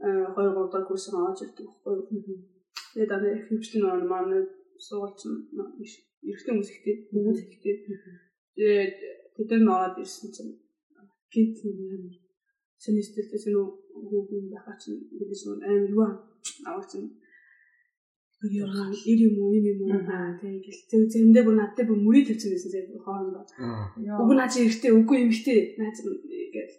2 0.02 0.38
3 0.38 0.72
дахь 0.74 0.88
курс 0.88 1.06
аваад 1.10 1.42
ирдэг 1.42 1.68
байхгүй. 1.86 2.38
Тэгээд 2.94 3.16
одоо 3.18 3.32
хөвчлэн 3.48 3.84
нэг 3.86 4.06
маань 4.12 4.46
суулч 4.88 5.20
эрэгтэй 5.26 6.54
хүмүүс 6.54 6.72
ихтэй 6.74 6.96
бүгд 7.14 7.38
ихтэй. 7.54 7.76
Тэгээд 8.56 8.98
тэд 9.36 9.50
нар 9.52 9.64
наваад 9.66 9.96
ирсэн 10.04 10.30
чинь 10.36 10.54
гинт 11.34 11.58
юм 11.66 12.29
синистэлтэй 12.84 13.40
синүү 13.44 13.66
хүүхэн 14.10 14.44
байхаа 14.54 14.76
чинь 14.82 15.00
бидээс 15.18 15.44
нэг 15.48 15.64
амар 15.68 15.92
юу 15.94 16.04
аваад 16.68 16.88
чинь 16.92 17.10
яа 18.40 18.88
ир 19.12 19.20
юм 19.28 19.36
уу 19.44 19.54
юм 19.72 19.80
уу? 19.84 20.00
Аа 20.08 20.32
тэгэл 20.40 20.82
зөв 20.90 21.04
зэндээ 21.12 21.44
бүр 21.44 21.56
надад 21.60 21.88
бүр 21.88 22.00
мөрий 22.06 22.24
тавьсан 22.24 22.52
байсан 22.56 22.72
зэрэг 22.72 23.04
хоорондоо. 23.04 23.44
Уг 24.22 24.32
наа 24.36 24.48
чи 24.48 24.64
эртээ 24.68 24.96
үгүй 24.96 25.18
юм 25.24 25.32
ихтэй. 25.36 25.76
Наа 25.80 25.92
чи 25.92 26.02
гэж 26.56 26.72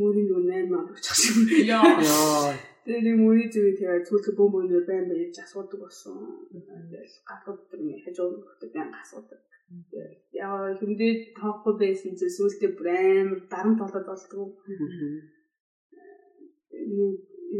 мөрийн 0.00 0.26
нөгөө 0.28 0.68
8 0.68 0.72
маа 0.72 0.84
болчих 0.84 1.16
шиг 1.16 1.36
яа. 1.64 2.52
Тэгээ 2.84 3.16
мөрий 3.24 3.48
зүг 3.52 3.76
тэгээ 3.78 4.04
цүлх 4.04 4.28
бөм 4.36 4.48
бөмөр 4.52 4.84
байн 4.88 5.08
байж 5.08 5.36
асуудаг 5.40 5.80
болсон. 5.80 6.44
Тэгэл 6.52 7.14
гатууд 7.28 7.60
тэр 7.70 7.80
хажуу 8.04 8.28
нөхдөд 8.36 8.70
байн 8.74 8.92
асуудаг 9.00 9.40
яа 10.44 10.74
хүндээ 10.78 11.12
тоохгүй 11.38 11.74
байсан 11.82 12.12
чинь 12.18 12.34
сүултээ 12.36 12.70
бүр 12.74 12.88
амар 12.90 13.40
дарамт 13.52 13.78
болоод 13.80 14.06
болдгоо. 14.08 14.46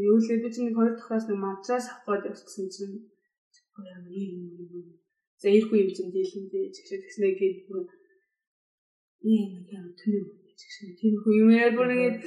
Юу 0.09 0.16
л 0.18 0.29
би 0.42 0.49
чинь 0.55 0.75
хоёр 0.77 0.94
дахраас 0.94 1.27
нэг 1.27 1.38
матрас 1.38 1.87
аваад 1.94 2.29
явчихсан 2.31 2.66
чинь. 2.75 2.96
Ямар 3.94 4.12
юм 4.25 4.35
юм. 4.59 4.87
За 5.40 5.49
ирэхгүй 5.49 5.79
юм 5.85 5.90
чинь 5.96 6.12
дийлэндээ 6.14 6.64
чигшээ 6.75 7.01
тэгснэ 7.03 7.29
гээд 7.38 7.59
бүр 7.68 7.85
ийм 9.33 9.64
юм 9.77 9.87
түнэм 10.01 10.27
чигшээ 10.61 10.96
тийм 11.01 11.14
хүү 11.20 11.35
юм 11.42 11.51
яа 11.57 11.70
бүр 11.77 11.92
ингээд 11.94 12.18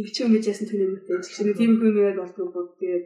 ивч 0.00 0.14
юм 0.20 0.32
гэж 0.32 0.44
яасан 0.50 0.68
түнэм 0.68 0.92
үү 0.96 1.24
чигшээ 1.24 1.58
тийм 1.60 1.72
хүү 1.76 1.88
юм 1.90 1.98
яа 2.04 2.14
болдгоо 2.20 2.48
бүр 2.52 2.66
тэгээд 2.80 3.04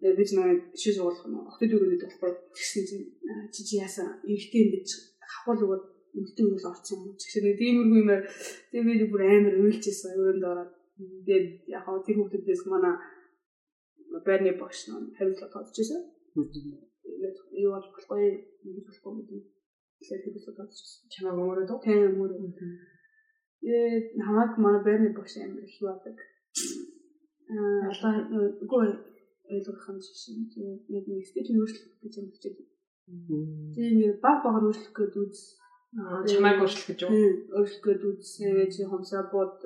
би 0.00 0.24
ч 0.28 0.30
нэг 0.36 0.76
шиш 0.76 0.96
уулах 1.00 1.24
нь 1.26 1.36
хотод 1.36 1.72
өрөөд 1.76 2.02
болохгүй. 2.04 2.32
Тэгсэн 2.54 2.82
чинь 2.86 3.66
чи 3.68 3.74
яасан? 3.80 4.20
Эргэтэй 4.24 4.62
юм 4.64 4.70
гэж 4.74 4.88
хавхал 5.32 5.64
өгөөд 5.64 5.84
эмгтэн 6.16 6.46
өрөөл 6.46 6.70
орсон 6.72 6.96
юм. 6.96 7.12
Нэг 7.16 7.56
тиймэрхүү 7.60 8.00
юм 8.00 8.10
тэгээ 8.72 8.98
би 9.00 9.06
бүр 9.12 9.22
амар 9.24 9.54
уйлжсэн. 9.60 10.16
Өрөөнд 10.20 10.44
ороод. 10.50 10.72
Тэгээд 10.96 11.46
яг 11.76 11.82
хаа 11.84 12.00
тэр 12.04 12.16
хүмүүсээс 12.16 12.62
манай 12.72 12.94
байрны 14.26 14.52
багш 14.60 14.88
нь 14.88 15.12
хариуцлага 15.16 15.52
тоодчихсон 15.52 16.02
юу 17.64 17.70
болж 17.72 17.86
болохгүй. 17.92 18.22
Юу 18.64 18.82
болохгүй 18.86 19.12
гэдэг 19.16 19.44
тэгэхээр 20.00 20.22
хариуцлага 20.24 20.58
тоодчихсон 20.60 21.02
чамаа 21.12 21.34
өөрөө 21.36 21.66
дөө 21.68 21.80
тийм 21.84 22.20
өөрөө 22.20 22.40
э 23.66 23.76
хамаг 24.26 24.50
манай 24.64 24.82
байрны 24.84 25.10
багш 25.16 25.34
амар 25.36 25.64
их 25.64 25.78
байдаг 25.80 26.16
аа 27.50 27.90
одоо 27.92 28.12
үгүй 28.64 28.86
ойлгох 29.50 29.88
юм 29.90 29.98
шиг 30.00 30.16
шин. 30.16 30.46
Тэгээд 30.50 31.06
нэг 31.06 31.24
стеж 31.26 31.46
өөрчлөх 31.50 31.94
гэж 32.02 32.12
юм 32.18 32.28
хичээл. 32.32 32.60
Тэгээд 33.74 33.96
нэг 34.00 34.12
баг 34.24 34.42
багаар 34.42 34.66
өөрчлөх 34.66 34.94
гэдэг 34.94 35.22
үз. 35.22 35.40
Чамайг 36.30 36.58
өөрчлөх 36.62 36.86
гэж 36.90 36.98
юу? 37.06 37.12
Өөрчлөх 37.54 37.84
гэдэг 37.86 38.06
үз. 38.10 38.28
Тэгээд 38.42 38.70
чи 38.74 38.82
хомсаа 38.84 39.22
бод 39.30 39.62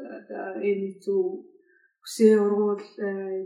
энэ 0.60 1.00
зүг 1.00 1.48
хүсээ 2.04 2.34
ургуул 2.40 2.84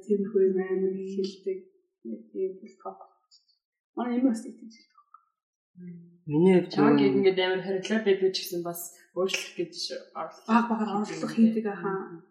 тиймэрхүү 0.04 0.42
юм 0.50 0.58
амар 0.58 0.94
хэлдэг. 0.98 1.58
Тийм 2.02 2.50
л 2.58 2.76
тоо. 2.82 2.94
Манай 3.94 4.18
юм 4.18 4.30
бас 4.30 4.42
тийм. 4.42 4.58
Миний 6.26 6.54
хувьд 6.58 6.72
чамаг 6.74 6.98
ингээд 6.98 7.38
амар 7.38 7.62
хариглаад 7.62 8.04
байдаг 8.06 8.30
ч 8.34 8.36
гэсэн 8.42 8.62
бас 8.66 8.80
өөрчлөх 9.14 9.54
гэж 9.58 9.74
орлоо. 10.14 10.46
Баг 10.50 10.66
багаар 10.70 10.90
орлох 11.02 11.32
хийдэг 11.34 11.66
ахаа 11.70 12.22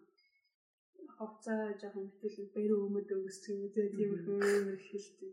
хувцаа 1.18 1.60
жоохон 1.80 2.04
мэтэл 2.10 2.50
баяр 2.54 2.72
өмөд 2.86 3.08
юм 3.14 3.22
үү 3.26 3.32
тиймэрхүү 3.44 4.38
юм 4.42 4.68
хэлдэг. 4.88 5.32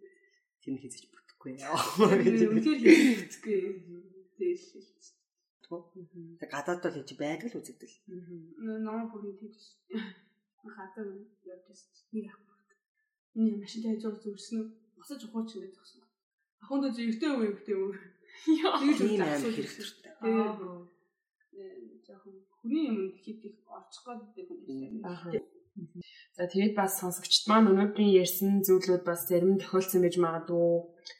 Тэр 0.62 0.76
хийчих 0.82 1.10
бүтэхгүй 1.10 1.52
яа. 1.58 1.78
Үнэхээр 1.98 2.62
хийхгүй. 2.62 3.60
Тэгэл 4.38 4.66
хэлж. 4.72 5.06
Тэг 6.40 6.50
гадаад 6.52 6.84
бол 6.84 6.96
хийж 6.98 7.12
байдаг 7.18 7.50
л 7.50 7.60
үзэгдэл. 7.60 7.98
Ном 8.86 9.10
бүрийн 9.10 9.38
тийж. 9.40 9.80
Хатаа 10.62 11.06
явж 11.48 11.80
нэг 12.14 12.30
ах. 12.30 12.52
Энэ 13.36 13.64
машинтай 13.64 13.96
зур 13.96 14.16
зүрсэн 14.20 14.60
босож 14.98 15.24
ухууч 15.24 15.56
ингэж 15.56 15.74
тагсан. 15.76 16.04
Ахын 16.62 16.84
дэ 16.84 16.90
зөвхөн 16.92 17.40
үе 17.40 17.50
өвтэй 17.56 17.76
үү. 17.80 17.92
Яа. 18.60 18.78
Тийм 18.84 19.24
амар 19.24 19.56
хэрэгтэй. 19.56 20.12
Тэгээд 21.52 22.04
жоохон 22.06 22.36
хүний 22.60 22.86
юм 22.92 23.00
хийх 23.24 23.40
орчих 23.72 24.04
гээд 24.04 24.36
байдаг 24.36 24.68
юм 24.68 25.00
байна. 25.00 25.51
За 26.36 26.44
тэгээд 26.52 26.76
бас 26.76 27.00
сонсогчд 27.00 27.48
маань 27.48 27.72
өнөөдрийн 27.72 28.16
ярьсан 28.24 28.52
зүйлүүд 28.68 29.04
бас 29.08 29.24
зарим 29.32 29.56
тохиолдсон 29.56 30.04
байж 30.04 30.16
магадгүй, 30.20 30.70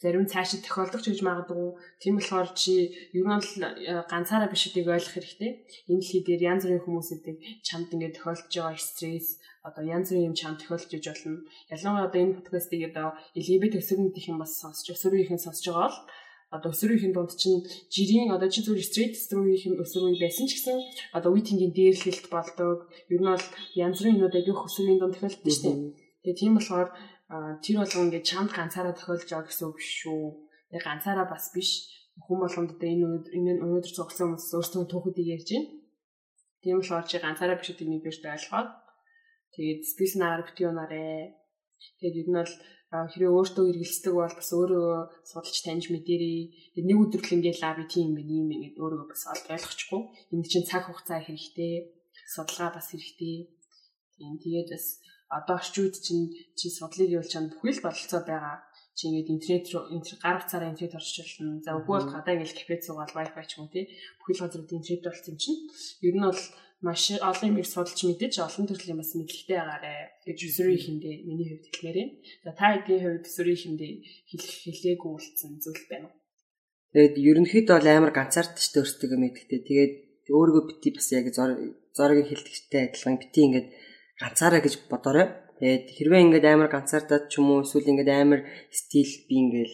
зарим 0.04 0.26
цаашид 0.28 0.62
тохиолдох 0.68 1.04
ч 1.04 1.08
гэж 1.12 1.20
магадгүй. 1.24 1.68
Тийм 2.04 2.14
болохоор 2.20 2.50
чи 2.52 2.74
ер 3.16 3.26
нь 3.28 3.32
л 3.32 3.48
э, 3.64 4.04
ганцаараа 4.12 4.52
биш 4.52 4.68
гэдгийг 4.68 4.92
ойлгох 4.92 5.16
хэрэгтэй. 5.16 5.52
Энэ 5.88 6.00
дэлхий 6.04 6.22
дээр 6.28 6.42
янз 6.52 6.64
бүрийн 6.64 6.84
хүмүүсүүдийг 6.84 7.38
чамд 7.64 7.94
ингээд 7.96 8.18
тохиолдож 8.20 8.52
байгаа 8.52 8.80
стресс, 8.80 9.40
одоо 9.68 9.84
янз 9.88 10.08
бүрийн 10.12 10.30
юм 10.32 10.36
чамд 10.36 10.60
тохиолдож 10.60 10.92
иж 11.00 11.06
болно. 11.08 11.48
Ялангуяа 11.72 12.08
одоо 12.12 12.20
энэ 12.20 12.38
подкастыг 12.40 12.82
одоо 12.92 13.08
LGBT 13.40 13.80
төсөрнүүдийнхэн 13.80 14.42
бас 14.42 14.52
сонсож, 14.60 14.88
өсвөрийнхэн 14.96 15.44
сонсож 15.44 15.66
байгаа 15.72 15.88
бол 15.88 16.00
одоо 16.52 16.70
өсвөрийн 16.76 17.16
дунд 17.16 17.32
чинь 17.40 17.64
жирийн 17.88 18.36
одоо 18.36 18.52
чи 18.52 18.60
зүгээр 18.60 18.90
стрейт 18.92 19.16
өсвөрийн 19.16 19.80
өсвөрийн 19.80 20.20
байсан 20.20 20.46
ч 20.52 20.60
гэсэн 20.60 20.78
одоо 21.16 21.32
үеийнгийн 21.32 21.72
дээрлэлт 21.72 22.28
болдог. 22.28 22.92
Ер 23.08 23.22
нь 23.24 23.32
бол 23.32 23.48
янз 23.80 23.98
бүрийн 24.04 24.20
юмуд 24.20 24.36
аяг 24.36 24.60
өсвөрийн 24.68 25.00
дунд 25.00 25.16
тохиолддог 25.16 25.48
шүү 25.48 25.64
дээ. 25.64 25.80
Тэгээ 26.28 26.40
тийм 26.44 26.54
болохоор 26.60 26.90
тэр 27.64 27.76
болгон 27.80 28.06
ингээд 28.12 28.28
чамд 28.28 28.52
ганцаараа 28.52 28.96
тохиолж 29.00 29.24
байгаа 29.32 29.48
гэсэн 29.48 29.68
үг 29.72 29.80
шүү. 29.80 30.24
Тэгээ 30.68 30.84
ганцаараа 30.84 31.28
бас 31.32 31.46
биш. 31.56 31.72
Хүн 32.20 32.40
болгонд 32.44 32.76
одоо 32.76 32.90
энэ 32.92 33.08
энэ 33.32 33.64
өнөөдөр 33.64 33.94
цогцсон 33.96 34.36
хүмүүс 34.36 34.52
өөрсдөө 34.52 34.84
түүхүүдийг 34.92 35.32
ярьж 35.40 35.50
байна. 35.56 35.72
Тийм 36.60 36.76
болохоор 36.84 37.08
чи 37.08 37.18
ганцаараа 37.24 37.56
биш 37.56 37.72
гэдэг 37.72 37.88
нэг 37.88 38.04
бишд 38.04 38.28
ойлгоод 38.28 38.70
тэгээд 39.56 39.82
спейс 39.88 40.14
наар 40.20 40.44
битгий 40.44 40.68
унаарэ. 40.68 41.32
Тэгээд 42.04 42.20
ер 42.22 42.28
нь 42.28 42.38
бол 42.38 42.54
хэрэг 42.92 43.32
өөртөө 43.32 43.66
эргэлздэг 43.72 44.12
бол 44.12 44.36
бас 44.36 44.50
өөрөө 44.52 45.24
судалж 45.24 45.60
таньж 45.64 45.88
мэдэрий. 45.88 46.52
Нэг 46.76 46.98
өдөр 47.00 47.24
л 47.24 47.36
ингээл 47.40 47.64
лаа 47.64 47.80
би 47.80 47.88
тийм 47.88 48.20
юм 48.20 48.28
ийм 48.28 48.48
ингээд 48.52 48.84
өөрөө 48.84 49.08
бас 49.08 49.24
ойлгочихгүй. 49.32 50.02
Энд 50.36 50.46
чинь 50.52 50.68
цаг 50.68 50.92
хугацаа 50.92 51.24
хэрэгтэй. 51.24 51.88
Судалгаа 52.36 52.76
бас 52.76 52.92
хэрэгтэй. 52.92 53.48
Тийм 54.20 54.36
тэгээд 54.44 54.70
бас 54.76 55.00
одоо 55.32 55.56
орчууд 55.56 55.96
чинь 56.04 56.36
чи 56.60 56.68
судлыг 56.68 57.08
явуулж 57.16 57.32
чанд 57.32 57.56
бүхэл 57.56 57.80
бололцоо 57.80 58.22
байгаа. 58.28 58.60
Чи 58.92 59.08
ингээд 59.08 59.32
интернет 59.40 59.66
руу 59.72 59.88
интернет 59.96 60.20
гар 60.20 60.38
утсаараа 60.44 60.72
интернет 60.76 61.00
орчуулж 61.00 61.32
болно. 61.40 61.64
За 61.64 61.72
үгүй 61.80 61.96
бол 61.96 62.12
гадаа 62.12 62.36
ингээл 62.36 62.60
кафе 62.60 62.76
суугаад 62.84 63.16
wifi 63.16 63.44
ч 63.48 63.52
юм 63.56 63.64
уу 63.64 63.72
тий. 63.72 63.88
Бүхэл 64.20 64.44
газрууд 64.44 64.76
интернет 64.76 65.04
болсон 65.08 65.36
чинь 65.40 65.60
ер 66.04 66.16
нь 66.20 66.28
бол 66.28 66.44
маш 66.82 67.14
олон 67.14 67.50
юм 67.54 67.58
их 67.62 67.70
судалж 67.70 68.02
мэдээж 68.02 68.42
олон 68.42 68.66
төрлийн 68.66 68.98
бас 68.98 69.14
мэдлэгтэй 69.14 69.58
байгаарэ 69.58 69.94
гэж 70.26 70.38
юзерийн 70.50 70.82
хиндэ 70.82 71.12
миний 71.30 71.48
хувьд 71.54 71.66
хэлмээр 71.70 71.98
юм. 72.02 72.10
За 72.42 72.52
та 72.58 72.66
хэдийн 72.74 73.02
хувьд 73.06 73.30
юзерийн 73.30 73.62
хиндэ 73.62 73.88
хэлэх 74.30 74.56
хэлээгүй 74.66 75.12
үлдсэн 75.14 75.52
зүйл 75.62 75.86
байна 75.86 76.10
уу? 76.10 76.16
Тэгээд 76.92 77.16
ерөнхийдөө 77.30 77.76
бол 77.78 77.90
амар 77.94 78.12
ганцаардч 78.18 78.74
өөртөө 78.82 79.18
мэддэг. 79.22 79.62
Тэгээд 79.70 79.94
өөрийгөө 80.34 80.64
бити 80.74 80.90
бас 80.98 81.08
яг 81.14 81.26
зорогийн 81.32 82.28
хэлдэгтэй 82.28 82.82
адилхан 82.90 83.16
бити 83.22 83.40
ингээд 83.46 83.68
ганцаараа 84.18 84.62
гэж 84.66 84.74
бодоорой. 84.90 85.28
Тэгээд 85.62 85.86
хэрвээ 85.94 86.22
ингээд 86.26 86.46
амар 86.50 86.70
ганцаардаад 86.74 87.30
ч 87.30 87.38
юм 87.38 87.48
уу 87.54 87.62
эсвэл 87.62 87.94
ингээд 87.94 88.10
амар 88.10 88.42
стил 88.74 89.12
би 89.30 89.36
ингээд 89.38 89.72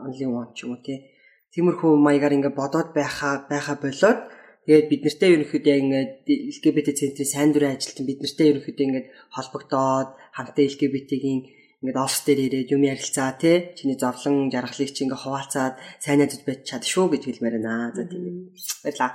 онлайн 0.00 0.32
one 0.32 0.50
ч 0.56 0.64
юм 0.64 0.72
уу 0.74 0.80
тий. 0.80 1.12
Тиймэрхүү 1.52 1.92
маягаар 2.00 2.36
ингээд 2.40 2.56
бодоод 2.56 2.96
байхаа 2.96 3.44
байхаа 3.52 3.76
болоод 3.76 4.20
Тэгээд 4.68 4.88
бид 4.92 5.02
нартай 5.08 5.30
ерөнхийдөө 5.32 5.76
ингээд 5.80 6.12
LGBT 6.28 6.88
центрийн 6.92 7.32
сайн 7.32 7.50
дурын 7.56 7.72
ажилтан 7.72 8.04
бид 8.04 8.20
нартай 8.20 8.52
ерөнхийдөө 8.52 8.84
ингээд 8.84 9.08
холбогдоод 9.32 10.10
хамтаа 10.36 10.64
LGBT-ийн 10.68 11.40
ингээд 11.80 11.96
офс 11.96 12.20
дээр 12.28 12.40
ирээд 12.52 12.76
юм 12.76 12.84
ярилцаа 12.84 13.32
тий 13.40 13.72
чиний 13.72 13.96
зовлон 13.96 14.52
жаргалыг 14.52 14.92
чи 14.92 15.08
ингээд 15.08 15.24
хуваалцаад 15.24 15.74
сайн 16.04 16.20
найзууд 16.20 16.44
байж 16.44 16.60
чад 16.68 16.84
шүү 16.84 17.16
гэж 17.16 17.22
хэлмээр 17.32 17.56
байна. 17.64 17.96
За 17.96 18.04
тийм 18.04 18.52
баярлаа. 18.84 19.10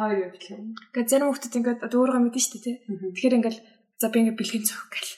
Хоёр 0.00 0.16
юу 0.16 0.30
гэх 0.32 0.48
юм? 0.48 0.72
Ингээд 0.72 1.10
зарим 1.12 1.28
хүмүүс 1.28 1.44
ингээд 1.60 1.80
өөрийгөө 1.84 2.22
мэдэн 2.24 2.40
шүү 2.40 2.52
дээ 2.56 2.64
тий. 2.64 2.76
Тэгэхээр 2.88 3.36
ингээд 3.36 3.58
за 4.00 4.06
би 4.08 4.16
ингээд 4.24 4.38
бэлгийн 4.40 4.64
цөх 4.64 4.82
гэл. 4.88 5.12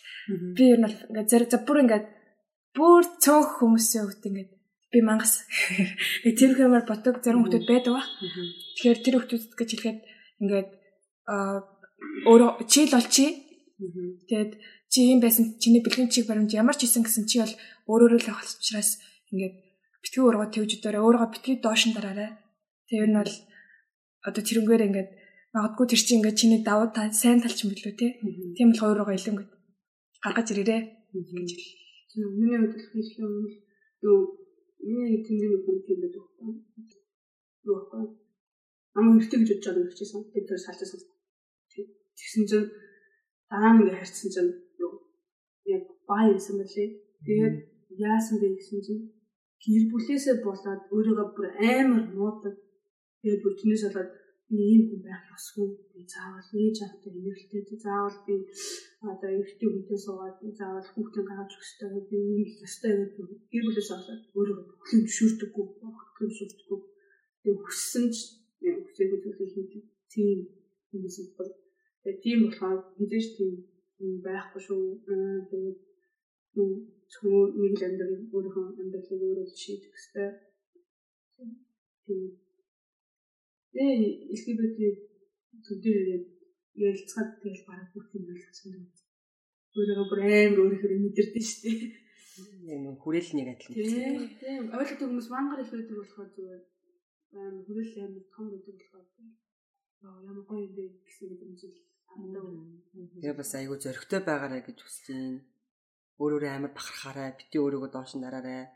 Би 0.58 0.64
ер 0.74 0.80
нь 0.82 0.90
ингээд 0.90 1.30
зэрэг 1.30 1.50
за 1.54 1.58
бүр 1.62 1.78
ингээд 1.86 2.06
бүр 2.74 3.02
цөөх 3.22 3.62
хүмүүсийн 3.62 4.10
хувьд 4.10 4.26
ингээд 4.26 4.50
би 4.92 5.00
мангас 5.00 5.48
тэр 6.22 6.52
хэмээр 6.52 6.84
ботог 6.84 7.24
зарим 7.24 7.42
хүмүүс 7.42 7.64
байдаг 7.64 7.92
ба. 7.96 8.04
Тэгэхээр 8.76 8.98
тэр 9.00 9.14
хүмүүс 9.24 9.44
гэж 9.56 9.68
хэлэхэд 9.72 9.98
ингээд 10.44 10.68
өөрөө 12.28 12.50
чийл 12.68 12.92
бол 12.92 13.08
чи. 13.08 13.26
Тэгээд 14.28 14.52
чи 14.92 15.00
юм 15.08 15.20
байсан 15.24 15.56
чиний 15.62 15.82
бэлгийн 15.82 16.12
чиг 16.12 16.28
баримт 16.28 16.52
ямар 16.52 16.76
ч 16.76 16.84
исэн 16.84 17.02
гэсэн 17.02 17.24
чи 17.24 17.40
бол 17.40 17.54
өөрөөрөө 17.88 18.20
л 18.20 18.30
авах 18.30 18.44
учраас 18.44 19.00
ингээд 19.32 19.54
битгий 20.04 20.22
ургаа 20.22 20.52
тэгж 20.52 20.70
өдөрөө 20.76 21.02
өөрийгөө 21.02 21.32
битгий 21.32 21.56
доошин 21.64 21.96
дараарай. 21.96 22.30
Тэр 22.88 23.08
нь 23.08 23.16
бол 23.16 23.34
одоо 24.28 24.42
тэрнгээр 24.44 24.86
ингээд 24.88 25.10
магадгүй 25.56 25.86
тэр 25.88 26.00
чинь 26.04 26.18
ингээд 26.20 26.40
чиний 26.40 26.60
давуу 26.60 26.92
та 26.92 27.08
сайн 27.10 27.40
талч 27.40 27.64
юм 27.64 27.72
билүү 27.72 27.94
те. 27.96 28.06
Тийм 28.56 28.76
болохоор 28.76 29.00
өөрийгөө 29.00 29.16
илүү 29.16 29.32
ингээд 29.32 29.52
гаргаж 30.22 30.46
ирээрээ 30.52 30.80
гэж 31.12 31.50
хэл. 31.56 31.80
Миний 32.38 32.58
хувьд 32.60 32.76
хэлэх 32.76 33.18
юм 33.24 33.32
юу 34.04 34.18
Миний 34.82 35.22
тэмдэг 35.24 35.50
юм 35.54 35.62
байдаг 35.86 36.10
байхгүй. 36.14 36.52
Юу 37.66 37.74
байхгүй. 37.78 38.04
Ам 38.98 39.06
өртөө 39.16 39.38
гэж 39.40 39.48
бодож 39.50 39.66
байгаа 39.66 39.82
юм 39.82 39.90
чи 39.98 40.04
тэр 40.48 40.58
салжсан. 40.64 41.00
Тэгсэн 42.18 42.44
чинь 42.50 42.68
дараа 43.50 43.72
нь 43.72 43.78
ингээ 43.80 43.98
харьцсан 44.00 44.28
чинь 44.34 44.52
юу 44.82 44.92
яг 45.74 45.84
бай 46.08 46.26
байсан 46.34 46.54
мөлий. 46.58 46.88
Тэгээд 47.24 47.56
яасан 48.10 48.36
бэ 48.42 48.48
гэсэн 48.58 48.80
чинь 48.86 49.02
гэр 49.62 49.84
бүлээсээ 49.90 50.36
болоод 50.44 50.82
өөрийгөө 50.94 51.28
бүр 51.36 51.46
амар 51.78 52.04
муудаг. 52.16 52.54
Тэгээд 53.20 53.42
бүр 53.42 53.54
тэрнээс 53.58 53.84
болоод 53.86 54.10
би 54.48 54.56
ийм 54.72 54.82
хүн 54.88 55.00
байх 55.06 55.24
ёсгүй. 55.36 55.68
Би 55.92 56.00
заавал 56.12 56.50
ээж 56.58 56.76
автай 56.84 57.10
инээлтэй 57.14 57.78
заавал 57.86 58.18
би 58.26 58.34
одоо 59.10 59.30
эртний 59.40 59.70
хүнтэй 59.72 59.98
суугаад 60.04 60.36
заавал 60.58 60.88
хүүхдээ 60.92 61.24
гаргаж 61.26 61.50
өгөх 61.52 61.64
ёстой. 61.66 61.90
Би 62.08 62.16
ийм 62.18 62.44
ёстой 62.66 62.92
гэдэг 62.98 63.28
гэр 63.52 63.64
бүлээс 63.66 63.90
болоод 63.92 64.22
өөрөө 64.38 64.58
бүхлийг 64.68 65.04
зөвшөөрдөггүй, 65.06 65.66
бүхлийг 65.80 66.30
зөвшөөрдөггүй. 66.30 66.80
Тэгээ 67.42 67.62
хүссэн 67.64 68.04
ч 68.14 68.16
хүсээгүй 68.86 69.18
зүйлийг 69.22 69.50
хийдэг. 69.54 69.84
Тийм 70.12 70.38
хүмүүс 70.88 71.16
бол 71.36 71.50
тэгээ 72.02 72.22
тийм 72.24 72.38
болохоор 72.44 72.78
мэдээж 72.98 73.26
тийм 73.36 74.12
байхгүй 74.26 74.60
шүү. 74.66 74.82
Тэгээд 75.50 75.78
зөвхөн 77.12 77.48
нэг 77.60 77.74
л 77.78 77.86
амьдрал 77.88 78.16
өөрийнхөө 78.34 78.66
амьдралыг 78.80 79.22
өөрөө 79.26 79.46
шийдэх 79.62 79.92
ёстой. 79.98 80.28
Тийм 82.06 82.22
Тэгээ 83.72 84.28
LGBT 84.36 84.78
төдөө 85.64 86.00
ярилцахад 86.76 87.28
тэгэл 87.42 87.66
бараг 87.68 87.88
бүх 87.94 88.06
юм 88.16 88.24
ойлгосон 88.32 88.70
юм. 88.76 88.84
Өөрөөр 89.76 90.08
бүр 90.08 90.20
амар 90.24 90.60
өөрөөр 90.62 90.92
мэдэрдэн 91.04 91.44
шүү 91.44 91.60
дээ. 91.64 92.80
Нэг 92.84 92.96
хүрээлний 93.02 93.46
адил. 93.52 93.76
Тийм. 93.76 94.72
Ойлгодог 94.72 95.08
хүмүүс 95.08 95.28
мангар 95.32 95.60
их 95.64 95.72
байдаг 95.72 95.96
болохоор 96.00 96.30
зүгээр 96.32 96.62
амар 97.36 97.62
хүрээл 97.66 98.04
амар 98.04 98.24
том 98.34 98.46
байдаг 98.52 98.74
болохоор 98.76 99.06
ямар 100.28 100.44
гоё 100.48 100.60
юм 100.66 100.72
бэ 100.76 100.84
гэсэн 101.04 101.26
мэдрэмжил 101.30 101.76
Тэгээ 102.12 103.34
бас 103.40 103.50
айгүй 103.56 103.78
зөрөгтэй 103.80 104.20
байгаарэ 104.20 104.60
гэж 104.68 104.78
хүсэж 104.84 105.06
байна. 105.16 105.40
Өөрөөрөө 106.20 106.52
амар 106.52 106.72
бахархаарай, 106.76 107.30
бити 107.40 107.56
өөрийгөө 107.56 107.90
доош 107.92 108.12
нь 108.14 108.24
дараарай. 108.24 108.68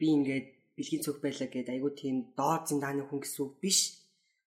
Би 0.00 0.06
ингээд 0.16 0.46
бэлгийн 0.76 1.04
цөөх 1.04 1.18
байлаа 1.20 1.48
гэдээ 1.52 1.76
айгүй 1.76 1.92
тийм 1.92 2.16
доод 2.38 2.62
зиндааны 2.72 3.04
хүн 3.04 3.20
гэсэн 3.20 3.42
үг 3.44 3.54
биш. 3.60 3.78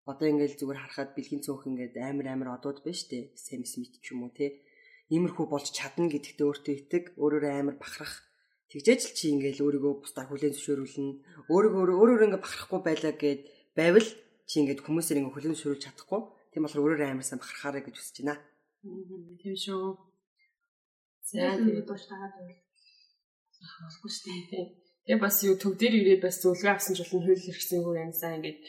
Одоо 0.09 0.27
ингээд 0.33 0.57
зүгээр 0.57 0.79
харахад 0.81 1.13
бэлгийн 1.13 1.45
цөөх 1.45 1.69
ингээд 1.69 1.95
амар 2.01 2.27
амар 2.33 2.49
одууд 2.57 2.81
байна 2.81 2.97
штэ. 2.97 3.37
Сэм 3.37 3.61
смит 3.69 4.01
ч 4.01 4.17
юм 4.17 4.25
уу 4.25 4.33
те. 4.33 4.65
Иймэрхүү 5.13 5.45
болж 5.45 5.69
чадна 5.69 6.09
гэдэгтээ 6.09 6.47
өөртөө 6.47 6.75
итэг, 6.81 7.03
өөрөөрөө 7.21 7.51
амар 7.53 7.77
бахарах. 7.77 8.25
Тэгжээж 8.73 9.01
л 9.11 9.13
чи 9.13 9.25
ингээд 9.35 9.61
өөрийгөө 9.61 9.93
бусдаар 10.01 10.31
хүлээн 10.31 10.55
зөвшөөрүүлнэ. 10.55 11.11
Өөрийгөө 11.51 11.83
өөрөөр 12.01 12.25
ингээд 12.25 12.41
бахарахгүй 12.41 12.79
байлаа 12.81 13.13
гэд 13.13 13.41
байвал 13.77 14.09
чи 14.47 14.55
ингээд 14.63 14.81
хүмүүсээр 14.81 15.19
ингээд 15.19 15.35
хүлээн 15.35 15.53
зөвшөөрүүлж 15.53 15.83
чадахгүй. 15.85 16.21
Тийм 16.49 16.61
болохоор 16.63 16.83
өөрөөрөө 16.87 17.09
амар 17.11 17.27
сайн 17.27 17.43
бахархаарай 17.43 17.83
гэж 17.83 17.95
хүсэж 17.99 18.17
байна. 18.23 18.39
Тийм 19.43 19.55
шүү. 19.59 19.85
За 21.29 21.59
тэгээд 21.59 21.85
доош 21.85 22.03
тагаад 22.07 22.33
байвал. 22.39 22.63
Болохгүй 23.85 24.11
штэ. 24.15 24.80
Тэгээ 25.05 25.23
бас 25.25 25.37
юу 25.41 25.57
төв 25.57 25.73
дээр 25.81 25.95
ирээд 25.97 26.21
бас 26.21 26.37
зөвлөгөө 26.45 26.73
авсан 26.77 26.93
ч 26.93 27.01
болно 27.01 27.25
хууль 27.25 27.41
хэрэгцээ 27.41 27.81
хүрээндээ 27.81 28.35
ингээд 28.37 28.59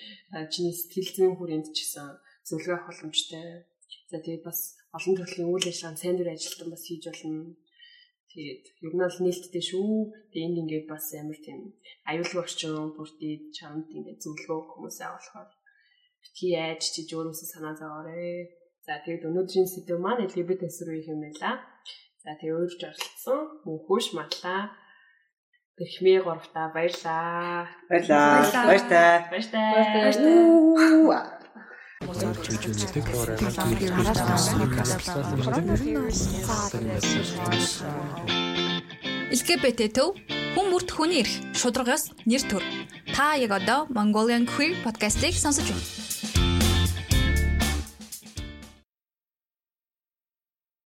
чиний 0.52 0.72
сэтгэл 0.72 1.10
зүйн 1.12 1.34
хүрээнд 1.36 1.66
ч 1.76 1.78
гэсэн 1.84 2.08
зөвлөгөө 2.48 2.76
авах 2.76 2.88
боломжтой. 2.88 3.68
За 4.08 4.16
тэгээд 4.16 4.44
бас 4.48 4.60
олон 4.96 5.14
төрлийн 5.16 5.52
үйл 5.52 5.68
ажиллагаанд 5.68 6.00
сайн 6.00 6.16
дүр 6.16 6.32
ажилтан 6.32 6.68
бас 6.72 6.82
хийж 6.88 7.04
болно. 7.04 7.52
Тэгээд 8.32 8.64
ер 8.80 8.92
нь 8.96 9.04
бол 9.04 9.18
нээлттэй 9.20 9.64
шүү. 9.68 9.92
Тэгээд 10.32 10.46
энд 10.48 10.60
ингээд 10.64 10.86
бас 10.88 11.04
амар 11.12 11.38
тийм 11.44 11.60
аюулгүй 12.08 12.40
орчин 12.40 12.96
бүртээ 12.96 13.34
чамд 13.52 13.86
ингээд 13.92 14.24
зөвлөгөө 14.24 14.60
хүмүүсээ 14.72 15.08
авахаар 15.12 15.50
битгий 16.22 16.56
яаж 16.56 16.82
чиж 16.96 17.08
өөрөөсөө 17.12 17.48
санаа 17.52 17.74
зовоорой. 17.76 18.56
За 18.88 19.04
тэгээд 19.04 19.28
өнөөдрийн 19.28 19.68
сэдв 19.68 20.00
маань 20.00 20.24
LGBT 20.24 20.64
төсрөө 20.64 21.12
юм 21.12 21.20
байла. 21.28 21.60
За 22.24 22.32
тэгээд 22.40 22.56
өөрч 22.56 22.80
оролцсон 22.88 23.40
мөнхөш 23.68 24.06
матлаа 24.16 24.72
Тэрхмээ 25.78 26.20
гуравтаа 26.20 26.68
баярлаа. 26.74 27.64
Баярлаа. 27.88 28.44
Баяртай. 28.68 29.24
Баяртай. 29.32 29.64
Баяртай. 29.72 31.32
гэж 32.02 32.66
үздэг. 32.68 33.04
LGBT 39.32 39.80
төв 39.96 40.12
хүн 40.52 40.66
бүрт 40.68 40.90
хүний 40.92 41.24
эрх 41.24 41.32
шударгаас 41.56 42.12
нэр 42.28 42.44
төр. 42.50 42.64
Та 43.16 43.40
яг 43.40 43.56
одоо 43.56 43.88
Mongolian 43.88 44.44
Queer 44.44 44.76
podcast-ийг 44.84 45.38
сонсож 45.40 45.64
байна. 45.72 46.01